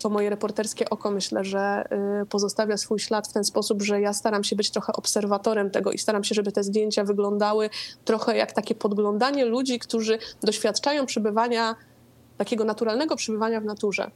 to 0.00 0.10
moje 0.10 0.30
reporterskie 0.30 0.90
oko 0.90 1.10
myślę, 1.10 1.44
że 1.44 1.84
y, 2.22 2.26
pozostawia 2.26 2.76
swój 2.76 2.98
ślad 2.98 3.28
w 3.28 3.32
ten 3.32 3.44
sposób, 3.44 3.82
że 3.82 4.00
ja 4.00 4.12
staram 4.12 4.44
się 4.44 4.56
być 4.56 4.70
trochę 4.70 4.92
obserwatorem 4.92 5.70
tego 5.70 5.92
i 5.92 5.98
staram 5.98 6.24
się, 6.24 6.34
żeby 6.34 6.52
te 6.52 6.62
zdjęcia 6.62 7.04
wyglądały 7.04 7.70
trochę 8.04 8.36
jak 8.36 8.52
takie 8.52 8.74
podglądanie 8.74 9.44
ludzi, 9.44 9.78
którzy 9.78 10.18
doświadczają 10.42 11.06
przebywania 11.06 11.76
takiego 12.40 12.64
naturalnego 12.64 13.16
przebywania 13.16 13.60
w 13.60 13.64
naturze. 13.64 14.10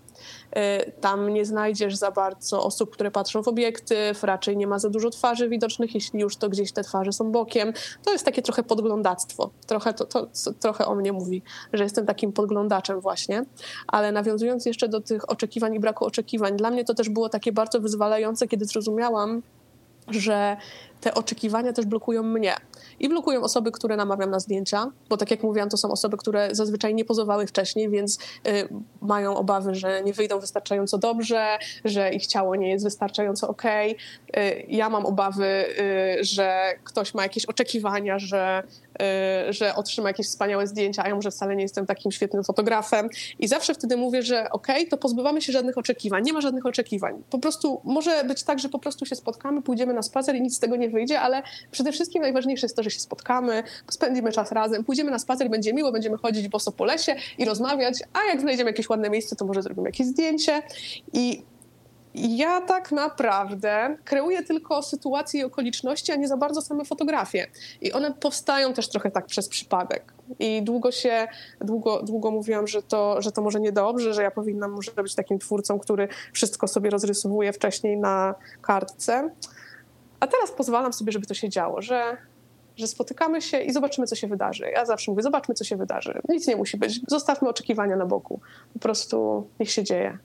Y, 0.56 0.92
tam 1.00 1.28
nie 1.28 1.44
znajdziesz 1.44 1.96
za 1.96 2.10
bardzo 2.10 2.64
osób, 2.64 2.90
które 2.90 3.10
patrzą 3.10 3.42
w 3.42 3.48
obiektyw, 3.48 4.24
raczej 4.24 4.56
nie 4.56 4.66
ma 4.66 4.78
za 4.78 4.90
dużo 4.90 5.10
twarzy 5.10 5.48
widocznych, 5.48 5.94
jeśli 5.94 6.20
już 6.20 6.36
to 6.36 6.48
gdzieś 6.48 6.72
te 6.72 6.82
twarze 6.82 7.12
są 7.12 7.32
bokiem. 7.32 7.72
To 8.04 8.12
jest 8.12 8.24
takie 8.24 8.42
trochę 8.42 8.62
podglądactwo. 8.62 9.50
Trochę, 9.66 9.94
to, 9.94 10.04
to, 10.04 10.26
trochę 10.60 10.86
o 10.86 10.94
mnie 10.94 11.12
mówi, 11.12 11.42
że 11.72 11.84
jestem 11.84 12.06
takim 12.06 12.32
podglądaczem 12.32 13.00
właśnie. 13.00 13.44
Ale 13.86 14.12
nawiązując 14.12 14.66
jeszcze 14.66 14.88
do 14.88 15.00
tych 15.00 15.30
oczekiwań 15.30 15.74
i 15.74 15.80
braku 15.80 16.04
oczekiwań, 16.04 16.56
dla 16.56 16.70
mnie 16.70 16.84
to 16.84 16.94
też 16.94 17.08
było 17.08 17.28
takie 17.28 17.52
bardzo 17.52 17.80
wyzwalające, 17.80 18.48
kiedy 18.48 18.64
zrozumiałam, 18.64 19.42
że 20.08 20.56
te 21.04 21.14
oczekiwania 21.14 21.72
też 21.72 21.86
blokują 21.86 22.22
mnie. 22.22 22.54
I 23.00 23.08
blokują 23.08 23.42
osoby, 23.42 23.72
które 23.72 23.96
namawiam 23.96 24.30
na 24.30 24.40
zdjęcia, 24.40 24.90
bo 25.08 25.16
tak 25.16 25.30
jak 25.30 25.42
mówiłam, 25.42 25.68
to 25.68 25.76
są 25.76 25.90
osoby, 25.90 26.16
które 26.16 26.48
zazwyczaj 26.52 26.94
nie 26.94 27.04
pozowały 27.04 27.46
wcześniej, 27.46 27.90
więc 27.90 28.18
y, 28.48 28.68
mają 29.00 29.36
obawy, 29.36 29.74
że 29.74 30.02
nie 30.02 30.12
wyjdą 30.12 30.40
wystarczająco 30.40 30.98
dobrze, 30.98 31.58
że 31.84 32.10
ich 32.10 32.26
ciało 32.26 32.56
nie 32.56 32.70
jest 32.70 32.84
wystarczająco 32.84 33.48
ok. 33.48 33.62
Y, 33.64 33.94
ja 34.68 34.90
mam 34.90 35.06
obawy, 35.06 35.64
y, 36.20 36.24
że 36.24 36.72
ktoś 36.84 37.14
ma 37.14 37.22
jakieś 37.22 37.46
oczekiwania, 37.46 38.18
że, 38.18 38.62
y, 39.48 39.52
że 39.52 39.74
otrzyma 39.74 40.08
jakieś 40.08 40.26
wspaniałe 40.26 40.66
zdjęcia, 40.66 41.04
a 41.04 41.08
ja 41.08 41.14
może 41.14 41.30
wcale 41.30 41.56
nie 41.56 41.62
jestem 41.62 41.86
takim 41.86 42.12
świetnym 42.12 42.44
fotografem. 42.44 43.08
I 43.38 43.48
zawsze 43.48 43.74
wtedy 43.74 43.96
mówię, 43.96 44.22
że 44.22 44.50
ok, 44.50 44.66
to 44.90 44.96
pozbywamy 44.96 45.42
się 45.42 45.52
żadnych 45.52 45.78
oczekiwań. 45.78 46.24
Nie 46.24 46.32
ma 46.32 46.40
żadnych 46.40 46.66
oczekiwań. 46.66 47.22
Po 47.30 47.38
prostu 47.38 47.80
może 47.84 48.24
być 48.24 48.42
tak, 48.42 48.58
że 48.58 48.68
po 48.68 48.78
prostu 48.78 49.06
się 49.06 49.16
spotkamy, 49.16 49.62
pójdziemy 49.62 49.94
na 49.94 50.02
spacer 50.02 50.36
i 50.36 50.42
nic 50.42 50.56
z 50.56 50.58
tego 50.58 50.76
nie 50.76 50.90
wyjdzie, 50.94 51.20
ale 51.20 51.42
przede 51.70 51.92
wszystkim 51.92 52.22
najważniejsze 52.22 52.66
jest 52.66 52.76
to, 52.76 52.82
że 52.82 52.90
się 52.90 53.00
spotkamy, 53.00 53.62
spędzimy 53.90 54.32
czas 54.32 54.52
razem, 54.52 54.84
pójdziemy 54.84 55.10
na 55.10 55.18
spacer, 55.18 55.50
będzie 55.50 55.74
miło, 55.74 55.92
będziemy 55.92 56.16
chodzić 56.16 56.48
boso 56.48 56.72
po 56.72 56.84
lesie 56.84 57.16
i 57.38 57.44
rozmawiać, 57.44 57.98
a 58.12 58.24
jak 58.24 58.40
znajdziemy 58.40 58.70
jakieś 58.70 58.88
ładne 58.88 59.10
miejsce, 59.10 59.36
to 59.36 59.44
może 59.44 59.62
zrobimy 59.62 59.88
jakieś 59.88 60.06
zdjęcie 60.06 60.62
i 61.12 61.42
ja 62.14 62.60
tak 62.60 62.92
naprawdę 62.92 63.96
kreuję 64.04 64.42
tylko 64.42 64.82
sytuacje 64.82 65.40
i 65.40 65.44
okoliczności, 65.44 66.12
a 66.12 66.16
nie 66.16 66.28
za 66.28 66.36
bardzo 66.36 66.62
same 66.62 66.84
fotografie. 66.84 67.46
I 67.80 67.92
one 67.92 68.14
powstają 68.14 68.72
też 68.72 68.88
trochę 68.88 69.10
tak 69.10 69.26
przez 69.26 69.48
przypadek. 69.48 70.12
I 70.38 70.62
długo 70.62 70.92
się, 70.92 71.28
długo, 71.60 72.02
długo 72.02 72.30
mówiłam, 72.30 72.66
że 72.66 72.82
to, 72.82 73.22
że 73.22 73.32
to 73.32 73.42
może 73.42 73.60
niedobrze, 73.60 74.14
że 74.14 74.22
ja 74.22 74.30
powinnam 74.30 74.70
może 74.70 74.90
być 74.92 75.14
takim 75.14 75.38
twórcą, 75.38 75.78
który 75.78 76.08
wszystko 76.32 76.68
sobie 76.68 76.90
rozrysowuje 76.90 77.52
wcześniej 77.52 77.96
na 77.96 78.34
kartce. 78.62 79.30
A 80.24 80.26
teraz 80.26 80.50
pozwalam 80.50 80.92
sobie, 80.92 81.12
żeby 81.12 81.26
to 81.26 81.34
się 81.34 81.48
działo, 81.48 81.82
że, 81.82 82.16
że 82.76 82.86
spotykamy 82.86 83.42
się 83.42 83.60
i 83.60 83.72
zobaczymy, 83.72 84.06
co 84.06 84.16
się 84.16 84.28
wydarzy. 84.28 84.64
Ja 84.74 84.86
zawsze 84.86 85.10
mówię, 85.10 85.22
zobaczmy, 85.22 85.54
co 85.54 85.64
się 85.64 85.76
wydarzy. 85.76 86.20
Nic 86.28 86.46
nie 86.46 86.56
musi 86.56 86.76
być. 86.76 87.00
Zostawmy 87.08 87.48
oczekiwania 87.48 87.96
na 87.96 88.06
boku. 88.06 88.40
Po 88.72 88.78
prostu 88.78 89.46
niech 89.60 89.70
się 89.70 89.84
dzieje. 89.84 90.18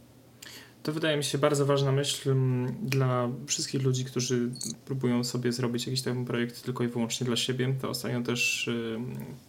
To 0.84 0.92
wydaje 0.92 1.18
mi 1.18 1.24
się 1.24 1.38
bardzo 1.38 1.66
ważna 1.66 1.92
myśl 1.92 2.32
mm, 2.32 2.76
dla 2.82 3.30
wszystkich 3.48 3.84
ludzi, 3.84 4.06
którzy 4.06 4.50
próbują 4.86 5.24
sobie 5.24 5.52
zrobić 5.52 5.86
jakiś 5.86 6.02
taki 6.02 6.26
projekt 6.26 6.64
tylko 6.64 6.84
i 6.84 6.88
wyłącznie 6.88 7.26
dla 7.28 7.36
siebie. 7.36 7.74
To 7.82 7.90
ostatnio 7.90 8.22
też 8.22 8.70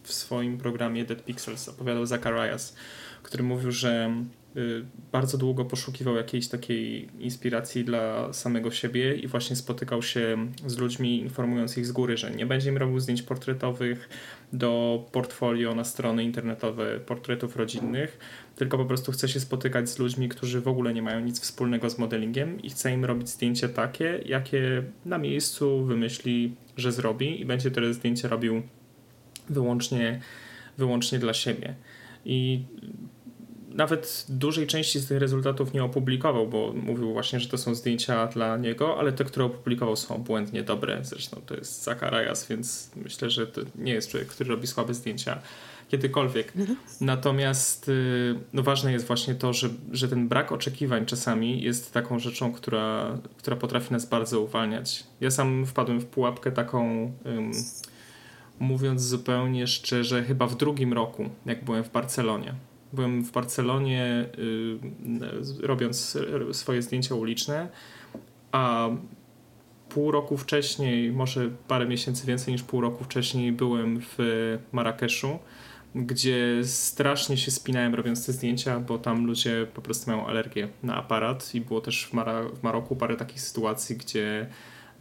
w 0.03 0.13
swoim 0.13 0.57
programie 0.57 1.05
Dead 1.05 1.25
Pixels 1.25 1.69
opowiadał 1.69 2.05
Zacharias, 2.05 2.75
który 3.23 3.43
mówił, 3.43 3.71
że 3.71 4.09
Y, 4.09 4.40
bardzo 5.11 5.37
długo 5.37 5.65
poszukiwał 5.65 6.15
jakiejś 6.15 6.47
takiej 6.47 7.09
inspiracji 7.19 7.83
dla 7.83 8.33
samego 8.33 8.71
siebie 8.71 9.15
i 9.15 9.27
właśnie 9.27 9.55
spotykał 9.55 10.03
się 10.03 10.47
z 10.65 10.77
ludźmi, 10.77 11.19
informując 11.19 11.77
ich 11.77 11.85
z 11.85 11.91
góry, 11.91 12.17
że 12.17 12.31
nie 12.31 12.45
będzie 12.45 12.69
im 12.69 12.77
robił 12.77 12.99
zdjęć 12.99 13.21
portretowych 13.21 14.09
do 14.53 15.03
portfolio 15.11 15.75
na 15.75 15.83
strony 15.83 16.23
internetowe 16.23 16.99
portretów 16.99 17.55
rodzinnych, 17.55 18.19
tylko 18.55 18.77
po 18.77 18.85
prostu 18.85 19.11
chce 19.11 19.27
się 19.27 19.39
spotykać 19.39 19.89
z 19.89 19.99
ludźmi, 19.99 20.29
którzy 20.29 20.61
w 20.61 20.67
ogóle 20.67 20.93
nie 20.93 21.01
mają 21.01 21.19
nic 21.19 21.39
wspólnego 21.39 21.89
z 21.89 21.97
modelingiem 21.97 22.61
i 22.61 22.69
chce 22.69 22.93
im 22.93 23.05
robić 23.05 23.29
zdjęcie 23.29 23.69
takie, 23.69 24.19
jakie 24.25 24.83
na 25.05 25.17
miejscu 25.17 25.85
wymyśli, 25.85 26.55
że 26.77 26.91
zrobi 26.91 27.41
i 27.41 27.45
będzie 27.45 27.71
te 27.71 27.93
zdjęcie 27.93 28.27
robił 28.27 28.61
wyłącznie, 29.49 30.19
wyłącznie 30.77 31.19
dla 31.19 31.33
siebie. 31.33 31.75
I 32.25 32.63
nawet 33.75 34.25
dużej 34.29 34.67
części 34.67 34.99
z 34.99 35.07
tych 35.07 35.19
rezultatów 35.19 35.73
nie 35.73 35.83
opublikował, 35.83 36.47
bo 36.47 36.73
mówił 36.73 37.13
właśnie, 37.13 37.39
że 37.39 37.49
to 37.49 37.57
są 37.57 37.75
zdjęcia 37.75 38.27
dla 38.27 38.57
niego, 38.57 38.99
ale 38.99 39.11
te, 39.11 39.23
które 39.23 39.45
opublikował 39.45 39.95
są 39.95 40.17
błędnie 40.17 40.63
dobre. 40.63 40.99
Zresztą 41.03 41.41
to 41.45 41.55
jest 41.55 41.83
Zacharias, 41.83 42.47
więc 42.47 42.91
myślę, 42.95 43.29
że 43.29 43.47
to 43.47 43.61
nie 43.75 43.93
jest 43.93 44.09
człowiek, 44.09 44.29
który 44.29 44.49
robi 44.49 44.67
słabe 44.67 44.93
zdjęcia 44.93 45.41
kiedykolwiek. 45.89 46.53
Mhm. 46.55 46.77
Natomiast 47.01 47.89
y, 47.89 48.35
no, 48.53 48.63
ważne 48.63 48.91
jest 48.91 49.07
właśnie 49.07 49.35
to, 49.35 49.53
że, 49.53 49.69
że 49.91 50.07
ten 50.07 50.27
brak 50.27 50.51
oczekiwań 50.51 51.05
czasami 51.05 51.61
jest 51.61 51.93
taką 51.93 52.19
rzeczą, 52.19 52.53
która, 52.53 53.17
która 53.37 53.57
potrafi 53.57 53.93
nas 53.93 54.05
bardzo 54.05 54.41
uwalniać. 54.41 55.03
Ja 55.21 55.31
sam 55.31 55.65
wpadłem 55.65 55.99
w 55.99 56.05
pułapkę 56.05 56.51
taką, 56.51 57.11
um, 57.25 57.51
mówiąc 58.59 59.01
zupełnie 59.01 59.67
szczerze, 59.67 60.23
chyba 60.23 60.47
w 60.47 60.57
drugim 60.57 60.93
roku, 60.93 61.29
jak 61.45 61.65
byłem 61.65 61.83
w 61.83 61.91
Barcelonie 61.91 62.53
Byłem 62.93 63.23
w 63.23 63.31
Barcelonie 63.31 64.25
y, 65.61 65.67
robiąc 65.67 66.17
swoje 66.51 66.81
zdjęcia 66.81 67.15
uliczne, 67.15 67.69
a 68.51 68.89
pół 69.89 70.11
roku 70.11 70.37
wcześniej, 70.37 71.11
może 71.11 71.49
parę 71.67 71.85
miesięcy 71.85 72.27
więcej 72.27 72.53
niż 72.53 72.63
pół 72.63 72.81
roku 72.81 73.03
wcześniej 73.03 73.51
byłem 73.51 74.01
w 74.01 74.17
Marrakeszu, 74.71 75.39
gdzie 75.95 76.61
strasznie 76.63 77.37
się 77.37 77.51
spinałem 77.51 77.95
robiąc 77.95 78.25
te 78.25 78.33
zdjęcia, 78.33 78.79
bo 78.79 78.97
tam 78.97 79.25
ludzie 79.25 79.67
po 79.73 79.81
prostu 79.81 80.11
mają 80.11 80.27
alergię 80.27 80.67
na 80.83 80.95
aparat 80.95 81.55
i 81.55 81.61
było 81.61 81.81
też 81.81 82.05
w, 82.05 82.13
Mara 82.13 82.43
w 82.43 82.63
Maroku 82.63 82.95
parę 82.95 83.15
takich 83.15 83.41
sytuacji, 83.41 83.97
gdzie 83.97 84.47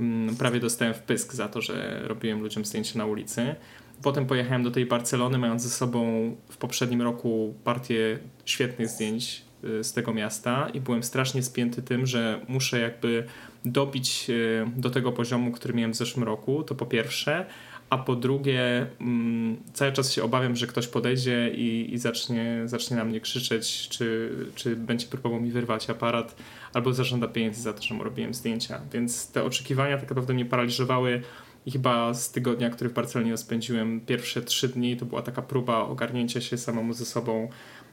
mm, 0.00 0.36
prawie 0.36 0.60
dostałem 0.60 0.94
wpysk 0.94 1.34
za 1.34 1.48
to, 1.48 1.60
że 1.60 2.00
robiłem 2.04 2.40
ludziom 2.40 2.64
zdjęcia 2.64 2.98
na 2.98 3.06
ulicy. 3.06 3.54
Potem 4.02 4.26
pojechałem 4.26 4.62
do 4.62 4.70
tej 4.70 4.86
Barcelony, 4.86 5.38
mając 5.38 5.62
ze 5.62 5.68
sobą 5.68 6.36
w 6.48 6.56
poprzednim 6.56 7.02
roku 7.02 7.54
partię 7.64 8.18
świetnych 8.44 8.88
zdjęć 8.88 9.42
y, 9.64 9.84
z 9.84 9.92
tego 9.92 10.14
miasta 10.14 10.68
i 10.74 10.80
byłem 10.80 11.02
strasznie 11.02 11.42
spięty 11.42 11.82
tym, 11.82 12.06
że 12.06 12.40
muszę 12.48 12.80
jakby 12.80 13.26
dobić 13.64 14.26
y, 14.30 14.66
do 14.76 14.90
tego 14.90 15.12
poziomu, 15.12 15.52
który 15.52 15.74
miałem 15.74 15.92
w 15.92 15.96
zeszłym 15.96 16.24
roku, 16.24 16.62
to 16.62 16.74
po 16.74 16.86
pierwsze, 16.86 17.46
a 17.90 17.98
po 17.98 18.16
drugie 18.16 18.86
mm, 19.00 19.56
cały 19.72 19.92
czas 19.92 20.12
się 20.12 20.22
obawiam, 20.22 20.56
że 20.56 20.66
ktoś 20.66 20.86
podejdzie 20.86 21.50
i, 21.54 21.94
i, 21.94 21.98
zacznie, 21.98 22.62
zacznie 22.64 22.96
na 22.96 23.04
mnie 23.04 23.20
krzyczeć, 23.20 23.88
czy, 23.88 24.30
czy 24.54 24.76
będzie 24.76 25.06
próbował 25.06 25.40
mi 25.40 25.50
wyrwać 25.50 25.90
aparat, 25.90 26.36
albo 26.72 26.92
zażąda 26.92 27.28
pieniędzy 27.28 27.62
za 27.62 27.72
to, 27.72 27.82
że 27.82 27.94
mu 27.94 28.04
robiłem 28.04 28.34
zdjęcia. 28.34 28.80
Więc 28.92 29.32
te 29.32 29.44
oczekiwania 29.44 29.98
tak 29.98 30.08
naprawdę 30.08 30.34
mnie 30.34 30.44
paraliżowały 30.44 31.22
chyba 31.70 32.14
z 32.14 32.32
tygodnia, 32.32 32.70
który 32.70 32.90
w 32.90 32.92
Barcelonie 32.92 33.36
spędziłem, 33.36 34.00
pierwsze 34.00 34.42
trzy 34.42 34.68
dni 34.68 34.96
to 34.96 35.06
była 35.06 35.22
taka 35.22 35.42
próba 35.42 35.78
ogarnięcia 35.78 36.40
się 36.40 36.58
samemu 36.58 36.92
ze 36.92 37.04
sobą 37.04 37.48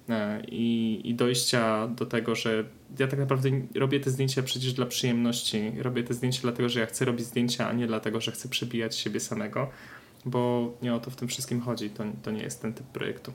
e, 0.09 0.43
i, 0.47 1.01
i 1.03 1.15
dojścia 1.15 1.88
do 1.88 2.05
tego, 2.05 2.36
że 2.36 2.63
ja 2.99 3.07
tak 3.07 3.19
naprawdę 3.19 3.49
robię 3.75 3.99
te 3.99 4.09
zdjęcia 4.09 4.43
przecież 4.43 4.73
dla 4.73 4.86
przyjemności. 4.86 5.71
Robię 5.78 6.03
te 6.03 6.13
zdjęcia 6.13 6.39
dlatego, 6.41 6.69
że 6.69 6.80
ja 6.80 6.86
chcę 6.86 7.05
robić 7.05 7.25
zdjęcia, 7.25 7.69
a 7.69 7.73
nie 7.73 7.88
dlatego, 7.88 8.21
że 8.21 8.32
chcę 8.32 8.49
przebijać 8.49 8.97
siebie 8.97 9.19
samego, 9.19 9.69
bo 10.25 10.73
nie 10.82 10.95
o 10.95 10.99
to 10.99 11.11
w 11.11 11.15
tym 11.15 11.28
wszystkim 11.28 11.61
chodzi. 11.61 11.89
To, 11.89 12.03
to 12.23 12.32
nie 12.32 12.43
jest 12.43 12.61
ten 12.61 12.73
typ 12.73 12.88
projektu. 12.88 13.34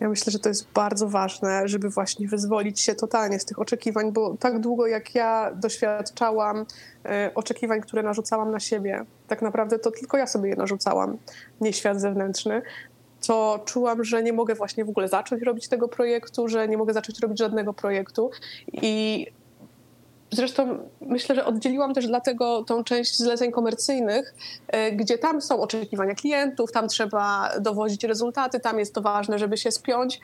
Ja 0.00 0.08
myślę, 0.08 0.32
że 0.32 0.38
to 0.38 0.48
jest 0.48 0.72
bardzo 0.74 1.08
ważne, 1.08 1.68
żeby 1.68 1.90
właśnie 1.90 2.28
wyzwolić 2.28 2.80
się 2.80 2.94
totalnie 2.94 3.40
z 3.40 3.44
tych 3.44 3.58
oczekiwań, 3.58 4.12
bo 4.12 4.36
tak 4.40 4.60
długo 4.60 4.86
jak 4.86 5.14
ja 5.14 5.50
doświadczałam 5.54 6.66
e, 7.04 7.30
oczekiwań, 7.34 7.80
które 7.80 8.02
narzucałam 8.02 8.50
na 8.50 8.60
siebie, 8.60 9.04
tak 9.28 9.42
naprawdę 9.42 9.78
to 9.78 9.90
tylko 9.90 10.16
ja 10.16 10.26
sobie 10.26 10.50
je 10.50 10.56
narzucałam, 10.56 11.16
nie 11.60 11.72
świat 11.72 12.00
zewnętrzny, 12.00 12.62
to 13.26 13.62
czułam, 13.64 14.04
że 14.04 14.22
nie 14.22 14.32
mogę 14.32 14.54
właśnie 14.54 14.84
w 14.84 14.88
ogóle 14.88 15.08
zacząć 15.08 15.42
robić 15.42 15.68
tego 15.68 15.88
projektu, 15.88 16.48
że 16.48 16.68
nie 16.68 16.76
mogę 16.76 16.92
zacząć 16.92 17.20
robić 17.20 17.38
żadnego 17.38 17.74
projektu. 17.74 18.30
I 18.72 19.26
Zresztą 20.32 20.78
myślę, 21.00 21.34
że 21.34 21.44
oddzieliłam 21.44 21.94
też 21.94 22.06
dlatego 22.06 22.64
tą 22.64 22.84
część 22.84 23.18
zleceń 23.18 23.52
komercyjnych, 23.52 24.34
e, 24.68 24.92
gdzie 24.92 25.18
tam 25.18 25.42
są 25.42 25.60
oczekiwania 25.60 26.14
klientów, 26.14 26.72
tam 26.72 26.88
trzeba 26.88 27.50
dowozić 27.60 28.04
rezultaty, 28.04 28.60
tam 28.60 28.78
jest 28.78 28.94
to 28.94 29.00
ważne, 29.00 29.38
żeby 29.38 29.56
się 29.56 29.70
spiąć. 29.70 30.20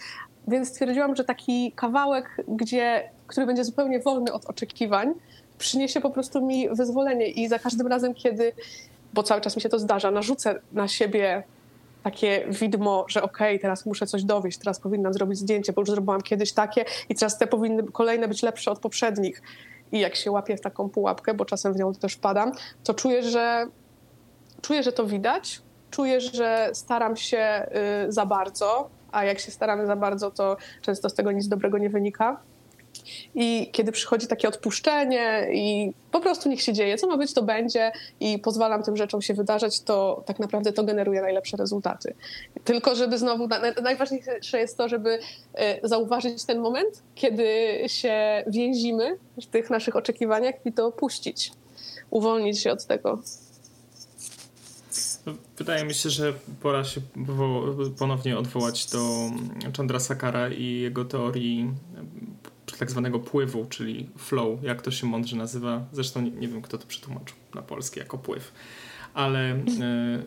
Więc 0.48 0.68
stwierdziłam, 0.68 1.16
że 1.16 1.24
taki 1.24 1.72
kawałek, 1.72 2.44
gdzie, 2.48 3.10
który 3.26 3.46
będzie 3.46 3.64
zupełnie 3.64 4.00
wolny 4.00 4.32
od 4.32 4.46
oczekiwań, 4.46 5.14
przyniesie 5.58 6.00
po 6.00 6.10
prostu 6.10 6.46
mi 6.46 6.68
wyzwolenie. 6.68 7.26
I 7.26 7.48
za 7.48 7.58
każdym 7.58 7.86
razem, 7.86 8.14
kiedy, 8.14 8.52
bo 9.14 9.22
cały 9.22 9.40
czas 9.40 9.56
mi 9.56 9.62
się 9.62 9.68
to 9.68 9.78
zdarza, 9.78 10.10
narzucę 10.10 10.60
na 10.72 10.88
siebie 10.88 11.42
takie 12.02 12.46
widmo, 12.50 13.04
że 13.08 13.22
okej, 13.22 13.48
okay, 13.48 13.58
teraz 13.58 13.86
muszę 13.86 14.06
coś 14.06 14.24
dowieść, 14.24 14.58
teraz 14.58 14.80
powinnam 14.80 15.12
zrobić 15.12 15.38
zdjęcie, 15.38 15.72
bo 15.72 15.82
już 15.82 15.90
zrobiłam 15.90 16.20
kiedyś 16.20 16.52
takie 16.52 16.84
i 17.08 17.14
teraz 17.14 17.38
te 17.38 17.46
powinny 17.46 17.82
kolejne 17.82 18.28
być 18.28 18.42
lepsze 18.42 18.70
od 18.70 18.78
poprzednich 18.78 19.42
i 19.92 20.00
jak 20.00 20.16
się 20.16 20.30
łapię 20.30 20.56
w 20.56 20.60
taką 20.60 20.88
pułapkę, 20.88 21.34
bo 21.34 21.44
czasem 21.44 21.72
w 21.72 21.76
nią 21.76 21.94
też 21.94 22.14
wpadam, 22.14 22.52
to 22.84 22.94
czuję, 22.94 23.22
że 23.22 23.66
czuję, 24.62 24.82
że 24.82 24.92
to 24.92 25.06
widać, 25.06 25.62
czuję, 25.90 26.20
że 26.20 26.70
staram 26.72 27.16
się 27.16 27.66
y, 28.06 28.12
za 28.12 28.26
bardzo, 28.26 28.88
a 29.12 29.24
jak 29.24 29.38
się 29.38 29.50
staramy 29.50 29.86
za 29.86 29.96
bardzo, 29.96 30.30
to 30.30 30.56
często 30.82 31.08
z 31.08 31.14
tego 31.14 31.32
nic 31.32 31.48
dobrego 31.48 31.78
nie 31.78 31.90
wynika. 31.90 32.40
I 33.34 33.70
kiedy 33.72 33.92
przychodzi 33.92 34.26
takie 34.26 34.48
odpuszczenie 34.48 35.48
i 35.52 35.92
po 36.10 36.20
prostu 36.20 36.48
niech 36.48 36.62
się 36.62 36.72
dzieje, 36.72 36.98
co 36.98 37.06
ma 37.06 37.16
być, 37.16 37.34
to 37.34 37.42
będzie 37.42 37.92
i 38.20 38.38
pozwalam 38.38 38.82
tym 38.82 38.96
rzeczom 38.96 39.22
się 39.22 39.34
wydarzać, 39.34 39.80
to 39.80 40.22
tak 40.26 40.38
naprawdę 40.38 40.72
to 40.72 40.84
generuje 40.84 41.22
najlepsze 41.22 41.56
rezultaty. 41.56 42.14
Tylko, 42.64 42.94
żeby 42.94 43.18
znowu, 43.18 43.48
najważniejsze 43.82 44.58
jest 44.58 44.76
to, 44.76 44.88
żeby 44.88 45.18
e, 45.54 45.88
zauważyć 45.88 46.44
ten 46.44 46.60
moment, 46.60 47.02
kiedy 47.14 47.46
się 47.86 48.44
więzimy 48.46 49.18
w 49.42 49.46
tych 49.46 49.70
naszych 49.70 49.96
oczekiwaniach 49.96 50.54
i 50.64 50.72
to 50.72 50.92
puścić, 50.92 51.52
uwolnić 52.10 52.62
się 52.62 52.72
od 52.72 52.86
tego. 52.86 53.18
Wydaje 55.58 55.84
mi 55.84 55.94
się, 55.94 56.10
że 56.10 56.32
pora 56.62 56.84
się 56.84 57.00
ponownie 57.98 58.38
odwołać 58.38 58.86
do 58.86 59.30
Chandra 59.76 60.00
Sakara 60.00 60.48
i 60.48 60.80
jego 60.80 61.04
teorii 61.04 61.70
tak 62.76 62.90
zwanego 62.90 63.18
pływu, 63.18 63.66
czyli 63.66 64.08
flow, 64.16 64.62
jak 64.62 64.82
to 64.82 64.90
się 64.90 65.06
mądrze 65.06 65.36
nazywa. 65.36 65.86
Zresztą 65.92 66.22
nie, 66.22 66.30
nie 66.30 66.48
wiem, 66.48 66.62
kto 66.62 66.78
to 66.78 66.86
przetłumaczył 66.86 67.36
na 67.54 67.62
polski 67.62 68.00
jako 68.00 68.18
pływ. 68.18 68.52
Ale 69.14 69.50
e, 69.50 69.58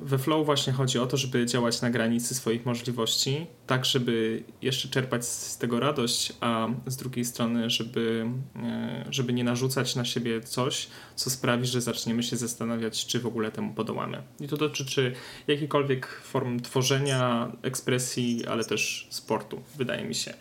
we 0.02 0.18
flow 0.18 0.46
właśnie 0.46 0.74
chodzi 0.74 1.00
o 1.00 1.08
to, 1.08 1.18
żeby 1.18 1.46
działać 1.46 1.82
na 1.82 1.90
granicy 1.90 2.36
swoich 2.36 2.66
możliwości, 2.66 3.48
tak 3.68 3.86
żeby 3.86 4.44
jeszcze 4.62 4.88
czerpać 4.88 5.26
z 5.26 5.58
tego 5.58 5.80
radość, 5.80 6.34
a 6.42 6.68
z 6.88 6.98
drugiej 6.98 7.26
strony, 7.26 7.70
żeby, 7.70 8.26
e, 8.56 9.06
żeby 9.10 9.34
nie 9.34 9.44
narzucać 9.44 9.96
na 9.96 10.06
siebie 10.06 10.42
coś, 10.42 10.88
co 11.16 11.30
sprawi, 11.30 11.68
że 11.68 11.82
zaczniemy 11.82 12.24
się 12.24 12.38
zastanawiać, 12.38 13.06
czy 13.06 13.20
w 13.20 13.26
ogóle 13.26 13.52
temu 13.52 13.74
podołamy. 13.74 14.24
I 14.40 14.48
to 14.48 14.58
dotyczy 14.58 15.14
jakichkolwiek 15.48 16.08
form 16.08 16.60
tworzenia, 16.60 17.52
ekspresji, 17.62 18.46
ale 18.46 18.64
też 18.64 19.08
sportu, 19.10 19.62
wydaje 19.78 20.06
mi 20.06 20.16
się. 20.16 20.34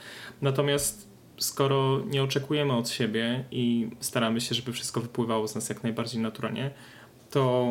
Natomiast 0.43 1.10
skoro 1.41 2.01
nie 2.07 2.23
oczekujemy 2.23 2.73
od 2.73 2.89
siebie 2.89 3.45
i 3.51 3.91
staramy 4.01 4.41
się, 4.41 4.55
żeby 4.55 4.73
wszystko 4.73 5.01
wypływało 5.01 5.49
z 5.49 5.55
nas 5.55 5.69
jak 5.69 5.83
najbardziej 5.83 6.23
naturalnie, 6.23 6.71
to 7.31 7.67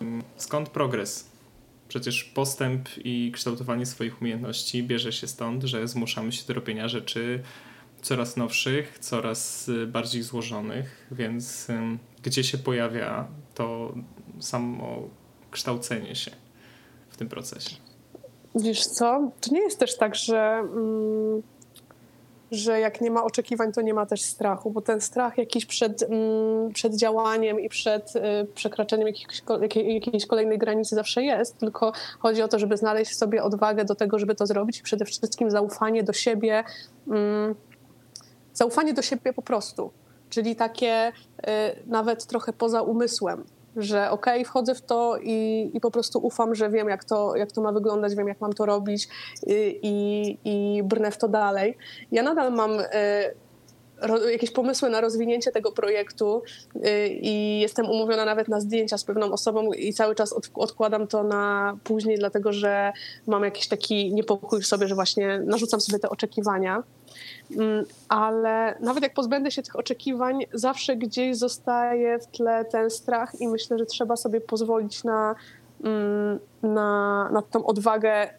mm, 0.00 0.22
skąd 0.36 0.68
progres? 0.68 1.30
Przecież 1.88 2.24
postęp 2.24 2.88
i 3.04 3.32
kształtowanie 3.34 3.86
swoich 3.86 4.22
umiejętności 4.22 4.82
bierze 4.82 5.12
się 5.12 5.26
stąd, 5.26 5.64
że 5.64 5.88
zmuszamy 5.88 6.32
się 6.32 6.46
do 6.46 6.54
robienia 6.54 6.88
rzeczy 6.88 7.42
coraz 8.02 8.36
nowszych, 8.36 8.98
coraz 8.98 9.68
y, 9.68 9.86
bardziej 9.86 10.22
złożonych, 10.22 11.08
więc 11.10 11.68
gdzie 12.22 12.44
się 12.44 12.58
pojawia 12.58 13.28
to 13.54 13.94
samo 14.40 15.08
kształcenie 15.50 16.14
się 16.14 16.30
w 17.10 17.16
tym 17.16 17.28
procesie? 17.28 17.76
Wiesz 18.54 18.86
co, 18.86 19.30
to 19.40 19.50
nie 19.52 19.60
jest 19.60 19.78
też 19.78 19.96
tak, 19.96 20.14
że 20.14 20.38
mm, 20.38 21.42
że 22.54 22.80
jak 22.80 23.00
nie 23.00 23.10
ma 23.10 23.24
oczekiwań, 23.24 23.72
to 23.72 23.80
nie 23.80 23.94
ma 23.94 24.06
też 24.06 24.22
strachu, 24.22 24.70
bo 24.70 24.80
ten 24.80 25.00
strach 25.00 25.38
jakiś 25.38 25.66
przed, 25.66 26.02
mm, 26.02 26.72
przed 26.72 26.96
działaniem 26.96 27.60
i 27.60 27.68
przed 27.68 28.16
y, 28.16 28.20
przekroczeniem 28.54 29.06
jakiejś, 29.06 29.42
jakiejś 29.86 30.26
kolejnej 30.26 30.58
granicy 30.58 30.94
zawsze 30.94 31.22
jest, 31.22 31.58
tylko 31.58 31.92
chodzi 32.18 32.42
o 32.42 32.48
to, 32.48 32.58
żeby 32.58 32.76
znaleźć 32.76 33.16
sobie 33.16 33.42
odwagę 33.42 33.84
do 33.84 33.94
tego, 33.94 34.18
żeby 34.18 34.34
to 34.34 34.46
zrobić 34.46 34.80
i 34.80 34.82
przede 34.82 35.04
wszystkim 35.04 35.50
zaufanie 35.50 36.02
do 36.02 36.12
siebie, 36.12 36.64
mm, 37.08 37.54
zaufanie 38.54 38.94
do 38.94 39.02
siebie 39.02 39.32
po 39.32 39.42
prostu, 39.42 39.90
czyli 40.30 40.56
takie 40.56 41.08
y, 41.08 41.42
nawet 41.86 42.26
trochę 42.26 42.52
poza 42.52 42.82
umysłem, 42.82 43.44
że 43.76 44.10
okej, 44.10 44.34
okay, 44.34 44.44
wchodzę 44.44 44.74
w 44.74 44.82
to 44.82 45.16
i, 45.22 45.70
i 45.74 45.80
po 45.80 45.90
prostu 45.90 46.18
ufam, 46.18 46.54
że 46.54 46.70
wiem, 46.70 46.88
jak 46.88 47.04
to, 47.04 47.36
jak 47.36 47.52
to 47.52 47.62
ma 47.62 47.72
wyglądać, 47.72 48.14
wiem, 48.14 48.28
jak 48.28 48.40
mam 48.40 48.52
to 48.52 48.66
robić 48.66 49.08
i, 49.46 49.78
i, 49.82 50.38
i 50.44 50.82
brnę 50.82 51.10
w 51.10 51.18
to 51.18 51.28
dalej. 51.28 51.76
Ja 52.12 52.22
nadal 52.22 52.52
mam 52.52 52.80
y, 52.80 52.84
jakieś 54.30 54.50
pomysły 54.50 54.90
na 54.90 55.00
rozwinięcie 55.00 55.52
tego 55.52 55.72
projektu 55.72 56.42
y, 56.76 57.08
i 57.08 57.60
jestem 57.60 57.90
umówiona 57.90 58.24
nawet 58.24 58.48
na 58.48 58.60
zdjęcia 58.60 58.98
z 58.98 59.04
pewną 59.04 59.32
osobą 59.32 59.72
i 59.72 59.92
cały 59.92 60.14
czas 60.14 60.32
od, 60.32 60.50
odkładam 60.54 61.06
to 61.06 61.22
na 61.22 61.76
później, 61.84 62.18
dlatego 62.18 62.52
że 62.52 62.92
mam 63.26 63.44
jakiś 63.44 63.68
taki 63.68 64.14
niepokój 64.14 64.60
w 64.60 64.66
sobie, 64.66 64.88
że 64.88 64.94
właśnie 64.94 65.40
narzucam 65.46 65.80
sobie 65.80 65.98
te 65.98 66.10
oczekiwania. 66.10 66.82
Mm, 67.56 67.84
ale 68.08 68.78
nawet 68.80 69.02
jak 69.02 69.14
pozbędę 69.14 69.50
się 69.50 69.62
tych 69.62 69.76
oczekiwań, 69.76 70.44
zawsze 70.52 70.96
gdzieś 70.96 71.36
zostaje 71.36 72.18
w 72.18 72.26
tle 72.26 72.64
ten 72.64 72.90
strach 72.90 73.40
i 73.40 73.48
myślę, 73.48 73.78
że 73.78 73.86
trzeba 73.86 74.16
sobie 74.16 74.40
pozwolić 74.40 75.04
na, 75.04 75.34
mm, 75.84 76.38
na, 76.62 77.30
na 77.32 77.42
tą 77.42 77.66
odwagę 77.66 78.30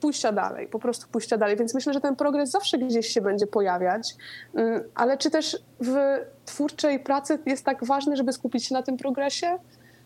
pójścia 0.00 0.32
dalej, 0.32 0.68
po 0.68 0.78
prostu 0.78 1.08
pójścia 1.08 1.36
dalej. 1.38 1.56
Więc 1.56 1.74
myślę, 1.74 1.92
że 1.92 2.00
ten 2.00 2.16
progres 2.16 2.50
zawsze 2.50 2.78
gdzieś 2.78 3.06
się 3.06 3.20
będzie 3.20 3.46
pojawiać, 3.46 4.14
mm, 4.54 4.82
ale 4.94 5.18
czy 5.18 5.30
też 5.30 5.58
w 5.80 5.96
twórczej 6.44 7.00
pracy 7.00 7.38
jest 7.46 7.64
tak 7.64 7.84
ważne, 7.84 8.16
żeby 8.16 8.32
skupić 8.32 8.64
się 8.64 8.74
na 8.74 8.82
tym 8.82 8.96
progresie? 8.96 9.58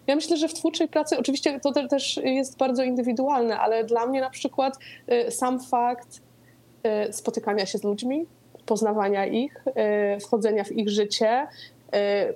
Ja 0.06 0.16
myślę, 0.16 0.36
że 0.36 0.48
w 0.48 0.54
twórczej 0.54 0.88
pracy, 0.88 1.18
oczywiście 1.18 1.60
to 1.60 1.88
też 1.88 2.20
jest 2.24 2.58
bardzo 2.58 2.82
indywidualne, 2.82 3.58
ale 3.58 3.84
dla 3.84 4.06
mnie 4.06 4.20
na 4.20 4.30
przykład 4.30 4.78
y, 5.26 5.30
sam 5.30 5.60
fakt, 5.60 6.20
Y, 6.86 7.12
spotykania 7.12 7.66
się 7.66 7.78
z 7.78 7.84
ludźmi, 7.84 8.26
poznawania 8.66 9.26
ich, 9.26 9.64
y, 10.16 10.20
wchodzenia 10.20 10.64
w 10.64 10.72
ich 10.72 10.90
życie, 10.90 11.46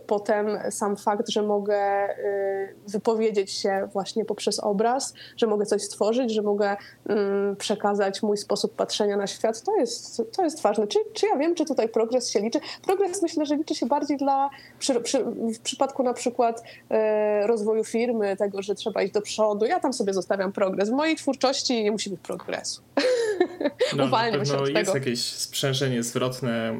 potem 0.06 0.58
sam 0.70 0.96
fakt, 0.96 1.28
że 1.28 1.42
mogę 1.42 2.08
y, 2.18 2.74
wypowiedzieć 2.88 3.50
się 3.50 3.88
właśnie 3.92 4.24
poprzez 4.24 4.60
obraz, 4.60 5.14
że 5.36 5.46
mogę 5.46 5.66
coś 5.66 5.82
stworzyć, 5.82 6.34
że 6.34 6.42
mogę 6.42 6.76
mm, 7.08 7.56
przekazać 7.56 8.22
mój 8.22 8.36
sposób 8.36 8.74
patrzenia 8.74 9.16
na 9.16 9.26
świat, 9.26 9.62
to 9.62 9.76
jest, 9.76 10.22
to 10.36 10.44
jest 10.44 10.62
ważne. 10.62 10.86
Czy, 10.86 10.98
czy 11.12 11.26
ja 11.26 11.36
wiem, 11.36 11.54
czy 11.54 11.64
tutaj 11.64 11.88
progres 11.88 12.30
się 12.30 12.40
liczy? 12.40 12.60
Progres 12.86 13.22
myślę, 13.22 13.46
że 13.46 13.56
liczy 13.56 13.74
się 13.74 13.86
bardziej 13.86 14.16
dla, 14.16 14.50
przy, 14.78 15.00
przy, 15.00 15.24
w 15.54 15.58
przypadku 15.58 16.02
na 16.02 16.14
przykład 16.14 16.60
y, 16.62 17.46
rozwoju 17.46 17.84
firmy, 17.84 18.36
tego, 18.36 18.62
że 18.62 18.74
trzeba 18.74 19.02
iść 19.02 19.12
do 19.12 19.22
przodu. 19.22 19.64
Ja 19.64 19.80
tam 19.80 19.92
sobie 19.92 20.12
zostawiam 20.12 20.52
progres. 20.52 20.90
W 20.90 20.92
mojej 20.92 21.16
twórczości 21.16 21.84
nie 21.84 21.92
musi 21.92 22.10
być 22.10 22.20
progresu. 22.20 22.82
No, 23.96 24.04
Uwalniam 24.06 24.46
się 24.46 24.56
od 24.58 24.68
jest 24.68 24.94
jakieś 24.94 25.20
sprzężenie 25.20 26.02
zwrotne, 26.02 26.78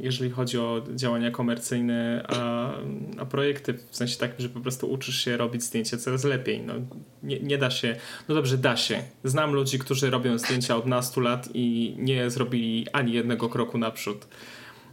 jeżeli 0.00 0.30
chodzi 0.30 0.58
o 0.58 0.82
działania 0.94 1.30
komercyjne 1.30 2.13
a, 2.28 2.72
a 3.18 3.24
projekty 3.24 3.74
w 3.90 3.96
sensie 3.96 4.18
takim, 4.18 4.40
że 4.40 4.48
po 4.48 4.60
prostu 4.60 4.90
uczysz 4.90 5.24
się 5.24 5.36
robić 5.36 5.62
zdjęcia 5.62 5.96
coraz 5.96 6.24
lepiej. 6.24 6.62
No, 6.62 6.74
nie, 7.22 7.40
nie 7.40 7.58
da 7.58 7.70
się, 7.70 7.96
no 8.28 8.34
dobrze, 8.34 8.58
da 8.58 8.76
się. 8.76 9.02
Znam 9.24 9.52
ludzi, 9.52 9.78
którzy 9.78 10.10
robią 10.10 10.38
zdjęcia 10.38 10.76
od 10.76 10.86
nastu 10.86 11.20
lat 11.20 11.48
i 11.54 11.94
nie 11.98 12.30
zrobili 12.30 12.86
ani 12.92 13.12
jednego 13.12 13.48
kroku 13.48 13.78
naprzód. 13.78 14.26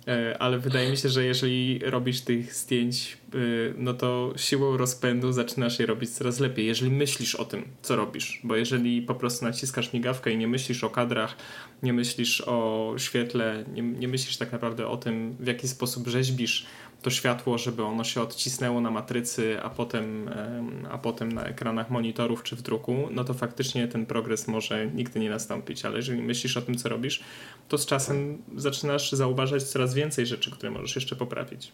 E, 0.07 0.41
ale 0.41 0.59
wydaje 0.59 0.91
mi 0.91 0.97
się, 0.97 1.09
że 1.09 1.25
jeżeli 1.25 1.79
robisz 1.79 2.21
tych 2.21 2.55
zdjęć, 2.55 3.17
e, 3.33 3.37
no 3.77 3.93
to 3.93 4.33
siłą 4.37 4.77
rozpędu 4.77 5.31
zaczynasz 5.31 5.79
je 5.79 5.85
robić 5.85 6.09
coraz 6.09 6.39
lepiej, 6.39 6.65
jeżeli 6.65 6.91
myślisz 6.91 7.35
o 7.35 7.45
tym, 7.45 7.63
co 7.81 7.95
robisz. 7.95 8.41
Bo 8.43 8.55
jeżeli 8.55 9.01
po 9.01 9.15
prostu 9.15 9.45
naciskasz 9.45 9.93
migawkę 9.93 10.31
i 10.31 10.37
nie 10.37 10.47
myślisz 10.47 10.83
o 10.83 10.89
kadrach, 10.89 11.35
nie 11.83 11.93
myślisz 11.93 12.41
o 12.41 12.93
świetle, 12.97 13.65
nie, 13.73 13.81
nie 13.81 14.07
myślisz 14.07 14.37
tak 14.37 14.51
naprawdę 14.51 14.87
o 14.87 14.97
tym, 14.97 15.35
w 15.39 15.47
jaki 15.47 15.67
sposób 15.67 16.07
rzeźbisz 16.07 16.65
to 17.01 17.09
światło, 17.09 17.57
żeby 17.57 17.83
ono 17.83 18.03
się 18.03 18.21
odcisnęło 18.21 18.81
na 18.81 18.91
matrycy, 18.91 19.57
a 19.63 19.69
potem, 19.69 20.29
a 20.91 20.97
potem 20.97 21.31
na 21.31 21.43
ekranach 21.43 21.89
monitorów 21.89 22.43
czy 22.43 22.55
w 22.55 22.61
druku, 22.61 22.95
no 23.11 23.23
to 23.23 23.33
faktycznie 23.33 23.87
ten 23.87 24.05
progres 24.05 24.47
może 24.47 24.87
nigdy 24.87 25.19
nie 25.19 25.29
nastąpić. 25.29 25.85
Ale 25.85 25.95
jeżeli 25.95 26.21
myślisz 26.21 26.57
o 26.57 26.61
tym, 26.61 26.77
co 26.77 26.89
robisz, 26.89 27.23
to 27.69 27.77
z 27.77 27.85
czasem 27.85 28.41
zaczynasz 28.55 29.11
zauważać 29.11 29.63
coraz 29.63 29.93
więcej 29.93 30.25
rzeczy, 30.25 30.51
które 30.51 30.71
możesz 30.71 30.95
jeszcze 30.95 31.15
poprawić. 31.15 31.71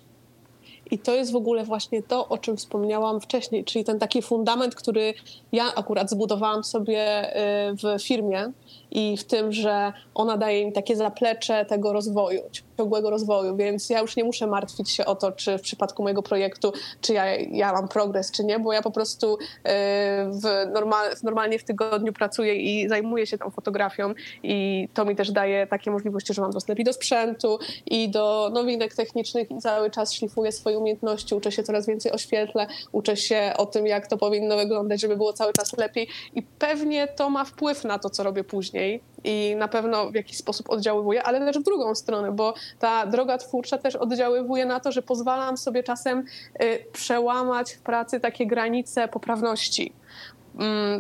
I 0.91 0.99
to 0.99 1.15
jest 1.15 1.31
w 1.31 1.35
ogóle 1.35 1.63
właśnie 1.63 2.03
to, 2.03 2.27
o 2.27 2.37
czym 2.37 2.57
wspomniałam 2.57 3.21
wcześniej, 3.21 3.65
czyli 3.65 3.85
ten 3.85 3.99
taki 3.99 4.21
fundament, 4.21 4.75
który 4.75 5.13
ja 5.51 5.75
akurat 5.75 6.09
zbudowałam 6.09 6.63
sobie 6.63 7.31
y, 7.71 7.75
w 7.75 8.03
firmie 8.03 8.51
i 8.91 9.17
w 9.17 9.23
tym, 9.23 9.51
że 9.51 9.93
ona 10.15 10.37
daje 10.37 10.65
mi 10.65 10.73
takie 10.73 10.95
zaplecze 10.95 11.65
tego 11.65 11.93
rozwoju, 11.93 12.41
ciągłego 12.77 13.09
rozwoju, 13.09 13.55
więc 13.55 13.89
ja 13.89 13.99
już 13.99 14.15
nie 14.15 14.23
muszę 14.23 14.47
martwić 14.47 14.91
się 14.91 15.05
o 15.05 15.15
to, 15.15 15.31
czy 15.31 15.57
w 15.57 15.61
przypadku 15.61 16.03
mojego 16.03 16.23
projektu, 16.23 16.73
czy 17.01 17.13
ja, 17.13 17.35
ja 17.35 17.73
mam 17.73 17.87
progres, 17.87 18.31
czy 18.31 18.43
nie, 18.43 18.59
bo 18.59 18.73
ja 18.73 18.81
po 18.81 18.91
prostu 18.91 19.37
y, 19.37 19.39
w 20.29 20.71
normal, 20.73 21.09
normalnie 21.23 21.59
w 21.59 21.63
tygodniu 21.63 22.13
pracuję 22.13 22.55
i 22.55 22.89
zajmuję 22.89 23.27
się 23.27 23.37
tą 23.37 23.49
fotografią 23.49 24.13
i 24.43 24.87
to 24.93 25.05
mi 25.05 25.15
też 25.15 25.31
daje 25.31 25.67
takie 25.67 25.91
możliwości, 25.91 26.33
że 26.33 26.41
mam 26.41 26.51
dostęp 26.51 26.79
i 26.79 26.83
do 26.83 26.93
sprzętu 26.93 27.59
i 27.85 28.09
do 28.09 28.49
nowinek 28.53 28.95
technicznych 28.95 29.51
i 29.51 29.57
cały 29.57 29.91
czas 29.91 30.13
szlifuję 30.13 30.51
swoje 30.51 30.79
umiejętności, 30.79 31.35
uczę 31.35 31.51
się 31.51 31.63
coraz 31.63 31.85
więcej 31.85 32.11
o 32.11 32.17
świetle, 32.17 32.67
uczę 32.91 33.17
się 33.17 33.53
o 33.57 33.65
tym, 33.65 33.87
jak 33.87 34.07
to 34.07 34.17
powinno 34.17 34.57
wyglądać, 34.57 35.01
żeby 35.01 35.17
było 35.17 35.33
cały 35.33 35.53
czas 35.53 35.77
lepiej 35.77 36.07
i 36.35 36.41
pewnie 36.41 37.07
to 37.07 37.29
ma 37.29 37.45
wpływ 37.45 37.83
na 37.83 37.99
to, 37.99 38.09
co 38.09 38.23
robię 38.23 38.43
później 38.43 38.66
i 39.23 39.55
na 39.57 39.67
pewno 39.67 40.11
w 40.11 40.15
jakiś 40.15 40.37
sposób 40.37 40.69
oddziaływuje, 40.69 41.23
ale 41.23 41.39
też 41.39 41.59
w 41.59 41.63
drugą 41.63 41.95
stronę, 41.95 42.31
bo 42.31 42.53
ta 42.79 43.05
droga 43.05 43.37
twórcza 43.37 43.77
też 43.77 43.95
oddziaływuje 43.95 44.65
na 44.65 44.79
to, 44.79 44.91
że 44.91 45.01
pozwalam 45.01 45.57
sobie 45.57 45.83
czasem 45.83 46.25
y, 46.63 46.85
przełamać 46.93 47.73
w 47.73 47.79
pracy 47.79 48.19
takie 48.19 48.47
granice 48.47 49.07
poprawności 49.07 49.93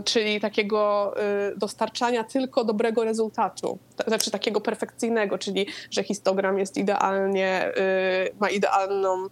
czyli 0.03 0.39
takiego 0.39 1.13
y, 1.51 1.57
dostarczania 1.57 2.23
tylko 2.23 2.63
dobrego 2.63 3.03
rezultatu, 3.03 3.79
znaczy 4.07 4.31
takiego 4.31 4.61
perfekcyjnego, 4.61 5.37
czyli 5.37 5.67
że 5.91 6.03
histogram 6.03 6.59
jest 6.59 6.77
idealnie, 6.77 7.71
y, 7.77 8.35
ma 8.39 8.49
idealną 8.49 9.27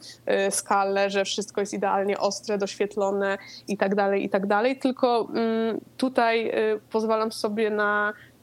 skalę, 0.50 1.10
że 1.10 1.26
wszystko 1.26 1.62
jest 1.62 1.74
idealnie 1.74 2.20
ostre, 2.20 2.58
doświetlone 2.58 3.38
i 3.68 3.78
tak 3.78 3.96
dalej, 3.96 4.26
i 4.26 4.30
tak 4.30 4.48
dalej, 4.48 4.80
tylko 4.80 5.28
mm, 5.34 5.82
tutaj 5.98 6.52
pozwalam 6.90 7.32
sobie 7.32 7.70
na 7.70 8.14
Mm, 8.16 8.35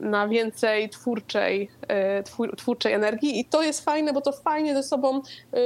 na 0.00 0.28
więcej 0.28 0.88
twórczej, 0.88 1.70
e, 1.88 2.22
twórczej 2.56 2.92
energii 2.92 3.40
i 3.40 3.44
to 3.44 3.62
jest 3.62 3.84
fajne, 3.84 4.12
bo 4.12 4.20
to 4.20 4.32
fajnie 4.32 4.74
ze 4.74 4.82
sobą 4.82 5.22
e, 5.52 5.60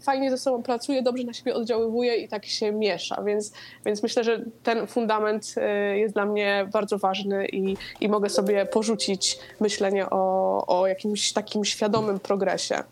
fajnie 0.00 0.30
ze 0.30 0.38
sobą 0.38 0.62
pracuje, 0.62 1.02
dobrze 1.02 1.24
na 1.24 1.32
siebie 1.32 1.54
oddziaływuje 1.54 2.16
i 2.16 2.28
tak 2.28 2.46
się 2.46 2.72
miesza, 2.72 3.22
więc, 3.22 3.52
więc 3.86 4.02
myślę, 4.02 4.24
że 4.24 4.44
ten 4.62 4.86
fundament 4.86 5.54
e, 5.56 5.98
jest 5.98 6.14
dla 6.14 6.26
mnie 6.26 6.68
bardzo 6.72 6.98
ważny 6.98 7.46
i, 7.48 7.76
i 8.00 8.08
mogę 8.08 8.28
sobie 8.28 8.66
porzucić 8.66 9.38
myślenie 9.60 10.10
o, 10.10 10.80
o 10.80 10.86
jakimś 10.86 11.32
takim 11.32 11.64
świadomym 11.64 12.20
progresie. 12.20 12.82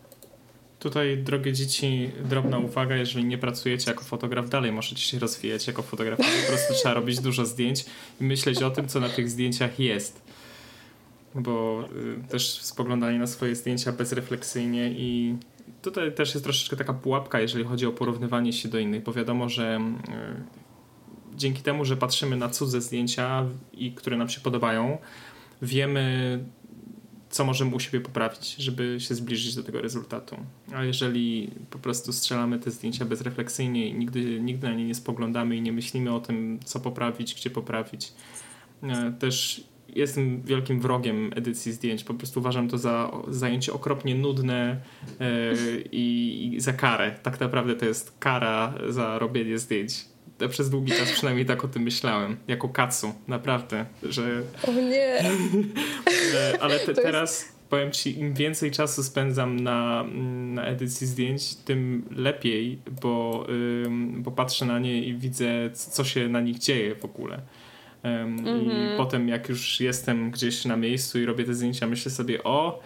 Tutaj, 0.86 1.18
drogie 1.18 1.52
dzieci, 1.52 2.10
drobna 2.24 2.58
uwaga, 2.58 2.96
jeżeli 2.96 3.24
nie 3.24 3.38
pracujecie 3.38 3.90
jako 3.90 4.04
fotograf, 4.04 4.48
dalej 4.48 4.72
możecie 4.72 5.02
się 5.02 5.18
rozwijać 5.18 5.66
jako 5.66 5.82
fotograf. 5.82 6.18
Po 6.18 6.48
prostu 6.48 6.74
trzeba 6.74 6.94
robić 6.94 7.20
dużo 7.20 7.46
zdjęć 7.46 7.84
i 8.20 8.24
myśleć 8.24 8.62
o 8.62 8.70
tym, 8.70 8.88
co 8.88 9.00
na 9.00 9.08
tych 9.08 9.30
zdjęciach 9.30 9.80
jest. 9.80 10.22
Bo 11.34 11.84
y, 12.24 12.28
też 12.28 12.60
spoglądanie 12.62 13.18
na 13.18 13.26
swoje 13.26 13.54
zdjęcia 13.54 13.92
bezrefleksyjnie 13.92 14.90
i 14.90 15.36
tutaj 15.82 16.14
też 16.14 16.34
jest 16.34 16.44
troszeczkę 16.44 16.76
taka 16.76 16.94
pułapka, 16.94 17.40
jeżeli 17.40 17.64
chodzi 17.64 17.86
o 17.86 17.92
porównywanie 17.92 18.52
się 18.52 18.68
do 18.68 18.78
innych, 18.78 19.02
bo 19.02 19.12
wiadomo, 19.12 19.48
że 19.48 19.80
y, 20.08 21.36
dzięki 21.36 21.62
temu, 21.62 21.84
że 21.84 21.96
patrzymy 21.96 22.36
na 22.36 22.48
cudze 22.48 22.80
zdjęcia, 22.80 23.46
i 23.72 23.92
które 23.92 24.16
nam 24.16 24.28
się 24.28 24.40
podobają, 24.40 24.98
wiemy 25.62 26.38
co 27.36 27.44
możemy 27.44 27.74
u 27.74 27.80
siebie 27.80 28.00
poprawić, 28.00 28.54
żeby 28.54 28.96
się 29.00 29.14
zbliżyć 29.14 29.54
do 29.54 29.62
tego 29.62 29.80
rezultatu. 29.80 30.36
A 30.74 30.84
jeżeli 30.84 31.50
po 31.70 31.78
prostu 31.78 32.12
strzelamy 32.12 32.58
te 32.58 32.70
zdjęcia 32.70 33.04
bezrefleksyjnie 33.04 33.88
i 33.88 33.94
nigdy, 33.94 34.40
nigdy 34.40 34.68
na 34.68 34.74
nie 34.74 34.84
nie 34.84 34.94
spoglądamy 34.94 35.56
i 35.56 35.62
nie 35.62 35.72
myślimy 35.72 36.14
o 36.14 36.20
tym, 36.20 36.58
co 36.64 36.80
poprawić, 36.80 37.34
gdzie 37.34 37.50
poprawić, 37.50 38.12
e, 38.82 39.12
też 39.12 39.64
jestem 39.88 40.42
wielkim 40.42 40.80
wrogiem 40.80 41.30
edycji 41.36 41.72
zdjęć. 41.72 42.04
Po 42.04 42.14
prostu 42.14 42.40
uważam 42.40 42.68
to 42.68 42.78
za 42.78 43.10
zajęcie 43.28 43.72
okropnie 43.72 44.14
nudne 44.14 44.80
yy, 45.20 45.84
i, 45.92 46.50
i 46.54 46.60
za 46.60 46.72
karę. 46.72 47.14
Tak 47.22 47.40
naprawdę 47.40 47.74
to 47.74 47.84
jest 47.84 48.18
kara 48.18 48.74
za 48.88 49.18
robienie 49.18 49.58
zdjęć 49.58 50.04
przez 50.48 50.70
długi 50.70 50.92
czas 50.92 51.12
przynajmniej 51.12 51.46
tak 51.46 51.64
o 51.64 51.68
tym 51.68 51.82
myślałem. 51.82 52.36
Jako 52.48 52.68
kacu, 52.68 53.14
naprawdę, 53.28 53.86
że... 54.02 54.42
O 54.68 54.72
nie! 54.72 55.24
E, 56.34 56.62
ale 56.62 56.78
te, 56.78 56.94
teraz 56.94 57.56
powiem 57.70 57.92
ci, 57.92 58.18
im 58.18 58.34
więcej 58.34 58.70
czasu 58.70 59.02
spędzam 59.02 59.60
na, 59.60 60.04
na 60.54 60.64
edycji 60.64 61.06
zdjęć, 61.06 61.54
tym 61.54 62.04
lepiej, 62.16 62.78
bo, 63.02 63.46
ym, 63.86 64.22
bo 64.22 64.30
patrzę 64.30 64.64
na 64.64 64.78
nie 64.78 65.02
i 65.02 65.14
widzę, 65.14 65.70
co 65.72 66.04
się 66.04 66.28
na 66.28 66.40
nich 66.40 66.58
dzieje 66.58 66.94
w 66.94 67.04
ogóle. 67.04 67.40
Ym, 68.04 68.36
mm-hmm. 68.36 68.62
I 68.62 68.70
mhm. 68.70 68.96
potem, 68.96 69.28
jak 69.28 69.48
już 69.48 69.80
jestem 69.80 70.30
gdzieś 70.30 70.64
na 70.64 70.76
miejscu 70.76 71.20
i 71.20 71.24
robię 71.24 71.44
te 71.44 71.54
zdjęcia, 71.54 71.86
myślę 71.86 72.10
sobie, 72.10 72.44
o, 72.44 72.80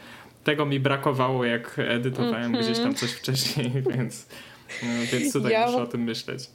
tego 0.45 0.67
mi 0.67 0.81
brakowało, 0.81 1.45
jak 1.45 1.77
edytowałem 1.79 2.53
mm-hmm. 2.53 2.63
gdzieś 2.63 2.79
tam 2.79 2.95
coś 2.95 3.11
wcześniej, 3.11 3.71
więc, 3.97 4.27
no, 4.83 4.89
więc 5.13 5.33
tutaj 5.33 5.53
ja... 5.53 5.67
muszę 5.67 5.83
o 5.83 5.87
tym 5.87 6.03
myśleć. 6.03 6.51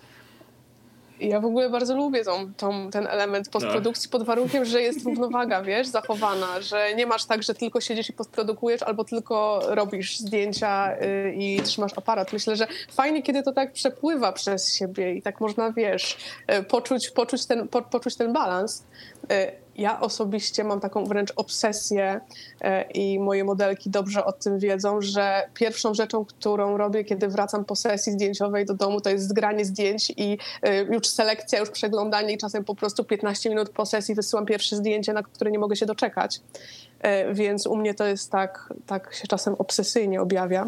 Ja 1.19 1.39
w 1.39 1.45
ogóle 1.45 1.69
bardzo 1.69 1.95
lubię 1.95 2.23
tą, 2.23 2.53
tą, 2.53 2.89
ten 2.91 3.07
element 3.07 3.49
postprodukcji 3.49 4.09
pod 4.09 4.23
warunkiem, 4.23 4.65
że 4.65 4.81
jest 4.81 5.05
równowaga, 5.05 5.61
wiesz, 5.61 5.87
zachowana, 5.87 6.61
że 6.61 6.95
nie 6.95 7.05
masz 7.05 7.25
tak, 7.25 7.43
że 7.43 7.53
tylko 7.53 7.81
siedzisz 7.81 8.09
i 8.09 8.13
postprodukujesz 8.13 8.83
albo 8.83 9.03
tylko 9.03 9.61
robisz 9.67 10.17
zdjęcia 10.17 10.97
y, 11.01 11.33
i 11.37 11.61
trzymasz 11.61 11.91
aparat. 11.97 12.33
Myślę, 12.33 12.55
że 12.55 12.67
fajnie, 12.91 13.23
kiedy 13.23 13.43
to 13.43 13.51
tak 13.51 13.73
przepływa 13.73 14.31
przez 14.31 14.75
siebie 14.75 15.13
i 15.13 15.21
tak 15.21 15.41
można, 15.41 15.71
wiesz, 15.71 16.17
y, 16.59 16.63
poczuć, 16.63 17.09
poczuć, 17.09 17.45
ten, 17.45 17.67
po, 17.67 17.81
poczuć 17.81 18.15
ten 18.15 18.33
balans. 18.33 18.83
Ja 19.75 19.99
osobiście 19.99 20.63
mam 20.63 20.79
taką 20.79 21.05
wręcz 21.05 21.33
obsesję 21.35 22.21
e, 22.61 22.91
i 22.91 23.19
moje 23.19 23.43
modelki 23.43 23.89
dobrze 23.89 24.25
o 24.25 24.31
tym 24.31 24.59
wiedzą, 24.59 25.01
że 25.01 25.49
pierwszą 25.53 25.93
rzeczą, 25.93 26.25
którą 26.25 26.77
robię, 26.77 27.03
kiedy 27.03 27.27
wracam 27.27 27.65
po 27.65 27.75
sesji 27.75 28.11
zdjęciowej 28.11 28.65
do 28.65 28.73
domu, 28.73 29.01
to 29.01 29.09
jest 29.09 29.27
zgranie 29.27 29.65
zdjęć 29.65 30.13
i 30.17 30.37
e, 30.61 30.83
już 30.83 31.07
selekcja, 31.07 31.59
już 31.59 31.69
przeglądanie 31.69 32.33
i 32.33 32.37
czasem 32.37 32.63
po 32.63 32.75
prostu 32.75 33.03
15 33.03 33.49
minut 33.49 33.69
po 33.69 33.85
sesji 33.85 34.15
wysyłam 34.15 34.45
pierwsze 34.45 34.75
zdjęcie, 34.75 35.13
na 35.13 35.23
które 35.23 35.51
nie 35.51 35.59
mogę 35.59 35.75
się 35.75 35.85
doczekać. 35.85 36.41
E, 37.05 37.33
więc 37.33 37.67
u 37.67 37.75
mnie 37.75 37.93
to 37.93 38.05
jest 38.05 38.31
tak, 38.31 38.73
tak 38.85 39.13
się 39.13 39.27
czasem 39.27 39.55
obsesyjnie 39.57 40.21
objawia. 40.21 40.65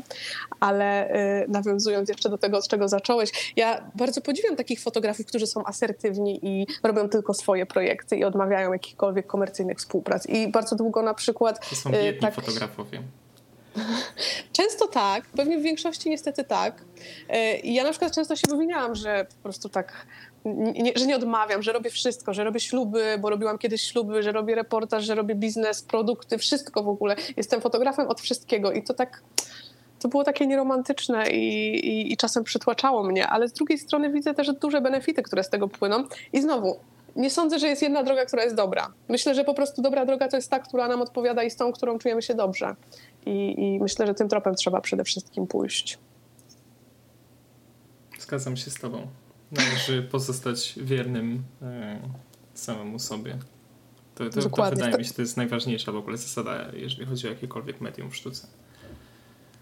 Ale 0.60 1.10
e, 1.10 1.48
nawiązując 1.48 2.10
jeszcze 2.10 2.30
do 2.30 2.38
tego, 2.38 2.58
od 2.58 2.68
czego 2.68 2.88
zacząłeś, 2.88 3.54
ja 3.56 3.92
bardzo 3.96 4.22
podziwiam 4.22 4.56
takich 4.56 4.82
fotografów, 4.82 5.26
którzy 5.26 5.48
są 5.48 5.66
asertywni 5.66 6.40
i 6.42 6.68
robią 6.84 7.10
tylko 7.10 7.34
swoje 7.34 7.66
projekty 7.66 8.16
i 8.16 8.24
odmawiają 8.24 8.74
jakichkolwiek 8.74 9.28
komercyjnych 9.28 9.78
współprac. 9.78 10.26
I 10.26 10.48
bardzo 10.48 10.76
długo 10.76 11.02
na 11.02 11.14
przykład... 11.14 11.70
To 11.70 11.76
są 11.76 11.92
biedni 11.92 12.22
tak, 12.22 12.36
fotografowie. 12.36 13.02
Często 14.58 14.88
tak, 14.88 15.26
pewnie 15.26 15.58
w 15.58 15.62
większości 15.62 16.10
niestety 16.10 16.44
tak. 16.44 16.82
I 17.64 17.74
ja 17.74 17.84
na 17.84 17.90
przykład 17.90 18.12
często 18.12 18.36
się 18.36 18.48
wymieniałam, 18.50 18.96
że 18.96 19.26
po 19.30 19.44
prostu 19.44 19.70
tak 19.70 20.06
nie, 20.56 20.92
że 20.96 21.06
nie 21.06 21.16
odmawiam, 21.16 21.64
że 21.64 21.74
robię 21.74 21.90
wszystko, 21.90 22.34
że 22.34 22.44
robię 22.44 22.60
śluby, 22.60 23.18
bo 23.20 23.30
robiłam 23.30 23.58
kiedyś 23.58 23.82
śluby, 23.82 24.24
że 24.24 24.32
robię 24.32 24.56
reportaż, 24.56 25.04
że 25.04 25.16
robię 25.16 25.36
biznes, 25.36 25.82
produkty, 25.82 26.38
wszystko 26.38 26.84
w 26.84 26.90
ogóle. 26.90 27.16
Jestem 27.38 27.62
fotografem 27.62 28.08
od 28.08 28.22
wszystkiego 28.22 28.72
i 28.72 28.84
to 28.84 28.94
tak 28.94 29.22
to 30.00 30.08
było 30.08 30.24
takie 30.24 30.48
nieromantyczne 30.48 31.30
i, 31.32 31.76
i, 31.88 32.14
i, 32.14 32.18
czasem 32.18 32.44
przytłaczało 32.44 33.04
mnie, 33.04 33.28
ale 33.28 33.48
z 33.48 33.54
drugiej 33.54 33.78
strony 33.78 34.12
widzę 34.12 34.34
też 34.34 34.54
duże 34.54 34.82
benefity, 34.82 35.24
które 35.24 35.44
z 35.44 35.50
tego 35.50 35.68
płyną. 35.68 36.04
I 36.34 36.42
znowu, 36.42 36.80
nie 37.16 37.30
sądzę, 37.30 37.60
że 37.60 37.68
jest 37.68 37.82
jedna 37.82 38.04
droga, 38.04 38.26
która 38.26 38.44
jest 38.44 38.56
dobra. 38.56 38.94
Myślę, 39.10 39.36
że 39.36 39.44
po 39.44 39.54
prostu 39.54 39.82
dobra 39.82 40.06
droga 40.06 40.28
to 40.28 40.36
jest 40.36 40.50
ta, 40.50 40.60
która 40.60 40.88
nam 40.88 41.02
odpowiada 41.02 41.44
i 41.44 41.52
z 41.52 41.56
tą, 41.56 41.72
którą 41.72 42.00
czujemy 42.00 42.22
się 42.22 42.36
dobrze. 42.36 42.76
I, 43.26 43.56
i 43.58 43.80
myślę, 43.80 44.08
że 44.08 44.14
tym 44.14 44.30
tropem 44.30 44.56
trzeba 44.56 44.82
przede 44.82 45.04
wszystkim 45.04 45.48
pójść. 45.48 45.98
Zgadzam 48.20 48.58
się 48.58 48.72
z 48.72 48.76
Tobą. 48.76 49.08
Należy 49.52 50.04
pozostać 50.04 50.74
wiernym 50.78 51.44
e, 51.62 52.00
samemu 52.54 53.00
sobie. 53.00 53.38
To, 54.16 54.30
to, 54.30 54.50
to 54.50 54.70
wydaje 54.70 54.98
mi 54.98 55.06
się, 55.06 55.14
to 55.14 55.22
jest 55.22 55.38
najważniejsza 55.38 55.92
w 55.92 55.96
ogóle 55.96 56.18
zasada, 56.18 56.66
jeżeli 56.74 57.06
chodzi 57.06 57.28
o 57.28 57.30
jakiekolwiek 57.30 57.82
medium 57.82 58.12
w 58.12 58.16
sztuce. 58.16 58.48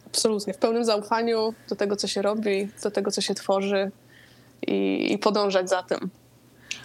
Absolutnie. 0.06 0.54
W 0.54 0.58
pełnym 0.58 0.86
zaufaniu 0.86 1.54
do 1.70 1.76
tego, 1.76 1.96
co 1.96 2.08
się 2.08 2.22
robi, 2.22 2.68
do 2.84 2.92
tego, 2.92 3.12
co 3.12 3.22
się 3.22 3.34
tworzy 3.34 3.92
i, 4.68 5.08
i 5.14 5.18
podążać 5.18 5.70
za 5.70 5.84
tym. 5.84 6.10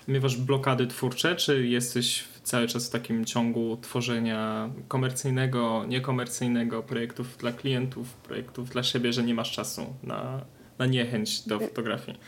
Miewasz 0.08 0.36
blokady 0.36 0.86
twórcze, 0.86 1.36
czy 1.36 1.66
jesteś 1.66 2.24
cały 2.42 2.68
czas 2.68 2.86
w 2.86 2.90
takim 2.90 3.24
ciągu 3.24 3.76
tworzenia 3.76 4.70
komercyjnego, 4.88 5.84
niekomercyjnego, 5.88 6.82
projektów 6.82 7.36
dla 7.36 7.52
klientów, 7.52 8.14
projektów 8.14 8.70
dla 8.70 8.82
siebie, 8.82 9.12
że 9.12 9.22
nie 9.22 9.34
masz 9.34 9.52
czasu 9.52 9.86
na, 10.02 10.44
na 10.78 10.86
niechęć 10.86 11.48
do 11.48 11.60
fotografii? 11.60 12.18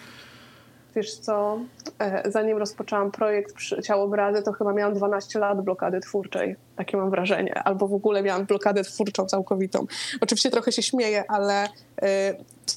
Wiesz 0.95 1.15
co, 1.15 1.59
e, 1.99 2.31
zanim 2.31 2.59
rozpoczęłam 2.59 3.11
projekt 3.11 3.55
Ciałobrazy, 3.85 4.43
to 4.43 4.53
chyba 4.53 4.73
miałam 4.73 4.95
12 4.95 5.39
lat 5.39 5.61
blokady 5.61 6.01
twórczej. 6.01 6.57
Takie 6.77 6.97
mam 6.97 7.11
wrażenie. 7.11 7.63
Albo 7.63 7.89
w 7.89 7.95
ogóle 7.95 8.23
miałam 8.23 8.47
blokadę 8.47 8.85
twórczą 8.85 9.27
całkowitą. 9.27 9.87
Oczywiście 10.21 10.51
trochę 10.51 10.73
się 10.73 10.83
śmieję, 10.83 11.25
ale 11.29 11.69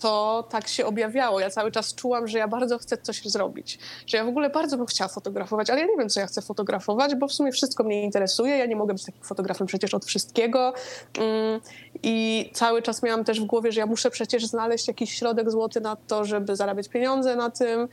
to 0.02 0.48
tak 0.50 0.68
się 0.68 0.86
objawiało. 0.86 1.40
Ja 1.40 1.50
cały 1.50 1.72
czas 1.72 1.96
czułam, 1.96 2.28
że 2.28 2.38
ja 2.38 2.48
bardzo 2.48 2.78
chcę 2.78 2.98
coś 2.98 3.24
zrobić, 3.26 3.80
że 4.08 4.18
ja 4.18 4.26
w 4.26 4.28
ogóle 4.28 4.50
bardzo 4.50 4.78
bym 4.78 4.86
chciała 4.86 5.08
fotografować, 5.08 5.70
ale 5.70 5.82
ja 5.82 5.88
nie 5.88 5.98
wiem, 5.98 6.10
co 6.10 6.20
ja 6.20 6.28
chcę 6.28 6.42
fotografować, 6.42 7.16
bo 7.16 7.28
w 7.28 7.34
sumie 7.34 7.52
wszystko 7.52 7.84
mnie 7.84 8.04
interesuje. 8.04 8.58
Ja 8.58 8.66
nie 8.66 8.76
mogę 8.76 8.94
być 8.94 9.06
takim 9.06 9.24
fotografem 9.24 9.68
przecież 9.68 9.94
od 9.94 10.06
wszystkiego. 10.06 10.74
Mm, 11.18 11.62
I 12.04 12.50
cały 12.54 12.82
czas 12.82 13.04
miałam 13.04 13.24
też 13.24 13.42
w 13.42 13.46
głowie, 13.46 13.72
że 13.72 13.80
ja 13.80 13.86
muszę 13.86 14.12
przecież 14.12 14.46
znaleźć 14.46 14.88
jakiś 14.88 15.14
środek 15.14 15.52
złoty 15.52 15.82
na 15.82 15.96
to, 15.96 16.26
żeby 16.26 16.56
zarabiać 16.56 16.90
pieniądze 16.90 17.36
na 17.36 17.50
tym. 17.50 17.88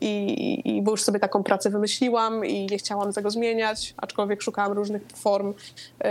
I, 0.00 0.76
i 0.76 0.82
bo 0.82 0.90
już 0.90 1.02
sobie 1.02 1.20
taką 1.20 1.42
pracę 1.42 1.70
wymyśliłam 1.70 2.44
i 2.44 2.66
nie 2.66 2.78
chciałam 2.78 3.12
tego 3.12 3.30
zmieniać, 3.30 3.94
aczkolwiek 3.96 4.42
szukałam 4.42 4.72
różnych 4.72 5.02
form, 5.14 5.48
yy, 5.48 6.08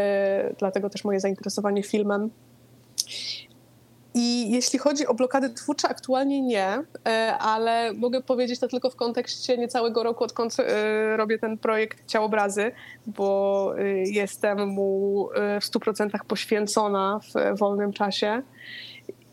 dlatego 0.59 0.89
też 0.89 1.03
moje 1.03 1.19
zainteresowanie 1.19 1.83
filmem. 1.83 2.29
I 4.17 4.51
jeśli 4.51 4.79
chodzi 4.79 5.07
o 5.07 5.13
blokady 5.13 5.49
twórcze, 5.49 5.89
aktualnie 5.89 6.41
nie, 6.41 6.83
e, 7.07 7.37
ale 7.39 7.93
mogę 7.93 8.21
powiedzieć 8.21 8.59
to 8.59 8.67
tylko 8.67 8.89
w 8.89 8.95
kontekście 8.95 9.57
niecałego 9.57 10.03
roku, 10.03 10.23
odkąd 10.23 10.57
e, 10.59 11.17
robię 11.17 11.39
ten 11.39 11.57
projekt 11.57 12.07
Ciałobrazy, 12.07 12.71
bo 13.07 13.73
e, 13.77 13.83
jestem 13.97 14.67
mu 14.67 15.29
w 15.35 15.65
100% 15.65 16.09
poświęcona 16.27 17.19
w 17.23 17.59
wolnym 17.59 17.93
czasie. 17.93 18.41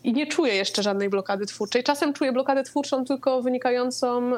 I 0.05 0.12
nie 0.12 0.26
czuję 0.26 0.55
jeszcze 0.55 0.83
żadnej 0.83 1.09
blokady 1.09 1.47
twórczej. 1.47 1.83
Czasem 1.83 2.12
czuję 2.12 2.33
blokadę 2.33 2.62
twórczą 2.62 3.05
tylko 3.05 3.43
wynikającą 3.43 4.33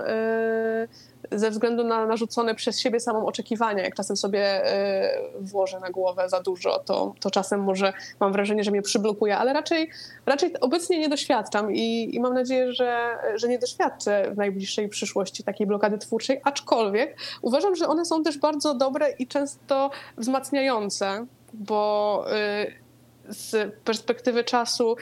ze 1.35 1.51
względu 1.51 1.85
na 1.85 2.07
narzucone 2.07 2.55
przez 2.55 2.81
siebie 2.81 3.01
samą 3.01 3.27
oczekiwania. 3.27 3.83
Jak 3.83 3.95
czasem 3.95 4.17
sobie 4.17 4.67
y, 4.67 5.09
włożę 5.41 5.81
na 5.81 5.91
głowę 5.91 6.29
za 6.29 6.41
dużo, 6.41 6.79
to, 6.79 7.15
to 7.21 7.31
czasem 7.31 7.63
może 7.63 7.93
mam 8.21 8.33
wrażenie, 8.33 8.65
że 8.65 8.71
mnie 8.71 8.83
przyblokuje, 8.83 9.39
ale 9.39 9.53
raczej, 9.53 9.91
raczej 10.27 10.61
obecnie 10.61 10.99
nie 10.99 11.09
doświadczam 11.09 11.75
i, 11.75 12.15
i 12.15 12.21
mam 12.21 12.35
nadzieję, 12.35 12.73
że, 12.73 13.19
że 13.35 13.49
nie 13.49 13.59
doświadczę 13.59 14.31
w 14.35 14.37
najbliższej 14.37 14.89
przyszłości 14.89 15.45
takiej 15.45 15.67
blokady 15.67 15.99
twórczej, 15.99 16.41
aczkolwiek 16.45 17.17
uważam, 17.43 17.77
że 17.77 17.89
one 17.89 18.05
są 18.05 18.23
też 18.23 18.39
bardzo 18.39 18.75
dobre 18.75 19.11
i 19.19 19.27
często 19.27 19.91
wzmacniające, 20.17 21.27
bo 21.53 22.25
y, 22.69 22.85
z 23.29 23.75
perspektywy 23.85 24.45
czasu 24.45 24.97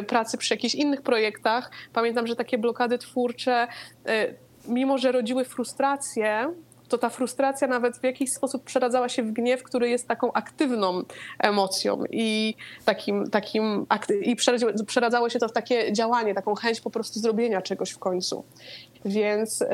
y, 0.00 0.02
pracy 0.02 0.38
przy 0.38 0.54
jakichś 0.54 0.74
innych 0.74 1.02
projektach, 1.02 1.70
pamiętam, 1.92 2.26
że 2.26 2.36
takie 2.36 2.58
blokady 2.58 2.98
twórcze 2.98 3.66
mimo 4.68 4.98
że 4.98 5.12
rodziły 5.12 5.44
frustrację, 5.44 6.54
to 6.88 6.98
ta 6.98 7.10
frustracja 7.10 7.68
nawet 7.68 7.98
w 7.98 8.04
jakiś 8.04 8.32
sposób 8.32 8.64
przeradzała 8.64 9.08
się 9.08 9.22
w 9.22 9.32
gniew, 9.32 9.62
który 9.62 9.88
jest 9.88 10.08
taką 10.08 10.32
aktywną 10.32 11.02
emocją 11.38 12.04
i 12.10 12.54
takim, 12.84 13.30
takim 13.30 13.86
i 14.22 14.36
przeradzało 14.86 15.28
się 15.28 15.38
to 15.38 15.48
w 15.48 15.52
takie 15.52 15.92
działanie, 15.92 16.34
taką 16.34 16.54
chęć 16.54 16.80
po 16.80 16.90
prostu 16.90 17.20
zrobienia 17.20 17.62
czegoś 17.62 17.90
w 17.90 17.98
końcu. 17.98 18.44
Więc 19.06 19.62
y, 19.62 19.66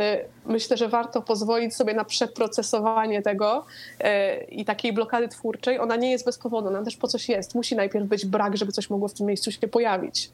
myślę, 0.47 0.77
że 0.77 0.89
warto 0.89 1.23
pozwolić 1.23 1.77
sobie 1.77 1.95
na 1.95 2.05
przeprocesowanie 2.05 3.23
tego 3.23 3.65
y, 4.01 4.45
i 4.45 4.65
takiej 4.65 4.93
blokady 4.93 5.29
twórczej. 5.29 5.79
Ona 5.79 5.97
nie 5.97 6.11
jest 6.11 6.25
bez 6.25 6.39
powodu, 6.39 6.69
ona 6.69 6.83
też 6.83 6.97
po 6.97 7.09
coś 7.09 7.29
jest. 7.29 7.55
Musi 7.55 7.77
najpierw 7.77 8.07
być 8.07 8.27
brak, 8.27 8.57
żeby 8.57 8.73
coś 8.73 8.91
mogło 8.91 9.09
w 9.09 9.15
tym 9.15 9.27
miejscu 9.27 9.53
się 9.53 9.69
pojawić. 9.69 10.31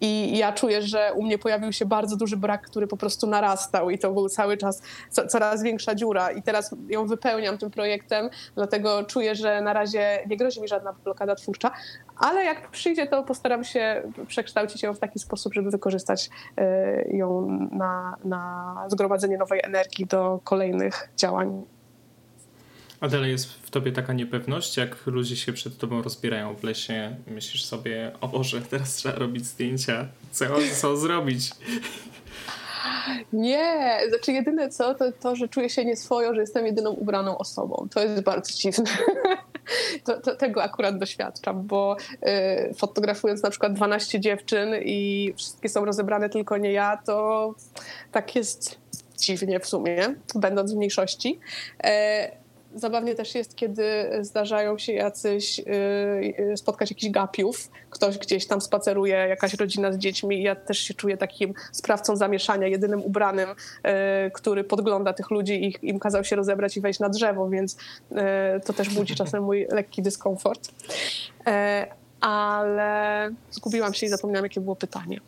I 0.00 0.38
ja 0.38 0.52
czuję, 0.52 0.82
że 0.82 1.12
u 1.14 1.22
mnie 1.22 1.38
pojawił 1.38 1.72
się 1.72 1.86
bardzo 1.86 2.16
duży 2.16 2.36
brak, 2.36 2.62
który 2.62 2.86
po 2.86 2.96
prostu 2.96 3.26
narastał 3.26 3.90
i 3.90 3.98
to 3.98 4.12
był 4.12 4.28
cały 4.28 4.56
czas 4.56 4.82
co, 5.10 5.26
coraz 5.26 5.62
większa 5.62 5.94
dziura. 5.94 6.30
I 6.30 6.42
teraz 6.42 6.74
ją 6.88 7.06
wypełniam 7.06 7.58
tym 7.58 7.70
projektem, 7.70 8.30
dlatego 8.54 9.04
czuję, 9.04 9.34
że 9.34 9.60
na 9.60 9.72
razie 9.72 10.18
nie 10.26 10.36
grozi 10.36 10.60
mi 10.60 10.68
żadna 10.68 10.94
blokada 11.04 11.34
twórcza, 11.34 11.70
ale 12.18 12.44
jak 12.44 12.70
przyjdzie, 12.70 13.06
to 13.06 13.22
postaram 13.22 13.64
się 13.64 14.02
przekształcić 14.26 14.82
ją 14.82 14.94
w 14.94 14.98
taki 14.98 15.18
sposób, 15.18 15.54
żeby 15.54 15.70
wykorzystać 15.70 16.30
y, 16.60 17.16
ją 17.16 17.48
na, 17.72 18.16
na 18.24 18.74
zgromadzenie 18.88 19.38
nowej 19.38 19.60
energii 19.64 20.06
do 20.06 20.40
kolejnych 20.44 21.08
działań. 21.16 21.62
A 23.00 23.08
dalej 23.08 23.30
jest 23.30 23.52
w 23.52 23.70
tobie 23.70 23.92
taka 23.92 24.12
niepewność, 24.12 24.76
jak 24.76 25.06
ludzie 25.06 25.36
się 25.36 25.52
przed 25.52 25.78
tobą 25.78 26.02
rozbierają 26.02 26.56
w 26.56 26.64
lesie, 26.64 27.16
myślisz 27.26 27.64
sobie, 27.64 28.12
o 28.20 28.28
Boże, 28.28 28.62
teraz 28.62 28.94
trzeba 28.94 29.14
robić 29.14 29.46
zdjęcia, 29.46 30.08
co, 30.30 30.44
co 30.80 30.96
zrobić? 30.96 31.50
Nie, 33.32 34.00
znaczy 34.08 34.32
jedyne 34.32 34.68
co, 34.68 34.94
to 34.94 35.12
to, 35.12 35.36
że 35.36 35.48
czuję 35.48 35.70
się 35.70 35.84
nieswojo, 35.84 36.34
że 36.34 36.40
jestem 36.40 36.66
jedyną 36.66 36.90
ubraną 36.90 37.38
osobą. 37.38 37.88
To 37.94 38.02
jest 38.04 38.22
bardzo 38.22 38.52
dziwne. 38.52 38.90
To, 40.04 40.20
to, 40.20 40.36
tego 40.36 40.62
akurat 40.62 40.98
doświadczam, 40.98 41.66
bo 41.66 41.96
y, 42.70 42.74
fotografując 42.74 43.42
na 43.42 43.50
przykład 43.50 43.72
12 43.72 44.20
dziewczyn 44.20 44.68
i 44.82 45.32
wszystkie 45.36 45.68
są 45.68 45.84
rozebrane, 45.84 46.28
tylko 46.28 46.56
nie 46.56 46.72
ja, 46.72 46.98
to 47.06 47.54
tak 48.12 48.36
jest 48.36 48.78
dziwnie 49.18 49.60
w 49.60 49.66
sumie, 49.66 50.14
będąc 50.34 50.72
w 50.72 50.76
mniejszości. 50.76 51.40
E, 51.84 52.30
zabawnie 52.74 53.14
też 53.14 53.34
jest, 53.34 53.56
kiedy 53.56 53.84
zdarzają 54.20 54.78
się 54.78 54.92
jacyś, 54.92 55.58
y, 55.58 55.62
y, 56.52 56.56
spotkać 56.56 56.90
jakichś 56.90 57.12
gapiów, 57.12 57.70
ktoś 57.90 58.18
gdzieś 58.18 58.46
tam 58.46 58.60
spaceruje, 58.60 59.14
jakaś 59.14 59.54
rodzina 59.54 59.92
z 59.92 59.98
dziećmi 59.98 60.38
i 60.38 60.42
ja 60.42 60.56
też 60.56 60.78
się 60.78 60.94
czuję 60.94 61.16
takim 61.16 61.54
sprawcą 61.72 62.16
zamieszania, 62.16 62.66
jedynym 62.66 63.02
ubranym, 63.02 63.48
y, 63.50 64.30
który 64.30 64.64
podgląda 64.64 65.12
tych 65.12 65.30
ludzi 65.30 65.64
i 65.64 65.88
im 65.88 65.98
kazał 65.98 66.24
się 66.24 66.36
rozebrać 66.36 66.76
i 66.76 66.80
wejść 66.80 67.00
na 67.00 67.08
drzewo, 67.08 67.48
więc 67.48 67.76
to 68.64 68.72
też 68.72 68.88
budzi 68.88 69.14
czasem 69.24 69.42
mój 69.42 69.66
lekki 69.70 70.02
dyskomfort. 70.02 70.68
Ale 72.20 73.30
zgubiłam 73.50 73.94
się 73.94 74.06
i 74.06 74.08
zapomniałam, 74.08 74.44
jakie 74.44 74.60
było 74.60 74.76
pytanie. 74.76 75.20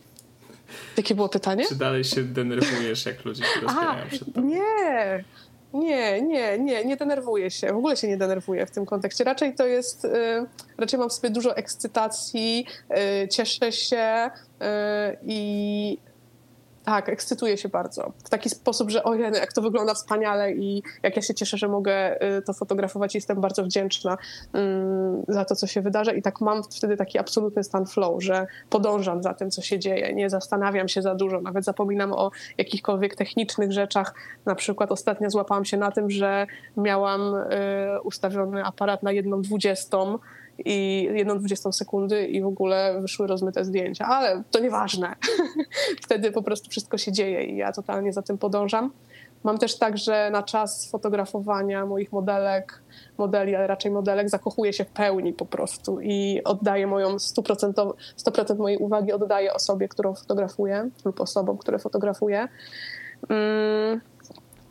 Jakie 0.97 1.15
było 1.15 1.29
pytanie? 1.29 1.65
Czy 1.69 1.75
dalej 1.75 2.05
się 2.05 2.25
denerwujesz, 2.25 3.07
jak 3.07 3.25
ludzie 3.25 3.45
się 3.45 3.61
rozbierają 3.61 4.09
przed 4.09 4.35
tobą? 4.35 4.49
Nie, 4.49 5.25
nie, 5.75 6.23
nie, 6.23 6.59
nie, 6.59 6.85
nie 6.85 6.97
denerwuję 6.97 7.51
się. 7.51 7.73
W 7.73 7.77
ogóle 7.77 7.97
się 7.97 8.09
nie 8.09 8.17
denerwuję 8.17 8.67
w 8.67 8.71
tym 8.71 8.87
kontekście. 8.87 9.25
Raczej 9.25 9.55
to 9.55 9.67
jest, 9.67 10.05
y, 10.05 10.09
raczej 10.79 10.99
mam 10.99 11.09
w 11.09 11.13
sobie 11.13 11.31
dużo 11.31 11.57
ekscytacji, 11.57 12.67
y, 13.25 13.29
cieszę 13.29 13.73
się 13.73 14.31
y, 14.63 14.67
i 15.23 15.99
tak, 16.91 17.09
ekscytuję 17.09 17.57
się 17.57 17.69
bardzo. 17.69 18.13
W 18.25 18.29
taki 18.31 18.51
sposób, 18.51 18.91
że 18.91 19.05
ojej, 19.05 19.33
jak 19.33 19.53
to 19.53 19.63
wygląda 19.63 19.95
wspaniale 19.95 20.53
i 20.53 20.83
jak 21.03 21.17
ja 21.17 21.23
się 21.23 21.35
cieszę, 21.35 21.57
że 21.57 21.69
mogę 21.69 22.23
y, 22.39 22.43
to 22.43 22.53
fotografować. 22.53 23.15
Jestem 23.15 23.41
bardzo 23.41 23.65
wdzięczna 23.65 24.19
mm, 24.53 25.23
za 25.29 25.45
to, 25.45 25.57
co 25.57 25.67
się 25.67 25.83
wydarza 25.83 26.13
i 26.13 26.23
tak 26.23 26.41
mam 26.41 26.63
wtedy 26.63 26.97
taki 26.97 27.19
absolutny 27.19 27.65
stan 27.65 27.87
flow, 27.87 28.23
że 28.23 28.47
podążam 28.71 29.23
za 29.23 29.35
tym, 29.35 29.51
co 29.51 29.63
się 29.63 29.79
dzieje. 29.79 30.15
Nie 30.15 30.31
zastanawiam 30.31 30.89
się 30.89 31.03
za 31.03 31.15
dużo, 31.15 31.41
nawet 31.41 31.65
zapominam 31.65 32.13
o 32.13 32.31
jakichkolwiek 32.59 33.17
technicznych 33.17 33.73
rzeczach. 33.73 34.15
Na 34.47 34.55
przykład 34.55 34.93
ostatnio 34.93 35.31
złapałam 35.31 35.65
się 35.65 35.77
na 35.77 35.91
tym, 35.91 36.11
że 36.11 36.47
miałam 36.77 37.35
y, 37.35 38.01
ustawiony 38.05 38.65
aparat 38.65 39.03
na 39.03 39.13
jedną 39.13 39.43
dwudziestą 39.43 40.19
i 40.65 41.09
jedną 41.15 41.39
dwudziestą 41.39 41.73
sekundy 41.73 42.27
i 42.27 42.43
w 42.43 42.47
ogóle 42.47 43.01
wyszły 43.01 43.27
rozmyte 43.27 43.65
zdjęcia, 43.65 44.05
ale 44.07 44.43
to 44.51 44.61
nieważne. 44.61 45.15
Wtedy 46.05 46.33
po 46.33 46.43
prostu 46.43 46.71
wszystko 46.71 46.99
się 46.99 47.13
dzieje 47.13 47.45
i 47.45 47.57
ja 47.57 47.73
totalnie 47.73 48.13
za 48.13 48.23
tym 48.23 48.39
podążam. 48.39 48.91
Mam 49.45 49.59
też 49.59 49.79
tak, 49.79 49.99
że 49.99 50.31
na 50.33 50.43
czas 50.43 50.91
fotografowania 50.91 51.87
moich 51.87 52.13
modelek, 52.13 52.83
modeli, 53.19 53.55
ale 53.55 53.67
raczej 53.67 53.91
modelek, 53.91 54.31
zakochuję 54.31 54.73
się 54.73 54.85
w 54.85 54.89
pełni 54.91 55.33
po 55.33 55.47
prostu 55.47 56.01
i 56.01 56.41
oddaję 56.45 56.87
moją 56.87 57.17
100%, 57.17 57.93
100% 58.19 58.59
mojej 58.59 58.79
uwagi 58.79 59.13
oddaję 59.13 59.55
osobie, 59.55 59.89
którą 59.89 60.15
fotografuję 60.15 60.91
lub 61.05 61.21
osobom, 61.21 61.59
które 61.59 61.79
fotografuję. 61.79 62.49
Mm, 63.29 64.01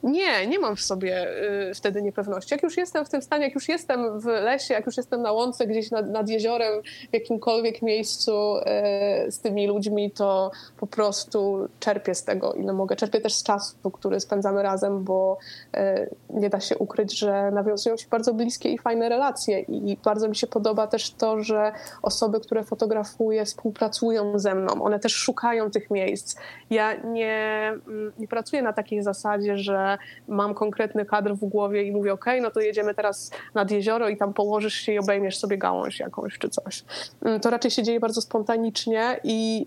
nie, 0.04 0.48
nie 0.48 0.60
mam 0.60 0.76
w 0.76 0.82
sobie 0.82 1.28
y, 1.70 1.74
wtedy 1.74 2.02
niepewności. 2.02 2.54
Jak 2.54 2.64
już 2.64 2.78
jestem 2.78 3.06
w 3.06 3.10
tym 3.10 3.22
stanie, 3.22 3.46
jak 3.46 3.56
już 3.56 3.70
jestem 3.70 4.20
w 4.20 4.26
lesie, 4.26 4.74
jak 4.74 4.86
już 4.86 4.98
jestem 4.98 5.22
na 5.22 5.32
łące 5.32 5.68
gdzieś 5.68 5.92
nad, 5.92 6.10
nad 6.10 6.30
jeziorem, 6.30 6.82
w 7.10 7.14
jakimkolwiek 7.14 7.82
miejscu 7.82 8.58
y, 8.58 9.32
z 9.32 9.40
tymi 9.40 9.68
ludźmi, 9.68 10.12
to 10.12 10.52
po 10.80 10.88
prostu 10.88 11.68
czerpię 11.80 12.16
z 12.16 12.24
tego, 12.24 12.54
ile 12.54 12.74
mogę. 12.74 12.96
Czerpię 12.96 13.22
też 13.22 13.34
z 13.34 13.44
czasu, 13.44 13.92
który 13.92 14.20
spędzamy 14.20 14.64
razem, 14.64 15.04
bo 15.04 15.38
y, 15.78 16.10
nie 16.30 16.50
da 16.50 16.60
się 16.60 16.78
ukryć, 16.78 17.20
że 17.20 17.52
nawiązują 17.52 17.98
się 17.98 18.08
bardzo 18.12 18.34
bliskie 18.34 18.70
i 18.70 18.78
fajne 18.78 19.10
relacje. 19.10 19.60
I 19.60 19.98
bardzo 20.04 20.30
mi 20.30 20.36
się 20.36 20.48
podoba 20.48 20.88
też 20.88 21.12
to, 21.12 21.44
że 21.44 21.72
osoby, 22.02 22.40
które 22.40 22.64
fotografuję, 22.64 23.46
współpracują 23.46 24.40
ze 24.40 24.56
mną. 24.56 24.84
One 24.84 25.00
też 25.00 25.16
szukają 25.16 25.72
tych 25.72 25.92
miejsc. 25.92 26.36
Ja 26.70 26.94
nie, 26.94 27.72
mm, 27.88 28.14
nie 28.20 28.28
pracuję 28.28 28.62
na 28.62 28.74
takiej 28.74 29.04
zasadzie, 29.04 29.58
że 29.58 29.89
mam 30.28 30.54
konkretny 30.54 31.06
kadr 31.06 31.34
w 31.34 31.46
głowie 31.46 31.84
i 31.84 31.92
mówię, 31.92 32.14
ok, 32.14 32.26
no 32.42 32.52
to 32.52 32.60
jedziemy 32.60 32.96
teraz 32.96 33.32
nad 33.54 33.72
jezioro 33.72 34.10
i 34.10 34.18
tam 34.18 34.34
położysz 34.34 34.74
się 34.74 34.92
i 34.92 35.00
obejmiesz 35.00 35.38
sobie 35.38 35.58
gałąź 35.58 36.00
jakąś 36.00 36.38
czy 36.38 36.50
coś. 36.50 36.84
Mm, 37.22 37.40
to 37.40 37.50
raczej 37.50 37.72
się 37.72 37.84
dzieje 37.84 38.00
bardzo 38.00 38.22
spontanicznie 38.22 39.20
i 39.24 39.66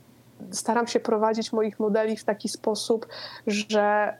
staram 0.50 0.86
się 0.86 1.00
prowadzić 1.00 1.52
moich 1.52 1.80
modeli 1.80 2.16
w 2.16 2.24
taki 2.24 2.48
sposób, 2.48 3.06
że 3.46 4.14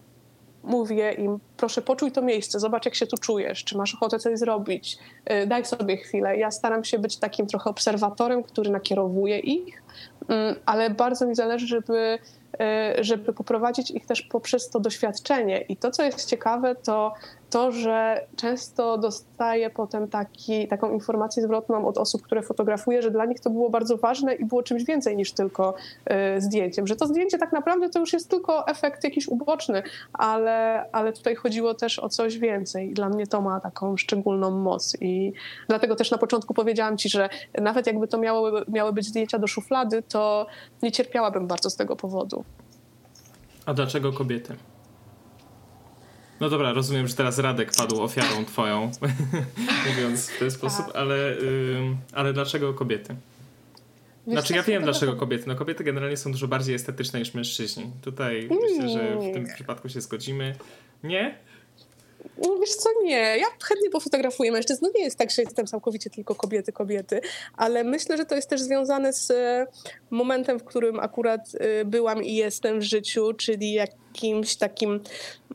mówię 0.64 1.12
im, 1.12 1.38
proszę 1.56 1.82
poczuj 1.82 2.12
to 2.12 2.22
miejsce, 2.22 2.60
zobacz 2.60 2.84
jak 2.84 2.94
się 2.94 3.06
tu 3.06 3.18
czujesz, 3.18 3.64
czy 3.64 3.76
masz 3.76 3.94
ochotę 3.94 4.18
coś 4.18 4.38
zrobić, 4.38 4.98
y, 5.32 5.46
daj 5.46 5.64
sobie 5.64 5.96
chwilę. 5.96 6.36
Ja 6.36 6.50
staram 6.50 6.84
się 6.84 6.98
być 6.98 7.16
takim 7.16 7.46
trochę 7.46 7.70
obserwatorem, 7.70 8.42
który 8.42 8.70
nakierowuje 8.70 9.38
ich, 9.38 9.82
mm, 10.28 10.54
ale 10.66 10.90
bardzo 10.90 11.26
mi 11.26 11.34
zależy, 11.34 11.66
żeby 11.66 12.18
żeby 13.00 13.32
poprowadzić 13.32 13.90
ich 13.90 14.06
też 14.06 14.22
poprzez 14.22 14.70
to 14.70 14.80
doświadczenie. 14.80 15.60
I 15.60 15.76
to, 15.76 15.90
co 15.90 16.02
jest 16.02 16.24
ciekawe, 16.24 16.74
to 16.74 17.14
to, 17.52 17.72
że 17.72 18.26
często 18.36 18.98
dostaję 18.98 19.70
potem 19.70 20.08
taki, 20.08 20.68
taką 20.68 20.92
informację 20.92 21.42
zwrotną 21.42 21.86
od 21.86 21.98
osób, 21.98 22.22
które 22.22 22.42
fotografuję, 22.42 23.02
że 23.02 23.10
dla 23.10 23.24
nich 23.24 23.40
to 23.40 23.50
było 23.50 23.70
bardzo 23.70 23.96
ważne 23.96 24.34
i 24.34 24.44
było 24.44 24.62
czymś 24.62 24.84
więcej 24.84 25.16
niż 25.16 25.32
tylko 25.32 25.74
y, 26.36 26.40
zdjęciem. 26.40 26.86
Że 26.86 26.96
to 26.96 27.06
zdjęcie 27.06 27.38
tak 27.38 27.52
naprawdę 27.52 27.90
to 27.90 28.00
już 28.00 28.12
jest 28.12 28.30
tylko 28.30 28.66
efekt 28.66 29.04
jakiś 29.04 29.28
uboczny, 29.28 29.82
ale, 30.12 30.86
ale 30.92 31.12
tutaj 31.12 31.34
chodziło 31.34 31.74
też 31.74 31.98
o 31.98 32.08
coś 32.08 32.38
więcej. 32.38 32.90
I 32.90 32.94
dla 32.94 33.08
mnie 33.08 33.26
to 33.26 33.40
ma 33.40 33.60
taką 33.60 33.96
szczególną 33.96 34.50
moc. 34.50 34.96
I 35.00 35.32
dlatego 35.68 35.96
też 35.96 36.10
na 36.10 36.18
początku 36.18 36.54
powiedziałam 36.54 36.98
ci, 36.98 37.08
że 37.08 37.28
nawet 37.60 37.86
jakby 37.86 38.08
to 38.08 38.18
miało, 38.18 38.50
miały 38.68 38.92
być 38.92 39.06
zdjęcia 39.06 39.38
do 39.38 39.46
szuflady, 39.46 40.02
to 40.02 40.46
nie 40.82 40.92
cierpiałabym 40.92 41.46
bardzo 41.46 41.70
z 41.70 41.76
tego 41.76 41.96
powodu. 41.96 42.44
A 43.66 43.74
dlaczego 43.74 44.12
kobiety? 44.12 44.56
No 46.42 46.50
dobra, 46.50 46.72
rozumiem, 46.72 47.08
że 47.08 47.14
teraz 47.14 47.38
Radek 47.38 47.72
padł 47.76 48.02
ofiarą 48.02 48.44
twoją, 48.44 48.90
mówiąc 49.88 50.30
w 50.30 50.38
ten 50.38 50.50
sposób, 50.50 50.86
tak. 50.86 50.96
ale, 50.96 51.16
yy, 51.16 51.96
ale 52.12 52.32
dlaczego 52.32 52.74
kobiety? 52.74 53.16
Znaczy 54.26 54.54
ja 54.54 54.62
wiem 54.62 54.82
dlaczego 54.82 55.16
kobiety. 55.16 55.44
No 55.46 55.54
kobiety 55.54 55.84
generalnie 55.84 56.16
są 56.16 56.32
dużo 56.32 56.48
bardziej 56.48 56.74
estetyczne 56.74 57.18
niż 57.18 57.34
mężczyźni. 57.34 57.90
Tutaj 58.02 58.48
myślę, 58.50 58.88
że 58.88 59.16
w 59.16 59.34
tym 59.34 59.46
przypadku 59.54 59.88
się 59.88 60.00
zgodzimy. 60.00 60.54
Nie? 61.04 61.34
No 62.38 62.58
wiesz 62.58 62.74
co, 62.74 62.88
nie. 63.04 63.38
Ja 63.38 63.46
chętnie 63.62 63.90
pofotografuję 63.90 64.52
mężczyzn. 64.52 64.84
No 64.84 64.90
nie 64.94 65.04
jest 65.04 65.18
tak, 65.18 65.30
że 65.30 65.42
jestem 65.42 65.66
całkowicie 65.66 66.10
tylko 66.10 66.34
kobiety, 66.34 66.72
kobiety, 66.72 67.20
ale 67.56 67.84
myślę, 67.84 68.16
że 68.16 68.24
to 68.24 68.34
jest 68.34 68.50
też 68.50 68.60
związane 68.60 69.12
z 69.12 69.30
e, 69.30 69.66
momentem, 70.10 70.58
w 70.58 70.64
którym 70.64 71.00
akurat 71.00 71.40
e, 71.58 71.84
byłam 71.84 72.24
i 72.24 72.34
jestem 72.34 72.80
w 72.80 72.82
życiu, 72.82 73.32
czyli 73.32 73.72
jakimś 73.72 74.56
takim 74.56 74.90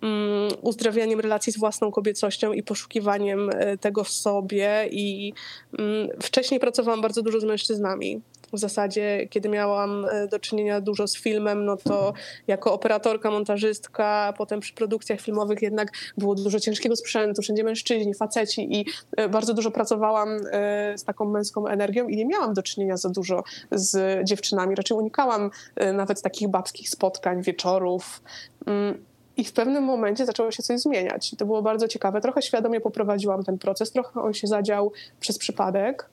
um, 0.01 0.47
uzdrawianiem 0.61 1.19
relacji 1.19 1.53
z 1.53 1.59
własną 1.59 1.91
kobiecością 1.91 2.53
i 2.53 2.63
poszukiwaniem 2.63 3.49
e, 3.49 3.77
tego 3.77 4.03
w 4.03 4.09
sobie. 4.09 4.87
I 4.91 5.33
um, 5.79 6.07
wcześniej 6.21 6.59
pracowałam 6.59 7.01
bardzo 7.01 7.21
dużo 7.21 7.39
z 7.39 7.43
mężczyznami 7.43 8.21
w 8.53 8.59
zasadzie, 8.59 9.27
kiedy 9.29 9.49
miałam 9.49 10.05
e, 10.05 10.27
do 10.27 10.39
czynienia 10.39 10.81
dużo 10.81 11.07
z 11.07 11.17
filmem, 11.17 11.65
no 11.65 11.77
to 11.77 12.13
jako 12.47 12.73
operatorka, 12.73 13.31
montażystka, 13.31 14.33
potem 14.37 14.59
przy 14.59 14.73
produkcjach 14.73 15.21
filmowych 15.21 15.61
jednak 15.61 15.91
było 16.17 16.35
dużo 16.35 16.59
ciężkiego 16.59 16.95
sprzętu, 16.95 17.41
wszędzie 17.41 17.63
mężczyźni, 17.63 18.13
faceci 18.13 18.77
i 18.79 18.85
e, 19.17 19.29
bardzo 19.29 19.53
dużo 19.53 19.71
pracowałam 19.71 20.29
e, 20.51 20.97
z 20.97 21.03
taką 21.03 21.25
męską 21.25 21.67
energią 21.67 22.07
i 22.07 22.15
nie 22.15 22.25
miałam 22.25 22.53
do 22.53 22.63
czynienia 22.63 22.97
za 22.97 23.09
dużo 23.09 23.43
z 23.71 24.23
dziewczynami. 24.27 24.75
Raczej 24.75 24.97
unikałam 24.97 25.51
nawet 25.93 26.21
takich 26.21 26.47
babskich 26.47 26.89
spotkań, 26.89 27.41
wieczorów. 27.41 28.21
Mm, 28.65 29.03
I 29.37 29.43
w 29.43 29.53
pewnym 29.53 29.83
momencie 29.83 30.25
zaczęło 30.25 30.51
się 30.51 30.63
coś 30.63 30.79
zmieniać. 30.79 31.33
I 31.33 31.37
to 31.37 31.45
było 31.45 31.61
bardzo 31.61 31.87
ciekawe. 31.87 32.21
Trochę 32.21 32.41
świadomie 32.41 32.81
poprowadziłam 32.81 33.43
ten 33.43 33.57
proces, 33.57 33.91
trochę 33.91 34.21
on 34.21 34.33
się 34.33 34.47
zadział 34.47 34.91
przez 35.19 35.37
przypadek. 35.37 36.09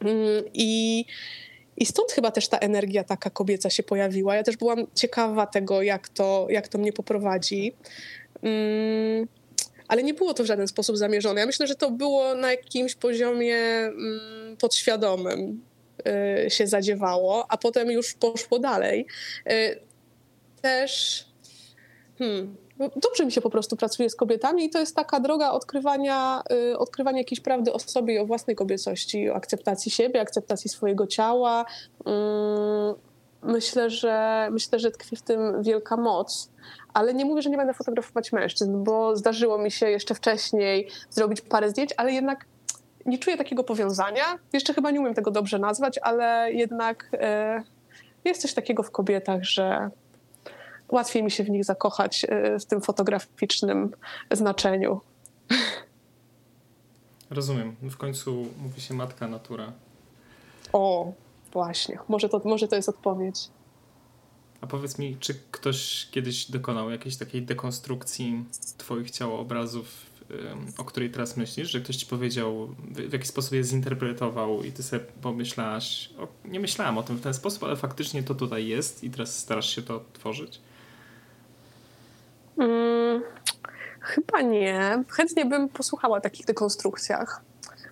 Mm, 0.00 0.44
I 0.54 1.04
i 1.78 1.86
stąd 1.86 2.12
chyba 2.12 2.30
też 2.30 2.48
ta 2.48 2.58
energia 2.58 3.04
taka 3.04 3.30
kobieca 3.30 3.70
się 3.70 3.82
pojawiła. 3.82 4.36
Ja 4.36 4.42
też 4.42 4.56
byłam 4.56 4.86
ciekawa 4.94 5.46
tego, 5.46 5.82
jak 5.82 6.08
to, 6.08 6.46
jak 6.50 6.68
to 6.68 6.78
mnie 6.78 6.92
poprowadzi. 6.92 7.72
Mm, 8.42 9.28
ale 9.88 10.02
nie 10.02 10.14
było 10.14 10.34
to 10.34 10.42
w 10.42 10.46
żaden 10.46 10.68
sposób 10.68 10.96
zamierzone. 10.96 11.40
Ja 11.40 11.46
myślę, 11.46 11.66
że 11.66 11.74
to 11.74 11.90
było 11.90 12.34
na 12.34 12.50
jakimś 12.50 12.94
poziomie 12.94 13.58
mm, 13.58 14.56
podświadomym 14.56 15.62
y, 16.46 16.50
się 16.50 16.66
zadziewało, 16.66 17.46
a 17.48 17.56
potem 17.56 17.90
już 17.90 18.14
poszło 18.14 18.58
dalej. 18.58 19.06
Y, 19.50 19.80
też 20.62 21.24
hmm, 22.18 22.56
dobrze 22.96 23.26
mi 23.26 23.32
się 23.32 23.40
po 23.40 23.50
prostu 23.50 23.76
pracuje 23.76 24.10
z 24.10 24.16
kobietami 24.16 24.64
i 24.64 24.70
to 24.70 24.78
jest 24.78 24.96
taka 24.96 25.20
droga 25.20 25.50
odkrywania, 25.50 26.42
y, 26.72 26.78
odkrywania 26.78 27.18
jakiejś 27.18 27.40
prawdy 27.40 27.72
o 27.72 27.78
sobie 27.78 28.14
i 28.14 28.18
o 28.18 28.26
własnej 28.26 28.56
kobiecości, 28.56 29.30
o 29.30 29.34
akceptacji 29.34 29.90
siebie, 29.90 30.20
akceptacji 30.20 30.70
swojego 30.70 31.06
ciała. 31.06 31.64
Mm, 32.06 32.94
myślę, 33.42 33.90
że 33.90 34.48
myślę, 34.50 34.78
że 34.78 34.90
tkwi 34.90 35.16
w 35.16 35.22
tym 35.22 35.62
wielka 35.62 35.96
moc. 35.96 36.50
Ale 36.94 37.14
nie 37.14 37.24
mówię, 37.24 37.42
że 37.42 37.50
nie 37.50 37.56
będę 37.56 37.74
fotografować 37.74 38.32
mężczyzn, 38.32 38.84
bo 38.84 39.16
zdarzyło 39.16 39.58
mi 39.58 39.70
się 39.70 39.90
jeszcze 39.90 40.14
wcześniej 40.14 40.88
zrobić 41.10 41.40
parę 41.40 41.70
zdjęć, 41.70 41.90
ale 41.96 42.12
jednak 42.12 42.46
nie 43.06 43.18
czuję 43.18 43.36
takiego 43.36 43.64
powiązania. 43.64 44.24
Jeszcze 44.52 44.74
chyba 44.74 44.90
nie 44.90 45.00
umiem 45.00 45.14
tego 45.14 45.30
dobrze 45.30 45.58
nazwać, 45.58 45.98
ale 46.02 46.52
jednak 46.52 47.10
e, 47.12 47.62
jest 48.24 48.42
coś 48.42 48.54
takiego 48.54 48.82
w 48.82 48.90
kobietach, 48.90 49.44
że 49.44 49.90
łatwiej 50.88 51.22
mi 51.22 51.30
się 51.30 51.44
w 51.44 51.50
nich 51.50 51.64
zakochać 51.64 52.26
e, 52.28 52.58
w 52.58 52.64
tym 52.64 52.80
fotograficznym 52.80 53.90
znaczeniu. 54.30 55.00
Rozumiem. 57.30 57.76
W 57.82 57.96
końcu 57.96 58.46
mówi 58.62 58.80
się 58.80 58.94
matka 58.94 59.28
natura. 59.28 59.72
O, 60.72 61.12
właśnie. 61.52 61.98
Może 62.08 62.28
to, 62.28 62.40
może 62.44 62.68
to 62.68 62.76
jest 62.76 62.88
odpowiedź. 62.88 63.48
A 64.60 64.66
powiedz 64.66 64.98
mi, 64.98 65.16
czy 65.20 65.34
ktoś 65.50 66.08
kiedyś 66.10 66.50
dokonał 66.50 66.90
jakiejś 66.90 67.16
takiej 67.16 67.42
dekonstrukcji 67.42 68.44
Twoich 68.78 69.10
ciałoobrazów, 69.10 70.06
o 70.78 70.84
której 70.84 71.10
teraz 71.10 71.36
myślisz? 71.36 71.70
Że 71.70 71.80
ktoś 71.80 71.96
ci 71.96 72.06
powiedział, 72.06 72.74
w 72.90 73.12
jaki 73.12 73.26
sposób 73.26 73.52
je 73.52 73.64
zinterpretował 73.64 74.62
i 74.62 74.72
ty 74.72 74.82
sobie 74.82 75.04
pomyślałaś, 75.22 76.10
o, 76.18 76.28
nie 76.44 76.60
myślałam 76.60 76.98
o 76.98 77.02
tym 77.02 77.16
w 77.16 77.20
ten 77.20 77.34
sposób, 77.34 77.64
ale 77.64 77.76
faktycznie 77.76 78.22
to 78.22 78.34
tutaj 78.34 78.66
jest 78.66 79.04
i 79.04 79.10
teraz 79.10 79.38
starasz 79.38 79.74
się 79.74 79.82
to 79.82 80.04
tworzyć? 80.12 80.60
Hmm, 82.56 83.22
chyba 84.08 84.40
nie. 84.40 85.04
Chętnie 85.08 85.44
bym 85.44 85.68
posłuchała 85.68 86.20
takich 86.20 86.46
dekonstrukcjach. 86.46 87.42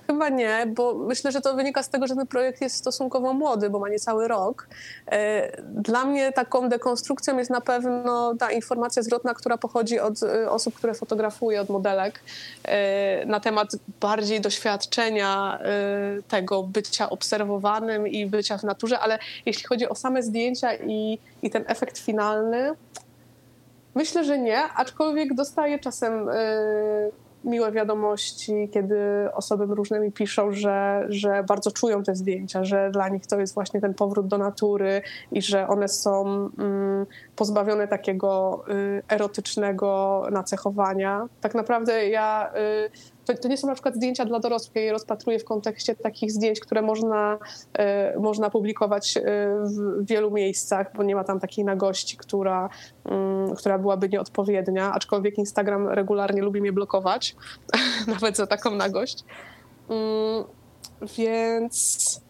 Chyba 0.07 0.29
nie, 0.29 0.67
bo 0.67 0.95
myślę, 0.95 1.33
że 1.33 1.41
to 1.41 1.55
wynika 1.55 1.83
z 1.83 1.89
tego, 1.89 2.07
że 2.07 2.15
ten 2.15 2.27
projekt 2.27 2.61
jest 2.61 2.77
stosunkowo 2.77 3.33
młody, 3.33 3.71
bo 3.71 3.79
ma 3.79 3.89
niecały 3.89 4.29
rok. 4.29 4.69
E, 5.07 5.63
dla 5.63 6.05
mnie 6.05 6.33
taką 6.33 6.69
dekonstrukcją 6.69 7.39
jest 7.39 7.51
na 7.51 7.61
pewno 7.61 8.35
ta 8.35 8.53
informacja 8.53 9.03
zwrotna, 9.03 9.35
która 9.35 9.59
pochodzi 9.59 10.01
od 10.01 10.23
e, 10.23 10.51
osób, 10.51 10.75
które 10.75 10.95
fotografuję, 10.95 11.61
od 11.61 11.69
modelek, 11.69 12.21
e, 12.65 13.27
na 13.27 13.41
temat 13.41 13.69
bardziej 14.01 14.41
doświadczenia 14.41 15.59
tego 16.29 16.63
bycia 16.63 17.11
obserwowanym 17.11 18.09
i 18.09 18.27
bycia 18.27 18.59
w 18.59 18.63
naturze, 18.63 18.99
ale 18.99 19.19
jeśli 19.47 19.65
chodzi 19.65 19.89
o 19.89 19.95
same 19.95 20.23
zdjęcia 20.23 20.75
i, 20.75 21.19
i 21.43 21.51
ten 21.51 21.65
efekt 21.67 21.99
finalny, 21.99 22.73
Myślę, 23.97 24.25
że 24.25 24.39
nie, 24.39 24.63
aczkolwiek 24.63 25.35
dostaję 25.35 25.79
czasem 25.79 26.29
y, 26.29 26.33
miłe 27.45 27.73
wiadomości, 27.73 28.69
kiedy 28.73 28.99
osoby 29.35 29.75
różne 29.75 30.01
mi 30.01 30.13
piszą, 30.13 30.53
że, 30.53 31.07
że 31.09 31.45
bardzo 31.49 31.71
czują 31.71 32.03
te 32.03 32.15
zdjęcia, 32.15 32.65
że 32.65 32.91
dla 32.91 33.09
nich 33.09 33.27
to 33.27 33.41
jest 33.41 33.55
właśnie 33.55 33.81
ten 33.81 33.95
powrót 33.95 34.27
do 34.27 34.39
natury 34.39 35.03
i 35.33 35.43
że 35.43 35.69
one 35.69 35.89
są 35.89 36.27
mm, 36.59 37.07
pozbawione 37.37 37.89
takiego 37.89 38.65
y, 38.69 39.03
erotycznego 39.09 40.23
nacechowania. 40.31 41.29
Tak 41.41 41.55
naprawdę 41.55 42.09
ja 42.09 42.53
y, 42.87 43.16
to, 43.27 43.35
to, 43.35 43.49
nie 43.49 43.57
są 43.57 43.67
na 43.67 43.75
przykład 43.75 43.95
zdjęcia 43.95 44.25
dla 44.25 44.41
dorosłych. 44.41 44.77
Ja 44.77 44.83
je 44.83 44.93
rozpatruję 44.93 45.39
w 45.39 45.45
kontekście 45.45 45.95
takich 45.95 46.33
zdjęć, 46.33 46.61
które 46.61 46.83
można, 46.83 47.39
y, 48.15 48.21
można 48.21 48.51
publikować 48.51 49.17
y, 49.17 49.23
w 49.65 50.07
wielu 50.07 50.31
miejscach, 50.31 50.97
bo 50.97 51.03
nie 51.03 51.15
ma 51.15 51.25
tam 51.25 51.41
takiej 51.41 51.65
nagości, 51.65 52.17
która, 52.17 52.69
y, 53.53 53.57
która 53.57 53.79
byłaby 53.79 54.09
nieodpowiednia, 54.09 54.93
aczkolwiek 54.93 55.39
Instagram 55.39 55.89
regularnie 55.89 56.43
lubi 56.43 56.61
mnie 56.61 56.73
blokować, 56.73 57.37
nawet 58.15 58.37
za 58.37 58.47
taką 58.47 58.71
nagość. 58.71 59.25
Mm, 59.89 60.45
więc 61.17 62.26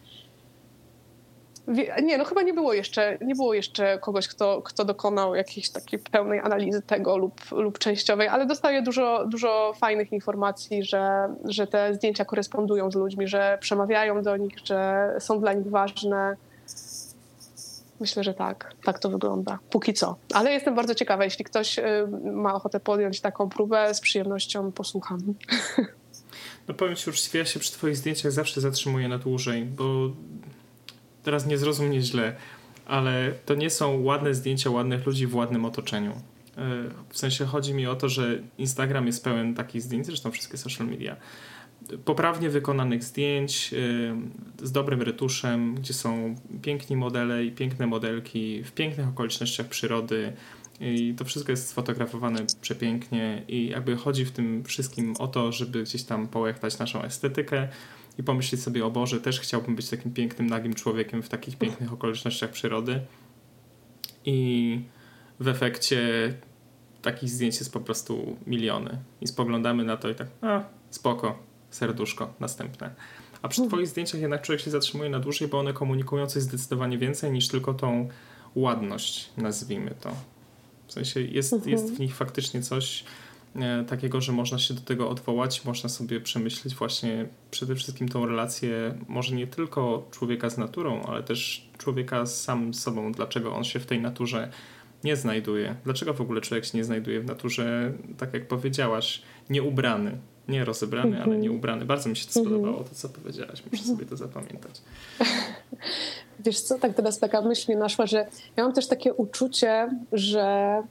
nie, 2.03 2.17
no 2.17 2.25
chyba 2.25 2.41
nie 2.41 2.53
było 2.53 2.73
jeszcze, 2.73 3.17
nie 3.21 3.35
było 3.35 3.53
jeszcze 3.53 3.99
kogoś, 3.99 4.27
kto, 4.27 4.61
kto 4.61 4.85
dokonał 4.85 5.35
jakiejś 5.35 5.69
takiej 5.69 5.99
pełnej 5.99 6.39
analizy 6.39 6.81
tego 6.81 7.17
lub, 7.17 7.51
lub 7.51 7.79
częściowej, 7.79 8.27
ale 8.27 8.45
dostaję 8.45 8.81
dużo, 8.81 9.25
dużo 9.27 9.73
fajnych 9.77 10.11
informacji, 10.11 10.83
że, 10.83 11.29
że 11.45 11.67
te 11.67 11.95
zdjęcia 11.95 12.25
korespondują 12.25 12.91
z 12.91 12.95
ludźmi, 12.95 13.27
że 13.27 13.57
przemawiają 13.61 14.21
do 14.23 14.37
nich, 14.37 14.59
że 14.63 15.11
są 15.19 15.39
dla 15.39 15.53
nich 15.53 15.69
ważne. 15.69 16.35
Myślę, 17.99 18.23
że 18.23 18.33
tak. 18.33 18.73
Tak 18.83 18.99
to 18.99 19.09
wygląda. 19.09 19.59
Póki 19.69 19.93
co. 19.93 20.15
Ale 20.33 20.51
jestem 20.51 20.75
bardzo 20.75 20.95
ciekawa. 20.95 21.23
Jeśli 21.23 21.45
ktoś 21.45 21.79
y, 21.79 21.83
ma 22.23 22.53
ochotę 22.53 22.79
podjąć 22.79 23.21
taką 23.21 23.49
próbę, 23.49 23.93
z 23.93 24.01
przyjemnością 24.01 24.71
posłucham. 24.71 25.19
No 26.67 26.73
powiem 26.73 26.95
ci 26.95 27.09
już, 27.09 27.33
ja 27.33 27.45
się 27.45 27.59
przy 27.59 27.71
twoich 27.71 27.97
zdjęciach 27.97 28.31
zawsze 28.31 28.61
zatrzymuję 28.61 29.07
na 29.07 29.17
dłużej, 29.17 29.65
bo 29.65 29.83
teraz 31.27 31.45
nie 31.45 31.57
zrozum 31.57 31.87
mnie 31.87 32.01
źle, 32.01 32.35
ale 32.85 33.33
to 33.45 33.55
nie 33.55 33.69
są 33.69 34.01
ładne 34.03 34.33
zdjęcia 34.33 34.69
ładnych 34.69 35.05
ludzi 35.05 35.27
w 35.27 35.35
ładnym 35.35 35.65
otoczeniu. 35.65 36.11
E, 36.11 36.15
w 37.09 37.17
sensie 37.17 37.45
chodzi 37.45 37.73
mi 37.73 37.87
o 37.87 37.95
to, 37.95 38.09
że 38.09 38.39
Instagram 38.57 39.07
jest 39.07 39.23
pełen 39.23 39.55
takich 39.55 39.81
zdjęć, 39.81 40.05
zresztą 40.05 40.31
wszystkie 40.31 40.57
social 40.57 40.87
media, 40.87 41.15
poprawnie 42.05 42.49
wykonanych 42.49 43.03
zdjęć 43.03 43.73
z 44.63 44.71
dobrym 44.71 45.01
retuszem, 45.01 45.75
gdzie 45.75 45.93
są 45.93 46.35
piękni 46.61 46.95
modele 46.95 47.45
i 47.45 47.51
piękne 47.51 47.87
modelki 47.87 48.63
w 48.63 48.71
pięknych 48.71 49.07
okolicznościach 49.07 49.67
przyrody. 49.67 50.33
I 50.79 51.13
to 51.17 51.25
wszystko 51.25 51.51
jest 51.51 51.67
sfotografowane 51.69 52.39
przepięknie 52.61 53.43
i 53.47 53.69
jakby 53.69 53.95
chodzi 53.95 54.25
w 54.25 54.31
tym 54.31 54.63
wszystkim 54.63 55.13
o 55.19 55.27
to, 55.27 55.51
żeby 55.51 55.83
gdzieś 55.83 56.03
tam 56.03 56.27
połechtać 56.27 56.79
naszą 56.79 57.01
estetykę 57.01 57.67
i 58.17 58.23
pomyśleć 58.23 58.61
sobie, 58.61 58.85
o 58.85 58.91
Boże, 58.91 59.21
też 59.21 59.39
chciałbym 59.39 59.75
być 59.75 59.89
takim 59.89 60.13
pięknym, 60.13 60.47
nagim 60.47 60.73
człowiekiem 60.73 61.23
w 61.23 61.29
takich 61.29 61.57
pięknych 61.57 61.93
okolicznościach 61.93 62.51
przyrody. 62.51 62.99
I 64.25 64.79
w 65.39 65.47
efekcie 65.47 66.33
takich 67.01 67.29
zdjęć 67.29 67.59
jest 67.59 67.73
po 67.73 67.79
prostu 67.79 68.37
miliony. 68.47 68.97
I 69.21 69.27
spoglądamy 69.27 69.83
na 69.83 69.97
to 69.97 70.09
i 70.09 70.15
tak, 70.15 70.27
a 70.41 70.63
spoko, 70.89 71.39
serduszko, 71.69 72.33
następne. 72.39 72.95
A 73.41 73.47
przy 73.47 73.67
Twoich 73.67 73.87
zdjęciach 73.87 74.21
jednak 74.21 74.41
człowiek 74.41 74.61
się 74.61 74.71
zatrzymuje 74.71 75.09
na 75.09 75.19
dłużej, 75.19 75.47
bo 75.47 75.59
one 75.59 75.73
komunikują 75.73 76.27
coś 76.27 76.43
zdecydowanie 76.43 76.97
więcej 76.97 77.31
niż 77.31 77.47
tylko 77.47 77.73
tą 77.73 78.09
ładność, 78.55 79.29
nazwijmy 79.37 79.91
to. 80.01 80.11
W 80.87 80.93
sensie 80.93 81.21
jest, 81.21 81.53
mhm. 81.53 81.71
jest 81.71 81.93
w 81.95 81.99
nich 81.99 82.15
faktycznie 82.15 82.61
coś 82.61 83.03
takiego, 83.87 84.21
że 84.21 84.31
można 84.31 84.59
się 84.59 84.73
do 84.73 84.81
tego 84.81 85.09
odwołać, 85.09 85.65
można 85.65 85.89
sobie 85.89 86.21
przemyśleć 86.21 86.75
właśnie 86.75 87.27
przede 87.51 87.75
wszystkim 87.75 88.09
tą 88.09 88.25
relację, 88.25 88.97
może 89.07 89.35
nie 89.35 89.47
tylko 89.47 90.07
człowieka 90.11 90.49
z 90.49 90.57
naturą, 90.57 91.03
ale 91.03 91.23
też 91.23 91.69
człowieka 91.77 92.25
z 92.25 92.41
samym 92.43 92.73
sobą, 92.73 93.11
dlaczego 93.11 93.55
on 93.55 93.63
się 93.63 93.79
w 93.79 93.85
tej 93.85 94.01
naturze 94.01 94.51
nie 95.03 95.15
znajduje. 95.15 95.75
Dlaczego 95.83 96.13
w 96.13 96.21
ogóle 96.21 96.41
człowiek 96.41 96.65
się 96.65 96.77
nie 96.77 96.83
znajduje 96.83 97.19
w 97.19 97.25
naturze, 97.25 97.93
tak 98.17 98.33
jak 98.33 98.47
powiedziałaś, 98.47 99.21
nieubrany. 99.49 100.17
Nie 100.47 100.65
rozebrany, 100.65 101.11
-hmm. 101.11 101.15
ale 101.15 101.23
mhm. 101.23 101.41
nieubrany. 101.41 101.85
Bardzo 101.85 102.09
mi 102.09 102.15
się 102.15 102.25
to 102.25 102.39
mhm. 102.39 102.55
spodobało, 102.55 102.83
to 102.83 102.95
co 102.95 103.09
powiedziałaś. 103.09 103.63
Muszę 103.71 103.83
sobie 103.83 104.05
to 104.05 104.17
zapamiętać. 104.17 104.81
Wiesz 106.45 106.61
co, 106.61 106.79
tak 106.79 106.93
teraz 106.93 107.19
taka 107.19 107.41
myśl 107.41 107.71
mi 107.71 107.77
naszła, 107.77 108.05
że 108.05 108.27
ja 108.57 108.63
mam 108.63 108.73
też 108.73 108.87
takie 108.87 109.13
uczucie, 109.13 109.89
że 110.11 110.81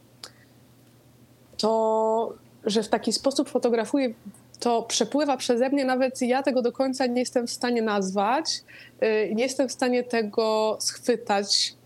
to, 1.57 2.35
że 2.67 2.83
w 2.83 2.89
taki 2.89 3.13
sposób 3.13 3.49
fotografuję, 3.49 4.15
to 4.61 4.83
przepływa 4.83 5.37
przeze 5.37 5.69
mnie, 5.69 5.85
nawet 5.85 6.23
ja 6.23 6.43
tego 6.43 6.63
do 6.63 6.73
końca 6.73 7.07
nie 7.07 7.21
jestem 7.21 7.47
w 7.47 7.51
stanie 7.51 7.83
nazwać, 7.83 8.63
y, 9.03 9.35
nie 9.35 9.43
jestem 9.43 9.69
w 9.69 9.73
stanie 9.73 10.05
tego 10.05 10.77
schwytać 10.81 11.77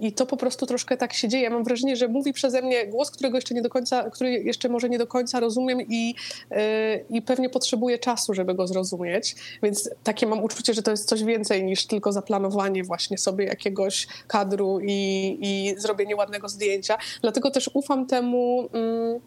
i 0.00 0.12
to 0.12 0.26
po 0.26 0.36
prostu 0.36 0.66
troszkę 0.66 0.96
tak 0.96 1.12
się 1.12 1.28
dzieje. 1.28 1.50
Mam 1.50 1.64
wrażenie, 1.64 1.96
że 1.96 2.08
mówi 2.08 2.32
przeze 2.32 2.62
mnie 2.62 2.86
głos, 2.86 3.10
którego 3.10 3.36
jeszcze 3.36 3.54
nie 3.54 3.62
do 3.62 3.70
końca, 3.70 4.10
który 4.10 4.30
jeszcze 4.30 4.68
może 4.68 4.88
nie 4.88 4.98
do 4.98 5.06
końca 5.06 5.40
rozumiem 5.40 5.80
i, 5.88 6.14
yy, 6.50 6.56
i 7.10 7.22
pewnie 7.22 7.50
potrzebuję 7.50 7.98
czasu, 7.98 8.34
żeby 8.34 8.54
go 8.54 8.66
zrozumieć. 8.66 9.34
Więc 9.62 9.90
takie 10.04 10.26
mam 10.26 10.44
uczucie, 10.44 10.74
że 10.74 10.82
to 10.82 10.90
jest 10.90 11.08
coś 11.08 11.24
więcej 11.24 11.64
niż 11.64 11.86
tylko 11.86 12.12
zaplanowanie 12.12 12.84
właśnie 12.84 13.18
sobie 13.18 13.44
jakiegoś 13.44 14.06
kadru 14.26 14.80
i, 14.82 15.38
i 15.40 15.80
zrobienie 15.80 16.16
ładnego 16.16 16.48
zdjęcia. 16.48 16.98
Dlatego 17.22 17.50
też 17.50 17.70
ufam 17.74 18.06
temu. 18.06 18.68
Yy, 18.72 19.20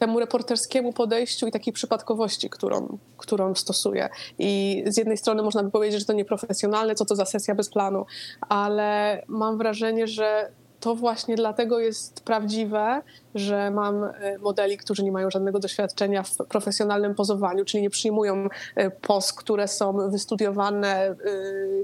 temu 0.00 0.20
reporterskiemu 0.20 0.92
podejściu 0.92 1.46
i 1.46 1.52
takiej 1.52 1.72
przypadkowości, 1.72 2.50
którą, 2.50 2.98
którą 3.16 3.54
stosuję. 3.54 4.08
I 4.38 4.82
z 4.86 4.96
jednej 4.96 5.16
strony 5.16 5.42
można 5.42 5.62
by 5.62 5.70
powiedzieć, 5.70 6.00
że 6.00 6.06
to 6.06 6.12
nieprofesjonalne, 6.12 6.94
co 6.94 7.04
to 7.04 7.16
za 7.16 7.24
sesja 7.24 7.54
bez 7.54 7.70
planu, 7.70 8.06
ale 8.40 9.22
mam 9.28 9.58
wrażenie, 9.58 10.06
że 10.06 10.50
to 10.80 10.94
właśnie 10.94 11.36
dlatego 11.36 11.80
jest 11.80 12.20
prawdziwe, 12.20 13.02
że 13.34 13.70
mam 13.70 14.04
e, 14.04 14.38
modeli, 14.38 14.76
którzy 14.76 15.04
nie 15.04 15.12
mają 15.12 15.30
żadnego 15.30 15.58
doświadczenia 15.58 16.22
w 16.22 16.36
profesjonalnym 16.36 17.14
pozowaniu, 17.14 17.64
czyli 17.64 17.82
nie 17.82 17.90
przyjmują 17.90 18.48
e, 18.76 18.90
poz, 18.90 19.32
które 19.32 19.68
są 19.68 20.10
wystudiowane 20.10 20.88
e, 20.88 21.16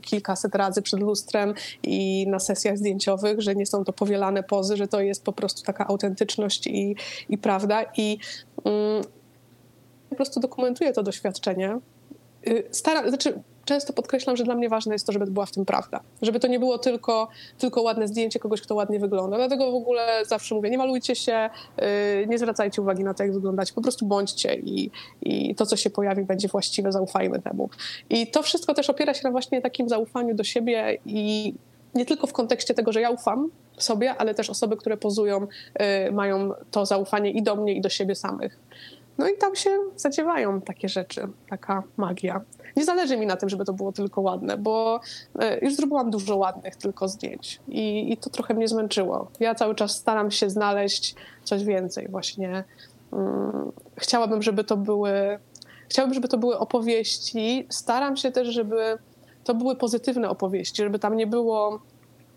kilkaset 0.01 0.55
razy 0.55 0.82
przed 0.82 1.01
lustrem 1.01 1.55
i 1.82 2.26
na 2.28 2.38
sesjach 2.38 2.78
zdjęciowych, 2.78 3.40
że 3.40 3.55
nie 3.55 3.66
są 3.66 3.84
to 3.84 3.92
powielane 3.92 4.42
pozy, 4.42 4.76
że 4.76 4.88
to 4.88 5.01
jest 5.01 5.24
po 5.24 5.32
prostu 5.32 5.62
taka 5.62 5.86
autentyczność 5.86 6.66
i, 6.66 6.97
i 7.28 7.38
prawda. 7.38 7.84
I 7.97 8.18
mm, 8.64 9.05
po 10.11 10.16
prostu 10.16 10.40
dokumentuję 10.40 10.92
to 10.92 11.03
doświadczenie. 11.03 11.78
Y, 12.49 12.68
Staram, 12.70 13.09
znaczy 13.09 13.42
często 13.66 13.92
podkreślam, 13.92 14.36
że 14.36 14.44
dla 14.44 14.54
mnie 14.54 14.68
ważne 14.68 14.94
jest 14.94 15.06
to, 15.06 15.12
żeby 15.12 15.26
była 15.26 15.46
w 15.46 15.50
tym 15.50 15.64
prawda. 15.64 16.00
Żeby 16.22 16.40
to 16.40 16.48
nie 16.48 16.58
było 16.58 16.78
tylko, 16.78 17.28
tylko 17.58 17.82
ładne 17.82 18.08
zdjęcie 18.08 18.38
kogoś, 18.38 18.60
kto 18.60 18.74
ładnie 18.74 18.98
wygląda. 19.00 19.36
Dlatego 19.36 19.72
w 19.72 19.74
ogóle 19.74 20.24
zawsze 20.26 20.54
mówię, 20.54 20.70
nie 20.70 20.78
malujcie 20.78 21.14
się, 21.14 21.50
yy, 21.78 22.26
nie 22.26 22.38
zwracajcie 22.38 22.82
uwagi 22.82 23.04
na 23.04 23.14
to, 23.14 23.22
jak 23.22 23.32
wyglądacie. 23.32 23.72
Po 23.74 23.82
prostu 23.82 24.06
bądźcie 24.06 24.54
i, 24.54 24.90
i 25.22 25.54
to, 25.54 25.66
co 25.66 25.76
się 25.76 25.90
pojawi, 25.90 26.24
będzie 26.24 26.48
właściwe, 26.48 26.92
zaufajmy 26.92 27.42
temu. 27.42 27.70
I 28.10 28.26
to 28.26 28.42
wszystko 28.42 28.74
też 28.74 28.90
opiera 28.90 29.14
się 29.14 29.20
na 29.24 29.30
właśnie 29.30 29.62
takim 29.62 29.88
zaufaniu 29.88 30.34
do 30.34 30.44
siebie 30.44 30.98
i 31.06 31.54
nie 31.94 32.06
tylko 32.06 32.26
w 32.26 32.32
kontekście 32.32 32.74
tego, 32.74 32.92
że 32.92 33.00
ja 33.00 33.10
ufam 33.10 33.50
sobie, 33.78 34.14
ale 34.14 34.34
też 34.34 34.50
osoby, 34.50 34.76
które 34.76 34.96
pozują, 34.96 35.40
yy, 35.40 36.12
mają 36.12 36.50
to 36.70 36.86
zaufanie 36.86 37.30
i 37.30 37.42
do 37.42 37.56
mnie, 37.56 37.72
i 37.72 37.80
do 37.80 37.88
siebie 37.88 38.14
samych. 38.14 38.58
No 39.18 39.28
i 39.28 39.36
tam 39.38 39.56
się 39.56 39.70
zadziewają 39.96 40.60
takie 40.60 40.88
rzeczy, 40.88 41.28
taka 41.50 41.82
magia. 41.96 42.40
Nie 42.76 42.84
zależy 42.84 43.16
mi 43.16 43.26
na 43.26 43.36
tym, 43.36 43.48
żeby 43.48 43.64
to 43.64 43.72
było 43.72 43.92
tylko 43.92 44.20
ładne, 44.20 44.56
bo 44.56 45.00
e, 45.38 45.64
już 45.64 45.74
zrobiłam 45.74 46.10
dużo 46.10 46.36
ładnych 46.36 46.76
tylko 46.76 47.08
zdjęć 47.08 47.60
i, 47.68 48.12
i 48.12 48.16
to 48.16 48.30
trochę 48.30 48.54
mnie 48.54 48.68
zmęczyło. 48.68 49.30
Ja 49.40 49.54
cały 49.54 49.74
czas 49.74 49.96
staram 49.96 50.30
się 50.30 50.50
znaleźć 50.50 51.14
coś 51.44 51.64
więcej 51.64 52.08
właśnie. 52.08 52.64
Hmm, 53.10 53.72
chciałabym, 53.96 54.42
żeby 54.42 54.64
to 54.64 54.76
były 54.76 55.38
chciałabym, 55.88 56.14
żeby 56.14 56.28
to 56.28 56.38
były 56.38 56.58
opowieści. 56.58 57.66
Staram 57.70 58.16
się 58.16 58.32
też, 58.32 58.48
żeby 58.48 58.98
to 59.44 59.54
były 59.54 59.76
pozytywne 59.76 60.28
opowieści, 60.28 60.82
żeby 60.82 60.98
tam 60.98 61.16
nie 61.16 61.26
było 61.26 61.68
mm, 61.68 61.80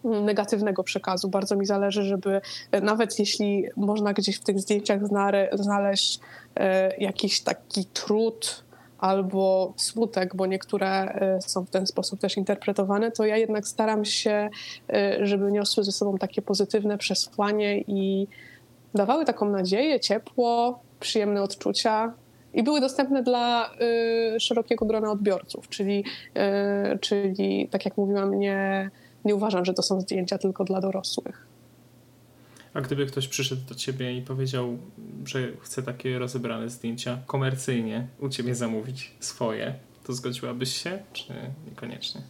negatywnego 0.03 0.83
przekazu. 0.83 1.29
Bardzo 1.29 1.55
mi 1.55 1.65
zależy, 1.65 2.03
żeby 2.03 2.41
e, 2.71 2.81
nawet 2.81 3.19
jeśli 3.19 3.65
można 3.77 4.13
gdzieś 4.13 4.37
w 4.37 4.43
tych 4.43 4.59
zdjęciach 4.59 4.99
znaleźć 5.53 6.19
e, 6.55 6.97
jakiś 6.97 7.41
taki 7.41 7.85
trud, 7.85 8.63
albo 8.99 9.73
smutek, 9.77 10.35
bo 10.35 10.45
niektóre 10.45 10.87
e, 10.87 11.41
są 11.41 11.65
w 11.65 11.69
ten 11.69 11.87
sposób 11.87 12.19
też 12.19 12.37
interpretowane, 12.37 13.11
to 13.11 13.25
ja 13.25 13.37
jednak 13.37 13.67
staram 13.67 14.05
się, 14.05 14.49
żeby 15.21 15.51
niosły 15.51 15.83
ze 15.83 15.91
sobą 15.91 16.17
takie 16.17 16.41
pozytywne 16.41 16.97
przesłanie 16.97 17.81
i 17.87 18.27
dawały 18.93 19.25
taką 19.25 19.49
nadzieję, 19.49 19.99
ciepło, 19.99 20.79
przyjemne 20.99 21.43
odczucia. 21.43 22.13
I 22.53 22.63
były 22.63 22.81
dostępne 22.81 23.23
dla 23.23 23.71
y, 24.35 24.39
szerokiego 24.39 24.85
grona 24.85 25.11
odbiorców, 25.11 25.69
czyli, 25.69 26.03
y, 26.93 26.99
czyli 26.99 27.67
tak 27.71 27.85
jak 27.85 27.97
mówiłam, 27.97 28.39
nie, 28.39 28.89
nie 29.29 29.35
uważam, 29.35 29.65
że 29.65 29.73
to 29.73 29.81
są 29.81 30.01
zdjęcia 30.01 30.37
tylko 30.37 30.63
dla 30.63 30.81
dorosłych. 30.81 31.47
A 32.73 32.81
gdyby 32.81 33.05
ktoś 33.05 33.27
przyszedł 33.27 33.61
do 33.69 33.75
ciebie 33.75 34.17
i 34.17 34.21
powiedział, 34.21 34.77
że 35.25 35.51
chce 35.61 35.83
takie 35.83 36.19
rozebrane 36.19 36.69
zdjęcia 36.69 37.17
komercyjnie 37.27 38.07
u 38.19 38.29
ciebie 38.29 38.55
zamówić 38.55 39.11
swoje, 39.19 39.75
to 40.03 40.13
zgodziłabyś 40.13 40.81
się, 40.83 40.99
czy 41.13 41.33
niekoniecznie? 41.69 42.21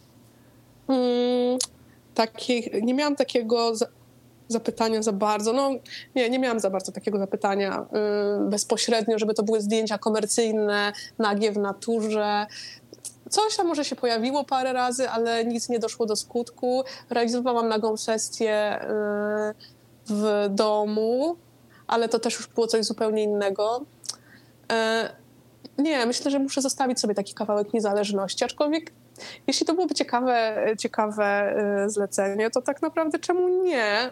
Hmm, 0.86 1.58
taki, 2.14 2.70
nie 2.82 2.94
miałam 2.94 3.16
takiego 3.16 3.76
za, 3.76 3.86
zapytania 4.48 5.02
za 5.02 5.12
bardzo. 5.12 5.52
No, 5.52 5.70
nie, 6.14 6.30
nie 6.30 6.38
miałam 6.38 6.60
za 6.60 6.70
bardzo 6.70 6.92
takiego 6.92 7.18
zapytania 7.18 7.86
yy, 8.42 8.50
bezpośrednio, 8.50 9.18
żeby 9.18 9.34
to 9.34 9.42
były 9.42 9.60
zdjęcia 9.60 9.98
komercyjne, 9.98 10.92
nagie 11.18 11.52
w 11.52 11.58
naturze. 11.58 12.46
Coś 13.30 13.56
tam 13.56 13.66
może 13.66 13.84
się 13.84 13.96
pojawiło 13.96 14.44
parę 14.44 14.72
razy, 14.72 15.10
ale 15.10 15.44
nic 15.44 15.68
nie 15.68 15.78
doszło 15.78 16.06
do 16.06 16.16
skutku. 16.16 16.84
Realizowałam 17.10 17.68
nagą 17.68 17.96
sesję. 17.96 18.80
Yy, 18.88 19.80
w 20.10 20.48
domu, 20.50 21.36
ale 21.86 22.08
to 22.08 22.18
też 22.18 22.36
już 22.36 22.46
było 22.46 22.66
coś 22.66 22.84
zupełnie 22.84 23.22
innego. 23.22 23.84
E, 24.72 25.10
nie, 25.78 26.06
myślę, 26.06 26.30
że 26.30 26.38
muszę 26.38 26.62
zostawić 26.62 27.00
sobie 27.00 27.14
taki 27.14 27.34
kawałek 27.34 27.72
niezależności, 27.72 28.44
aczkolwiek 28.44 28.92
jeśli 29.46 29.66
to 29.66 29.74
byłoby 29.74 29.94
ciekawe, 29.94 30.66
ciekawe 30.78 31.24
e, 31.24 31.90
zlecenie, 31.90 32.50
to 32.50 32.62
tak 32.62 32.82
naprawdę 32.82 33.18
czemu 33.18 33.62
nie? 33.62 34.10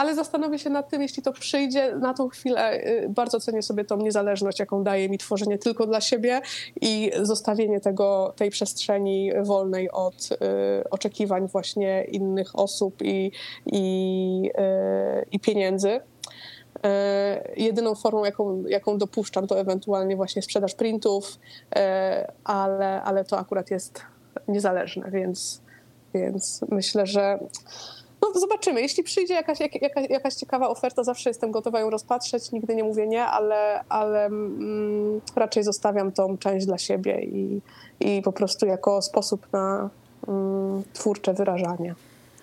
Ale 0.00 0.14
zastanowię 0.14 0.58
się 0.58 0.70
nad 0.70 0.90
tym, 0.90 1.02
jeśli 1.02 1.22
to 1.22 1.32
przyjdzie 1.32 1.94
na 1.94 2.14
tą 2.14 2.28
chwilę. 2.28 2.86
Y, 2.86 3.06
bardzo 3.08 3.40
cenię 3.40 3.62
sobie 3.62 3.84
tą 3.84 3.96
niezależność, 3.96 4.58
jaką 4.58 4.84
daje 4.84 5.08
mi 5.08 5.18
tworzenie 5.18 5.58
tylko 5.58 5.86
dla 5.86 6.00
siebie 6.00 6.40
i 6.80 7.10
zostawienie 7.22 7.80
tego, 7.80 8.32
tej 8.36 8.50
przestrzeni 8.50 9.30
wolnej 9.42 9.90
od 9.90 10.28
y, 10.32 10.36
oczekiwań 10.90 11.48
właśnie 11.48 12.04
innych 12.04 12.58
osób 12.58 13.02
i, 13.02 13.32
i, 13.66 14.50
y, 14.58 15.26
i 15.32 15.40
pieniędzy. 15.40 15.90
Y, 15.90 16.00
jedyną 17.56 17.94
formą, 17.94 18.24
jaką, 18.24 18.64
jaką 18.66 18.98
dopuszczam, 18.98 19.46
to 19.46 19.60
ewentualnie 19.60 20.16
właśnie 20.16 20.42
sprzedaż 20.42 20.74
printów, 20.74 21.28
y, 21.28 21.80
ale, 22.44 23.02
ale 23.02 23.24
to 23.24 23.38
akurat 23.38 23.70
jest 23.70 24.02
niezależne, 24.48 25.10
więc, 25.10 25.62
więc 26.14 26.60
myślę, 26.68 27.06
że 27.06 27.38
no 28.22 28.40
zobaczymy. 28.40 28.80
Jeśli 28.80 29.02
przyjdzie 29.02 29.34
jakaś, 29.34 29.60
jak, 29.60 29.82
jakaś, 29.82 30.10
jakaś 30.10 30.34
ciekawa 30.34 30.68
oferta, 30.68 31.04
zawsze 31.04 31.30
jestem 31.30 31.50
gotowa 31.50 31.80
ją 31.80 31.90
rozpatrzeć. 31.90 32.52
Nigdy 32.52 32.74
nie 32.74 32.84
mówię 32.84 33.06
nie, 33.06 33.24
ale, 33.24 33.84
ale 33.88 34.26
mm, 34.26 35.20
raczej 35.36 35.64
zostawiam 35.64 36.12
tą 36.12 36.38
część 36.38 36.66
dla 36.66 36.78
siebie 36.78 37.22
i, 37.22 37.60
i 38.00 38.22
po 38.22 38.32
prostu 38.32 38.66
jako 38.66 39.02
sposób 39.02 39.46
na 39.52 39.90
mm, 40.28 40.82
twórcze 40.92 41.34
wyrażanie. 41.34 41.94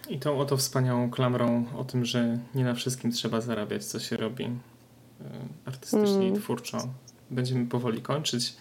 I 0.10 0.20
tą 0.20 0.40
oto 0.40 0.58
wspaniałą 0.58 1.10
klamrą 1.10 1.66
o 1.78 1.84
tym, 1.84 2.06
że 2.06 2.40
nie 2.56 2.64
na 2.64 2.74
wszystkim 2.74 3.12
trzeba 3.12 3.42
zarabiać, 3.42 3.86
co 3.86 4.00
się 4.00 4.18
robi 4.18 4.44
e, 4.44 4.50
artystycznie 5.66 6.28
mm. 6.28 6.34
i 6.36 6.40
twórczo. 6.40 6.78
Będziemy 7.32 7.66
powoli 7.66 8.02
kończyć. 8.02 8.54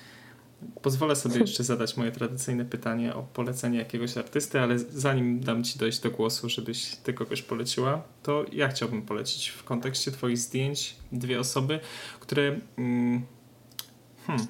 Pozwolę 0.82 1.16
sobie 1.16 1.40
jeszcze 1.46 1.64
zadać 1.64 1.96
moje 1.96 2.12
tradycyjne 2.12 2.64
pytanie 2.64 3.14
o 3.14 3.22
polecenie 3.22 3.78
jakiegoś 3.78 4.16
artysty, 4.16 4.61
ale 4.61 4.78
zanim 4.78 5.40
dam 5.40 5.64
ci 5.64 5.78
dojść 5.78 6.00
do 6.00 6.11
głosu, 6.11 6.48
żebyś 6.48 6.96
ty 6.96 7.14
kogoś 7.14 7.42
poleciła, 7.42 8.02
to 8.22 8.44
ja 8.52 8.68
chciałbym 8.68 9.02
polecić 9.02 9.48
w 9.48 9.64
kontekście 9.64 10.12
twoich 10.12 10.38
zdjęć 10.38 10.96
dwie 11.12 11.40
osoby, 11.40 11.80
które 12.20 12.61
mm, 12.78 13.22
hmm, 14.26 14.46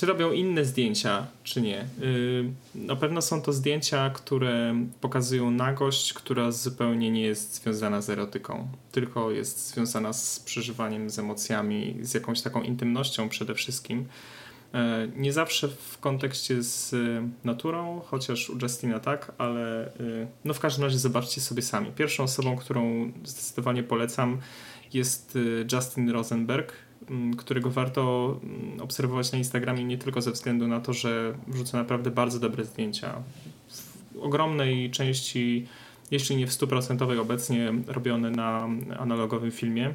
czy 0.00 0.06
robią 0.06 0.32
inne 0.32 0.64
zdjęcia, 0.64 1.26
czy 1.44 1.60
nie. 1.60 1.86
Yy, 2.00 2.52
na 2.74 2.96
pewno 2.96 3.22
są 3.22 3.42
to 3.42 3.52
zdjęcia, 3.52 4.10
które 4.10 4.74
pokazują 5.00 5.50
nagość, 5.50 6.12
która 6.12 6.52
zupełnie 6.52 7.10
nie 7.10 7.22
jest 7.22 7.54
związana 7.54 8.00
z 8.02 8.10
erotyką, 8.10 8.68
tylko 8.92 9.30
jest 9.30 9.68
związana 9.68 10.12
z 10.12 10.40
przeżywaniem, 10.40 11.10
z 11.10 11.18
emocjami, 11.18 11.96
z 12.00 12.14
jakąś 12.14 12.42
taką 12.42 12.62
intymnością 12.62 13.28
przede 13.28 13.54
wszystkim. 13.54 14.08
E, 14.74 15.08
nie 15.16 15.32
zawsze 15.32 15.68
w 15.68 15.98
kontekście 15.98 16.62
z 16.62 16.94
e, 16.94 16.96
naturą, 17.44 18.00
chociaż 18.00 18.50
u 18.50 18.58
Justina 18.62 18.98
tak, 18.98 19.32
ale 19.38 19.86
e, 19.86 19.90
no 20.44 20.54
w 20.54 20.60
każdym 20.60 20.84
razie 20.84 20.98
zobaczcie 20.98 21.40
sobie 21.40 21.62
sami. 21.62 21.92
Pierwszą 21.92 22.24
osobą, 22.24 22.56
którą 22.56 23.12
zdecydowanie 23.24 23.82
polecam 23.82 24.38
jest 24.92 25.38
Justin 25.72 26.10
Rosenberg, 26.10 26.72
którego 27.38 27.70
warto 27.70 28.40
obserwować 28.80 29.32
na 29.32 29.38
Instagramie 29.38 29.84
nie 29.84 29.98
tylko 29.98 30.22
ze 30.22 30.30
względu 30.30 30.68
na 30.68 30.80
to, 30.80 30.92
że 30.92 31.34
wrzuca 31.46 31.78
naprawdę 31.78 32.10
bardzo 32.10 32.40
dobre 32.40 32.64
zdjęcia. 32.64 33.22
W 33.68 34.16
ogromnej 34.20 34.90
części, 34.90 35.66
jeśli 36.10 36.36
nie 36.36 36.46
w 36.46 36.52
stuprocentowej 36.52 37.18
obecnie 37.18 37.72
robione 37.86 38.30
na 38.30 38.68
analogowym 38.98 39.50
filmie 39.50 39.94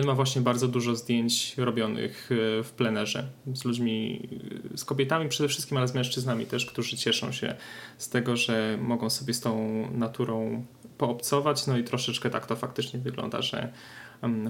on 0.00 0.06
ma 0.06 0.14
właśnie 0.14 0.42
bardzo 0.42 0.68
dużo 0.68 0.96
zdjęć 0.96 1.54
robionych 1.58 2.30
e, 2.32 2.62
w 2.62 2.70
plenerze 2.70 3.28
z 3.54 3.64
ludźmi, 3.64 4.28
z 4.76 4.84
kobietami 4.84 5.28
przede 5.28 5.48
wszystkim, 5.48 5.76
ale 5.76 5.88
z 5.88 5.94
mężczyznami 5.94 6.46
też, 6.46 6.66
którzy 6.66 6.96
cieszą 6.96 7.32
się 7.32 7.54
z 7.98 8.08
tego, 8.08 8.36
że 8.36 8.78
mogą 8.80 9.10
sobie 9.10 9.34
z 9.34 9.40
tą 9.40 9.84
naturą 9.92 10.64
poobcować. 10.98 11.66
No 11.66 11.78
i 11.78 11.84
troszeczkę 11.84 12.30
tak 12.30 12.46
to 12.46 12.56
faktycznie 12.56 13.00
wygląda, 13.00 13.42
że 13.42 13.72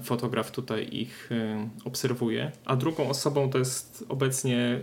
fotograf 0.02 0.50
tutaj 0.50 0.88
ich 0.92 1.28
e, 1.32 1.68
obserwuje. 1.84 2.52
A 2.64 2.76
drugą 2.76 3.08
osobą 3.08 3.50
to 3.50 3.58
jest 3.58 4.04
obecnie 4.08 4.80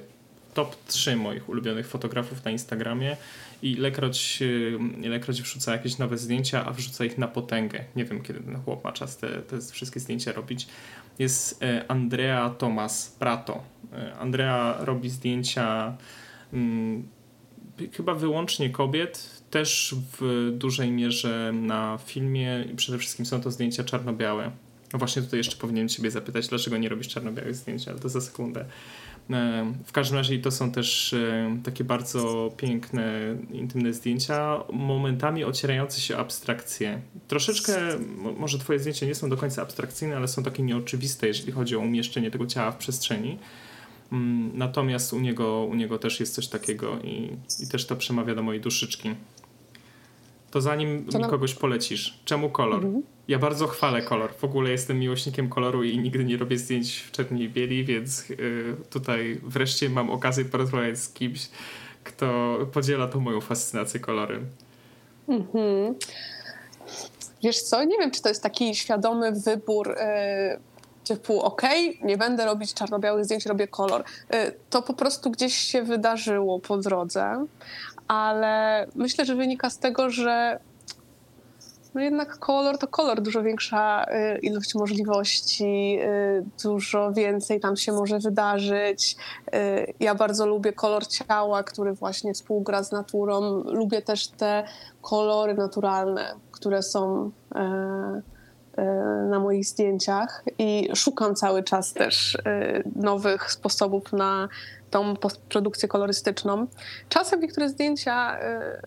top 0.53 0.75
3 0.87 1.15
moich 1.15 1.49
ulubionych 1.49 1.87
fotografów 1.87 2.45
na 2.45 2.51
Instagramie 2.51 3.17
i 3.61 3.71
ilekroć, 3.71 4.37
y, 4.41 4.79
ilekroć 5.01 5.41
wrzuca 5.41 5.71
jakieś 5.71 5.97
nowe 5.97 6.17
zdjęcia, 6.17 6.65
a 6.65 6.71
wrzuca 6.71 7.05
ich 7.05 7.17
na 7.17 7.27
potęgę. 7.27 7.83
Nie 7.95 8.05
wiem, 8.05 8.21
kiedy 8.21 8.39
ten 8.39 8.61
chłop 8.61 8.83
ma 8.83 8.91
czas 8.91 9.17
te, 9.17 9.41
te 9.41 9.61
wszystkie 9.61 9.99
zdjęcia 9.99 10.31
robić. 10.31 10.67
Jest 11.19 11.63
e, 11.63 11.85
Andrea 11.87 12.49
Tomas 12.49 13.15
Prato. 13.19 13.63
E, 13.93 14.15
Andrea 14.15 14.77
robi 14.79 15.09
zdjęcia 15.09 15.97
hmm, 16.51 17.07
chyba 17.93 18.15
wyłącznie 18.15 18.69
kobiet, 18.69 19.41
też 19.49 19.95
w 20.19 20.51
dużej 20.57 20.91
mierze 20.91 21.51
na 21.53 21.99
filmie 22.05 22.65
i 22.73 22.75
przede 22.75 22.97
wszystkim 22.97 23.25
są 23.25 23.41
to 23.41 23.51
zdjęcia 23.51 23.83
czarno-białe. 23.83 24.51
No 24.93 24.99
właśnie 24.99 25.21
tutaj 25.21 25.37
jeszcze 25.39 25.57
powinienem 25.57 25.89
ciebie 25.89 26.11
zapytać, 26.11 26.47
dlaczego 26.47 26.77
nie 26.77 26.89
robisz 26.89 27.07
czarno-białych 27.07 27.55
zdjęć, 27.55 27.87
ale 27.87 27.99
to 27.99 28.09
za 28.09 28.21
sekundę. 28.21 28.65
W 29.85 29.91
każdym 29.91 30.17
razie 30.17 30.39
to 30.39 30.51
są 30.51 30.71
też 30.71 31.13
e, 31.13 31.57
takie 31.63 31.83
bardzo 31.83 32.51
piękne, 32.57 33.35
intymne 33.51 33.93
zdjęcia, 33.93 34.63
momentami 34.73 35.43
ocierające 35.43 36.01
się 36.01 36.17
o 36.17 36.19
abstrakcję. 36.19 37.01
Troszeczkę, 37.27 37.73
może 38.37 38.59
twoje 38.59 38.79
zdjęcia 38.79 39.05
nie 39.05 39.15
są 39.15 39.29
do 39.29 39.37
końca 39.37 39.61
abstrakcyjne, 39.61 40.17
ale 40.17 40.27
są 40.27 40.43
takie 40.43 40.63
nieoczywiste, 40.63 41.27
jeżeli 41.27 41.51
chodzi 41.51 41.75
o 41.75 41.79
umieszczenie 41.79 42.31
tego 42.31 42.45
ciała 42.45 42.71
w 42.71 42.77
przestrzeni. 42.77 43.37
Mm, 44.11 44.51
natomiast 44.57 45.13
u 45.13 45.19
niego, 45.19 45.65
u 45.65 45.75
niego 45.75 45.99
też 45.99 46.19
jest 46.19 46.35
coś 46.35 46.47
takiego 46.47 46.99
i, 47.03 47.29
i 47.63 47.67
też 47.67 47.85
to 47.85 47.95
przemawia 47.95 48.35
do 48.35 48.43
mojej 48.43 48.61
duszyczki. 48.61 49.09
To 50.55 50.61
zanim 50.61 51.05
mi 51.15 51.23
kogoś 51.29 51.53
polecisz, 51.53 52.19
czemu 52.25 52.49
kolor? 52.49 52.85
Mhm. 52.85 53.03
Ja 53.27 53.39
bardzo 53.39 53.67
chwalę 53.67 54.01
kolor. 54.01 54.33
W 54.33 54.43
ogóle 54.43 54.69
jestem 54.71 54.99
miłośnikiem 54.99 55.49
koloru 55.49 55.83
i 55.83 55.99
nigdy 55.99 56.23
nie 56.23 56.37
robię 56.37 56.57
zdjęć 56.57 56.97
w 56.97 57.11
czerni 57.11 57.41
i 57.41 57.49
bieli, 57.49 57.85
więc 57.85 58.29
yy, 58.29 58.75
tutaj 58.89 59.39
wreszcie 59.43 59.89
mam 59.89 60.09
okazję 60.09 60.45
porozmawiać 60.45 60.99
z 60.99 61.09
kimś, 61.09 61.49
kto 62.03 62.57
podziela 62.71 63.07
tą 63.07 63.19
moją 63.19 63.41
fascynację 63.41 63.99
kolorem. 63.99 64.45
Mhm. 65.27 65.95
Wiesz 67.43 67.61
co, 67.61 67.83
nie 67.83 67.97
wiem, 67.97 68.11
czy 68.11 68.21
to 68.21 68.29
jest 68.29 68.43
taki 68.43 68.75
świadomy 68.75 69.31
wybór 69.31 69.87
yy, 69.87 70.59
typu 71.03 71.41
ok, 71.41 71.61
nie 72.03 72.17
będę 72.17 72.45
robić 72.45 72.73
czarno-białych 72.73 73.25
zdjęć, 73.25 73.45
robię 73.45 73.67
kolor. 73.67 74.03
Yy, 74.33 74.37
to 74.69 74.81
po 74.81 74.93
prostu 74.93 75.31
gdzieś 75.31 75.55
się 75.55 75.83
wydarzyło 75.83 76.59
po 76.59 76.77
drodze, 76.77 77.45
ale 78.07 78.87
myślę, 78.95 79.25
że 79.25 79.35
wynika 79.35 79.69
z 79.69 79.79
tego, 79.79 80.09
że 80.09 80.59
no 81.95 82.01
jednak 82.01 82.39
kolor 82.39 82.77
to 82.77 82.87
kolor, 82.87 83.21
dużo 83.21 83.43
większa 83.43 84.05
y, 84.35 84.39
ilość 84.39 84.75
możliwości, 84.75 85.99
y, 86.01 86.45
dużo 86.63 87.11
więcej 87.11 87.59
tam 87.59 87.75
się 87.75 87.91
może 87.91 88.19
wydarzyć. 88.19 89.15
Y, 89.55 89.93
ja 89.99 90.15
bardzo 90.15 90.47
lubię 90.47 90.73
kolor 90.73 91.07
ciała, 91.07 91.63
który 91.63 91.93
właśnie 91.93 92.33
współgra 92.33 92.83
z 92.83 92.91
naturą. 92.91 93.63
Lubię 93.63 94.01
też 94.01 94.27
te 94.27 94.63
kolory 95.01 95.53
naturalne, 95.53 96.35
które 96.51 96.83
są 96.83 97.31
na 99.29 99.39
moich 99.39 99.65
zdjęciach 99.65 100.43
i 100.57 100.89
szukam 100.95 101.35
cały 101.35 101.63
czas 101.63 101.93
też 101.93 102.37
nowych 102.95 103.51
sposobów 103.51 104.13
na 104.13 104.47
tą 104.95 105.13
produkcję 105.49 105.89
kolorystyczną. 105.89 106.67
Czasem 107.09 107.41
niektóre 107.41 107.69
zdjęcia 107.69 108.37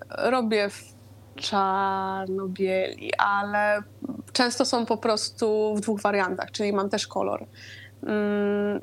robię 0.09 0.68
w 0.70 0.84
czarno-bieli, 1.36 3.14
ale 3.18 3.82
często 4.32 4.64
są 4.64 4.86
po 4.86 4.96
prostu 4.96 5.74
w 5.76 5.80
dwóch 5.80 6.00
wariantach, 6.00 6.50
czyli 6.50 6.72
mam 6.72 6.88
też 6.88 7.06
kolor. 7.06 7.46
Mm, 8.02 8.80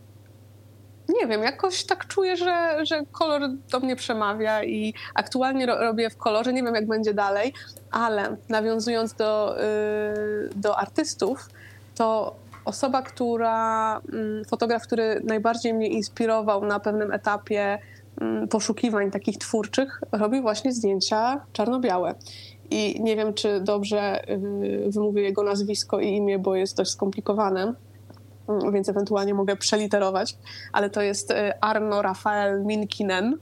nie 1.09 1.27
wiem, 1.27 1.43
jakoś 1.43 1.83
tak 1.83 2.07
czuję, 2.07 2.37
że, 2.37 2.85
że 2.85 3.01
kolor 3.11 3.41
do 3.71 3.79
mnie 3.79 3.95
przemawia 3.95 4.63
i 4.63 4.93
aktualnie 5.15 5.65
ro, 5.65 5.79
robię 5.79 6.09
w 6.09 6.17
kolorze, 6.17 6.53
nie 6.53 6.63
wiem 6.63 6.75
jak 6.75 6.87
będzie 6.87 7.13
dalej, 7.13 7.53
ale 7.91 8.37
nawiązując 8.49 9.13
do, 9.13 9.55
yy, 9.57 10.49
do 10.55 10.77
artystów, 10.77 11.49
to 11.95 12.35
osoba, 12.65 13.01
która, 13.01 14.01
yy, 14.11 14.45
fotograf, 14.45 14.83
który 14.83 15.21
najbardziej 15.23 15.73
mnie 15.73 15.87
inspirował 15.87 16.65
na 16.65 16.79
pewnym 16.79 17.11
etapie 17.11 17.79
Mm, 18.21 18.47
poszukiwań 18.47 19.11
takich 19.11 19.37
twórczych 19.37 20.01
robi 20.11 20.41
właśnie 20.41 20.73
zdjęcia 20.73 21.45
czarno-białe. 21.53 22.15
I 22.69 23.01
nie 23.01 23.15
wiem, 23.15 23.33
czy 23.33 23.59
dobrze 23.59 24.29
y, 24.29 24.91
wymówię 24.91 25.21
jego 25.21 25.43
nazwisko 25.43 25.99
i 25.99 26.07
imię, 26.07 26.39
bo 26.39 26.55
jest 26.55 26.77
dość 26.77 26.91
skomplikowane, 26.91 27.73
mm, 28.49 28.73
więc 28.73 28.89
ewentualnie 28.89 29.33
mogę 29.33 29.55
przeliterować, 29.55 30.37
ale 30.73 30.89
to 30.89 31.01
jest 31.01 31.31
y, 31.31 31.59
Arno 31.61 32.01
Rafael 32.01 32.65
Minkinen. 32.65 33.37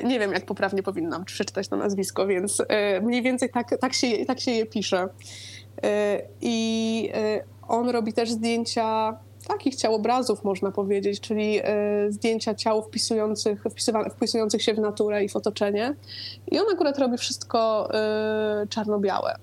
Y, 0.00 0.04
nie 0.06 0.18
wiem, 0.18 0.32
jak 0.32 0.46
poprawnie 0.46 0.82
powinnam 0.82 1.24
przeczytać 1.24 1.68
to 1.68 1.76
nazwisko, 1.76 2.26
więc 2.26 2.62
mniej 3.02 3.22
więcej 3.22 3.50
tak, 3.50 3.78
tak, 3.80 3.94
się, 3.94 4.26
tak 4.26 4.40
się 4.40 4.50
je 4.50 4.66
pisze. 4.66 5.08
I 6.40 7.12
on 7.68 7.88
robi 7.88 8.12
też 8.12 8.30
zdjęcia 8.30 9.18
takich 9.48 9.76
ciałobrazów, 9.76 10.44
można 10.44 10.70
powiedzieć, 10.70 11.20
czyli 11.20 11.60
e, 11.62 11.64
zdjęcia 12.08 12.54
ciał 12.54 12.82
wpisujących, 12.82 13.64
wpisujących 14.10 14.62
się 14.62 14.74
w 14.74 14.78
naturę 14.78 15.24
i 15.24 15.28
w 15.28 15.36
otoczenie. 15.36 15.94
I 16.50 16.58
on 16.58 16.66
akurat 16.72 16.98
robi 16.98 17.18
wszystko 17.18 17.88
e, 17.94 18.66
czarno-białe. 18.68 19.36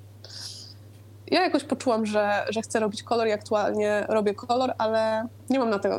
Ja 1.32 1.41
jakoś 1.41 1.63
poczułam, 1.63 2.05
że, 2.05 2.45
że 2.49 2.61
chcę 2.61 2.80
robić 2.80 3.03
kolor 3.03 3.28
i 3.28 3.32
aktualnie 3.32 4.05
robię 4.09 4.34
kolor, 4.34 4.73
ale 4.78 5.28
nie 5.49 5.59
mam 5.59 5.69
na 5.69 5.80
to 5.80 5.89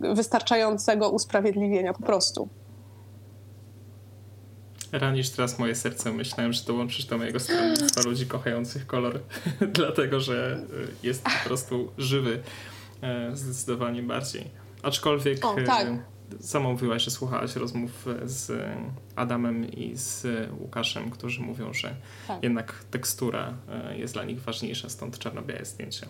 wystarczającego 0.00 1.10
usprawiedliwienia 1.10 1.92
po 1.92 2.02
prostu. 2.02 2.48
Ranisz 4.98 5.30
teraz 5.30 5.58
moje 5.58 5.74
serce. 5.74 6.12
Myślałem, 6.12 6.52
że 6.52 6.64
dołączysz 6.64 7.04
do 7.04 7.18
mojego 7.18 7.40
stronnictwa 7.40 8.02
ludzi 8.02 8.26
kochających 8.26 8.86
kolor, 8.86 9.20
dlatego 9.78 10.20
że 10.20 10.66
jest 11.02 11.24
po 11.24 11.48
prostu 11.48 11.92
żywy. 11.98 12.42
E, 13.02 13.36
zdecydowanie 13.36 14.02
bardziej. 14.02 14.44
Aczkolwiek 14.82 15.44
o, 15.44 15.56
tak. 15.66 15.86
sama 16.40 16.68
mówiłaś, 16.68 17.02
że 17.04 17.10
słuchałaś 17.10 17.56
rozmów 17.56 18.06
z 18.24 18.52
Adamem 19.16 19.70
i 19.70 19.96
z 19.96 20.26
Łukaszem, 20.60 21.10
którzy 21.10 21.40
mówią, 21.40 21.72
że 21.72 21.94
tak. 22.28 22.42
jednak 22.42 22.84
tekstura 22.90 23.54
e, 23.68 23.98
jest 23.98 24.14
dla 24.14 24.24
nich 24.24 24.40
ważniejsza, 24.40 24.88
stąd 24.88 25.18
czarno-białe 25.18 25.64
zdjęcia. 25.64 26.06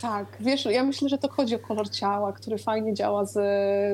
Tak, 0.00 0.26
wiesz, 0.40 0.64
ja 0.64 0.84
myślę, 0.84 1.08
że 1.08 1.18
to 1.18 1.28
chodzi 1.28 1.54
o 1.54 1.58
kolor 1.58 1.90
ciała, 1.90 2.32
który 2.32 2.58
fajnie 2.58 2.94
działa 2.94 3.24
z 3.24 3.38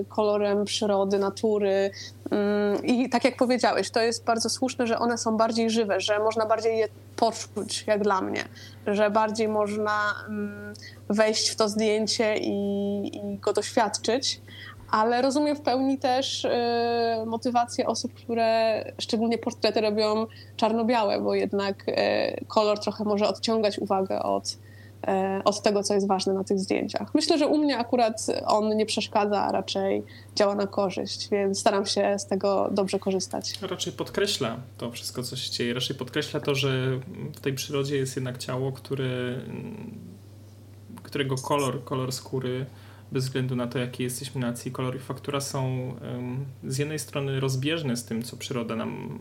kolorem 0.08 0.64
przyrody, 0.64 1.18
natury. 1.18 1.90
Mm, 2.30 2.86
I 2.86 3.08
tak 3.08 3.24
jak 3.24 3.36
powiedziałeś, 3.36 3.90
to 3.90 4.00
jest 4.00 4.24
bardzo 4.24 4.50
słuszne, 4.50 4.86
że 4.86 4.98
one 4.98 5.18
są 5.18 5.36
bardziej 5.36 5.70
żywe, 5.70 6.00
że 6.00 6.18
można 6.18 6.46
bardziej 6.46 6.78
je 6.78 6.88
poczuć, 7.16 7.84
jak 7.86 8.02
dla 8.02 8.20
mnie, 8.20 8.44
że 8.86 9.10
bardziej 9.10 9.48
można 9.48 10.14
mm, 10.28 10.74
wejść 11.08 11.48
w 11.48 11.56
to 11.56 11.68
zdjęcie 11.68 12.36
i, 12.36 13.16
i 13.16 13.38
go 13.38 13.52
doświadczyć. 13.52 14.40
Ale 14.90 15.22
rozumiem 15.22 15.56
w 15.56 15.60
pełni 15.60 15.98
też 15.98 16.44
y, 16.44 16.50
motywację 17.26 17.86
osób, 17.86 18.14
które 18.14 18.84
szczególnie 18.98 19.38
portrety 19.38 19.80
robią 19.80 20.26
czarno-białe, 20.56 21.20
bo 21.20 21.34
jednak 21.34 21.88
y, 21.88 21.94
kolor 22.48 22.80
trochę 22.80 23.04
może 23.04 23.28
odciągać 23.28 23.78
uwagę 23.78 24.22
od, 24.22 24.56
od 25.44 25.62
tego, 25.62 25.82
co 25.82 25.94
jest 25.94 26.06
ważne 26.06 26.34
na 26.34 26.44
tych 26.44 26.58
zdjęciach. 26.58 27.14
Myślę, 27.14 27.38
że 27.38 27.46
u 27.46 27.58
mnie 27.58 27.78
akurat 27.78 28.26
on 28.46 28.76
nie 28.76 28.86
przeszkadza, 28.86 29.42
a 29.42 29.52
raczej 29.52 30.02
działa 30.34 30.54
na 30.54 30.66
korzyść, 30.66 31.28
więc 31.28 31.60
staram 31.60 31.86
się 31.86 32.18
z 32.18 32.26
tego 32.26 32.68
dobrze 32.72 32.98
korzystać. 32.98 33.52
Raczej 33.62 33.92
podkreśla 33.92 34.56
to 34.78 34.90
wszystko, 34.90 35.22
co 35.22 35.36
się 35.36 35.50
dzieje. 35.50 35.74
Raczej 35.74 35.96
podkreśla 35.96 36.40
to, 36.40 36.54
że 36.54 37.00
w 37.34 37.40
tej 37.40 37.52
przyrodzie 37.54 37.96
jest 37.96 38.16
jednak 38.16 38.38
ciało, 38.38 38.72
które, 38.72 39.40
którego 41.02 41.36
kolor, 41.36 41.84
kolor 41.84 42.12
skóry 42.12 42.66
bez 43.12 43.24
względu 43.24 43.56
na 43.56 43.66
to, 43.66 43.78
jakiej 43.78 44.04
jesteśmy 44.04 44.40
nacji, 44.40 44.72
kolor 44.72 44.96
i 44.96 44.98
faktura 44.98 45.40
są 45.40 45.94
z 46.64 46.78
jednej 46.78 46.98
strony 46.98 47.40
rozbieżne 47.40 47.96
z 47.96 48.04
tym, 48.04 48.22
co 48.22 48.36
przyroda 48.36 48.76
nam 48.76 49.18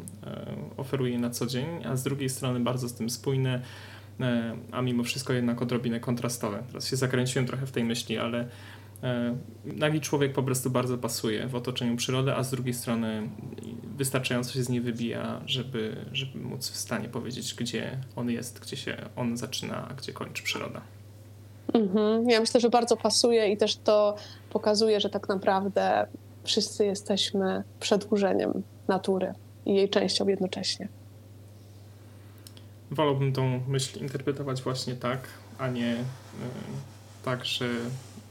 oferuje 0.78 1.20
na 1.20 1.30
co 1.30 1.46
dzień, 1.46 1.66
a 1.86 1.96
z 1.96 2.04
drugiej 2.04 2.30
strony 2.30 2.60
bardzo 2.60 2.90
z 2.90 2.94
tym 2.94 3.10
spójne, 3.10 3.62
E, 3.62 3.95
a 4.72 4.82
mimo 4.82 5.04
wszystko 5.04 5.34
jednak 5.34 5.62
odrobinę 5.62 6.00
kontrastowe. 6.00 6.64
Teraz 6.68 6.88
się 6.88 6.96
zakręciłem 6.96 7.48
trochę 7.48 7.66
w 7.66 7.72
tej 7.72 7.84
myśli, 7.84 8.18
ale 8.18 8.48
e, 9.04 9.38
nagi 9.66 10.02
człowiek 10.02 10.34
po 10.34 10.44
prostu 10.44 10.70
bardzo 10.70 10.98
pasuje 10.98 11.48
w 11.48 11.56
otoczeniu 11.56 11.96
przyrody, 11.96 12.34
a 12.34 12.44
z 12.44 12.52
drugiej 12.52 12.74
strony 12.74 13.30
wystarczająco 13.98 14.54
się 14.54 14.64
z 14.64 14.70
niej 14.70 14.82
wybija, 14.82 15.42
żeby, 15.46 16.06
żeby 16.12 16.40
móc 16.40 16.70
w 16.70 16.78
stanie 16.78 17.10
powiedzieć, 17.10 17.54
gdzie 17.54 17.98
on 18.16 18.30
jest, 18.30 18.60
gdzie 18.60 18.78
się 18.78 18.98
on 19.16 19.38
zaczyna, 19.38 19.88
a 19.90 19.94
gdzie 19.94 20.14
kończy 20.14 20.44
przyroda. 20.44 20.82
Mhm. 21.74 22.30
Ja 22.30 22.40
myślę, 22.40 22.60
że 22.60 22.70
bardzo 22.70 22.98
pasuje 22.98 23.52
i 23.52 23.58
też 23.58 23.76
to 23.76 24.16
pokazuje, 24.50 25.00
że 25.00 25.10
tak 25.10 25.30
naprawdę 25.30 26.08
wszyscy 26.44 26.86
jesteśmy 26.86 27.64
przedłużeniem 27.80 28.64
natury 28.88 29.34
i 29.66 29.76
jej 29.76 29.90
częścią 29.90 30.28
jednocześnie 30.28 30.88
wolałbym 32.96 33.34
tą 33.34 33.62
myśl 33.68 34.00
interpretować 34.00 34.62
właśnie 34.62 34.96
tak, 34.96 35.28
a 35.58 35.68
nie 35.68 35.94
y, 35.94 36.04
tak, 37.24 37.46
że 37.46 37.70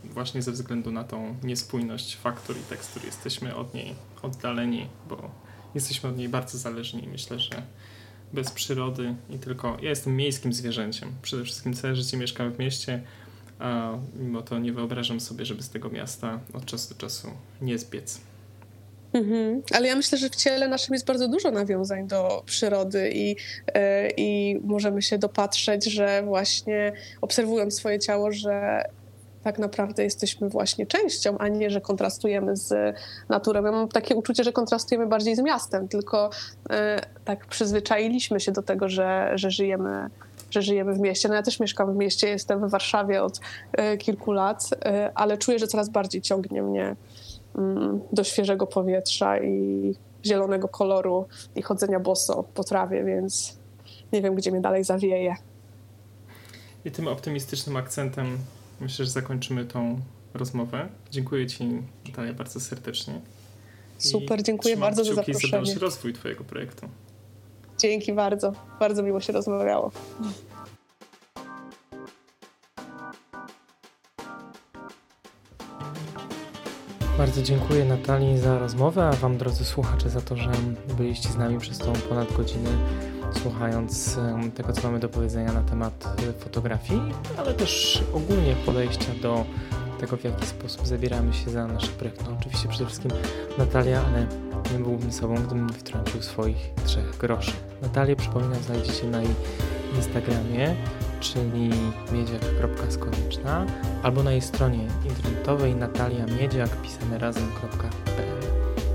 właśnie 0.04 0.42
ze 0.42 0.52
względu 0.52 0.92
na 0.92 1.04
tą 1.04 1.36
niespójność 1.42 2.16
faktur 2.16 2.56
i 2.56 2.60
tekstur 2.60 3.04
jesteśmy 3.04 3.56
od 3.56 3.74
niej 3.74 3.94
oddaleni, 4.22 4.86
bo 5.08 5.30
jesteśmy 5.74 6.08
od 6.08 6.16
niej 6.16 6.28
bardzo 6.28 6.58
zależni. 6.58 7.08
Myślę, 7.12 7.38
że 7.38 7.62
bez 8.32 8.50
przyrody 8.50 9.14
i 9.30 9.38
tylko. 9.38 9.76
Ja 9.82 9.90
jestem 9.90 10.16
miejskim 10.16 10.52
zwierzęciem. 10.52 11.12
Przede 11.22 11.44
wszystkim 11.44 11.74
całe 11.74 11.96
życie 11.96 12.16
mieszkam 12.16 12.52
w 12.52 12.58
mieście, 12.58 13.02
a 13.58 13.92
mimo 14.16 14.42
to 14.42 14.58
nie 14.58 14.72
wyobrażam 14.72 15.20
sobie, 15.20 15.44
żeby 15.44 15.62
z 15.62 15.70
tego 15.70 15.88
miasta 15.88 16.40
od 16.52 16.64
czasu 16.64 16.94
do 16.94 17.00
czasu 17.00 17.28
nie 17.60 17.78
zbiec. 17.78 18.20
Mhm. 19.14 19.62
Ale 19.72 19.88
ja 19.88 19.96
myślę, 19.96 20.18
że 20.18 20.30
w 20.30 20.36
ciele 20.36 20.68
naszym 20.68 20.94
jest 20.94 21.06
bardzo 21.06 21.28
dużo 21.28 21.50
nawiązań 21.50 22.06
do 22.06 22.42
przyrody 22.46 23.10
i, 23.14 23.28
yy, 23.28 23.36
i 24.16 24.60
możemy 24.64 25.02
się 25.02 25.18
dopatrzeć, 25.18 25.84
że 25.84 26.22
właśnie 26.22 26.92
obserwując 27.20 27.74
swoje 27.74 27.98
ciało, 27.98 28.32
że 28.32 28.84
tak 29.44 29.58
naprawdę 29.58 30.04
jesteśmy 30.04 30.48
właśnie 30.48 30.86
częścią, 30.86 31.38
a 31.38 31.48
nie, 31.48 31.70
że 31.70 31.80
kontrastujemy 31.80 32.56
z 32.56 32.96
naturą. 33.28 33.64
Ja 33.64 33.72
mam 33.72 33.88
takie 33.88 34.16
uczucie, 34.16 34.44
że 34.44 34.52
kontrastujemy 34.52 35.06
bardziej 35.06 35.36
z 35.36 35.40
miastem, 35.40 35.88
tylko 35.88 36.30
yy, 36.70 36.76
tak 37.24 37.46
przyzwyczailiśmy 37.46 38.40
się 38.40 38.52
do 38.52 38.62
tego, 38.62 38.88
że, 38.88 39.32
że 39.34 39.50
żyjemy 39.50 40.10
że 40.50 40.62
żyjemy 40.62 40.94
w 40.94 40.98
mieście. 40.98 41.28
No 41.28 41.34
ja 41.34 41.42
też 41.42 41.60
mieszkam 41.60 41.94
w 41.94 41.96
mieście, 41.96 42.28
jestem 42.28 42.68
w 42.68 42.70
Warszawie 42.70 43.22
od 43.22 43.40
y, 43.94 43.98
kilku 43.98 44.32
lat, 44.32 44.68
ale 45.14 45.38
czuję, 45.38 45.58
że 45.58 45.66
coraz 45.66 45.88
bardziej 45.88 46.22
ciągnie 46.22 46.62
mnie 46.62 46.96
do 48.12 48.24
świeżego 48.24 48.66
powietrza 48.66 49.38
i 49.38 49.94
zielonego 50.26 50.68
koloru 50.68 51.26
i 51.56 51.62
chodzenia 51.62 52.00
boso 52.00 52.44
po 52.54 52.64
trawie, 52.64 53.04
więc 53.04 53.58
nie 54.12 54.22
wiem, 54.22 54.34
gdzie 54.34 54.50
mnie 54.50 54.60
dalej 54.60 54.84
zawieje. 54.84 55.36
I 56.84 56.90
tym 56.90 57.08
optymistycznym 57.08 57.76
akcentem 57.76 58.38
myślę, 58.80 59.04
że 59.04 59.10
zakończymy 59.10 59.64
tą 59.64 60.00
rozmowę. 60.34 60.88
Dziękuję 61.10 61.46
Ci, 61.46 61.82
Natalia, 62.06 62.32
bardzo 62.32 62.60
serdecznie. 62.60 63.20
Super, 63.98 64.42
dziękuję 64.42 64.76
bardzo 64.76 65.04
za 65.04 65.14
zaproszenie. 65.14 65.50
za 65.50 65.56
dalszy 65.56 65.78
rozwój 65.78 66.12
Twojego 66.12 66.44
projektu. 66.44 66.88
Dzięki 67.78 68.12
bardzo. 68.12 68.52
Bardzo 68.80 69.02
miło 69.02 69.20
się 69.20 69.32
rozmawiało. 69.32 69.90
Bardzo 77.18 77.42
dziękuję 77.42 77.84
Natalii 77.84 78.38
za 78.38 78.58
rozmowę, 78.58 79.08
a 79.08 79.12
Wam 79.12 79.38
drodzy 79.38 79.64
słuchacze 79.64 80.10
za 80.10 80.20
to, 80.20 80.36
że 80.36 80.50
byliście 80.96 81.28
z 81.28 81.36
nami 81.36 81.58
przez 81.58 81.78
tą 81.78 81.92
ponad 81.92 82.32
godzinę 82.32 82.70
słuchając 83.42 84.18
tego, 84.54 84.72
co 84.72 84.82
mamy 84.82 84.98
do 85.00 85.08
powiedzenia 85.08 85.52
na 85.52 85.62
temat 85.62 86.16
e, 86.28 86.32
fotografii, 86.32 87.00
ale 87.38 87.54
też 87.54 88.02
ogólnie 88.12 88.54
podejścia 88.66 89.12
do 89.22 89.44
tego, 90.00 90.16
w 90.16 90.24
jaki 90.24 90.46
sposób 90.46 90.86
zabieramy 90.86 91.34
się 91.34 91.50
za 91.50 91.66
nasze 91.66 91.86
projekt. 91.88 92.24
No, 92.24 92.36
oczywiście 92.40 92.68
przede 92.68 92.86
wszystkim 92.86 93.10
Natalia, 93.58 94.04
ale 94.06 94.26
nie 94.72 94.84
byłbym 94.84 95.12
sobą, 95.12 95.34
gdybym 95.34 95.66
nie 95.66 95.74
wtrącił 95.74 96.22
swoich 96.22 96.70
trzech 96.84 97.16
groszy. 97.16 97.52
Natalię, 97.82 98.16
przypominam, 98.16 98.62
znajdziecie 98.62 99.06
na 99.06 99.22
jej 99.22 99.34
Instagramie 99.96 100.76
czyli 101.24 101.70
miedziak.skonieczna 102.12 103.66
albo 104.02 104.22
na 104.22 104.32
jej 104.32 104.42
stronie 104.42 104.86
internetowej 105.04 105.74
nataliamiedziak 105.74 106.82
pisane 106.82 107.18
razem.pl. 107.18 108.44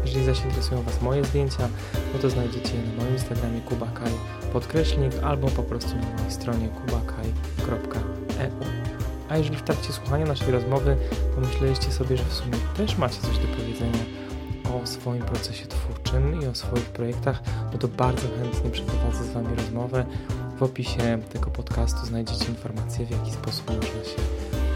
Jeżeli 0.06 0.26
zaś 0.26 0.46
interesują 0.46 0.82
Was 0.82 1.02
moje 1.02 1.26
zdjęcia, 1.26 1.70
no 2.14 2.20
to 2.22 2.30
znajdziecie 2.30 2.76
je 2.76 2.82
na 2.82 3.04
moim 3.04 3.14
Instagramie 3.14 3.62
kubakaj 3.62 4.12
podkreślnik 4.54 5.14
albo 5.24 5.48
po 5.48 5.64
prostu 5.64 5.96
na 5.96 6.16
mojej 6.18 6.32
stronie 6.32 6.70
kubakaj.eu. 6.70 8.66
A 9.30 9.38
jeżeli 9.38 9.58
w 9.58 9.64
trakcie 9.64 9.94
słuchania 9.94 10.26
naszej 10.26 10.52
rozmowy 10.52 10.98
pomyśleliście 11.36 11.92
sobie, 11.92 12.18
że 12.18 12.24
w 12.24 12.34
sumie 12.34 12.58
też 12.78 12.98
macie 12.98 13.22
coś 13.22 13.38
do 13.38 13.48
powiedzenia 13.58 14.00
o 14.76 14.88
swoim 14.88 15.24
procesie 15.24 15.66
twórczym 15.66 16.42
i 16.42 16.46
o 16.46 16.56
swoich 16.56 16.86
projektach, 16.86 17.42
no 17.74 17.78
to 17.78 17.88
bardzo 17.88 18.28
chętnie 18.28 18.72
przeprowadzę 18.72 19.24
z 19.24 19.32
Wami 19.32 19.56
rozmowę 19.56 20.06
w 20.60 20.64
opisie 20.64 21.20
tego 21.34 21.52
podcastu 21.52 22.06
znajdziecie 22.06 22.46
informacje, 22.46 23.06
w 23.06 23.12
jaki 23.12 23.32
sposób 23.32 23.68
można 23.68 24.04
się 24.04 24.22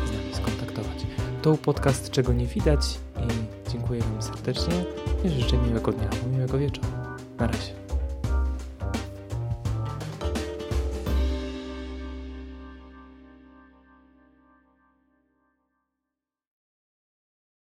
z 0.07 0.11
nami 0.11 0.33
skontaktować. 0.33 1.05
To 1.41 1.49
był 1.49 1.57
podcast 1.57 2.11
Czego 2.11 2.33
nie 2.33 2.45
widać 2.45 2.99
i 3.17 3.69
dziękuję 3.71 4.01
Wam 4.01 4.21
serdecznie 4.21 4.85
i 5.23 5.29
życzę 5.29 5.57
miłego 5.57 5.91
dnia 5.91 6.09
miłego 6.31 6.57
wieczoru. 6.57 6.87
Na 7.39 7.47
razie. 7.47 7.82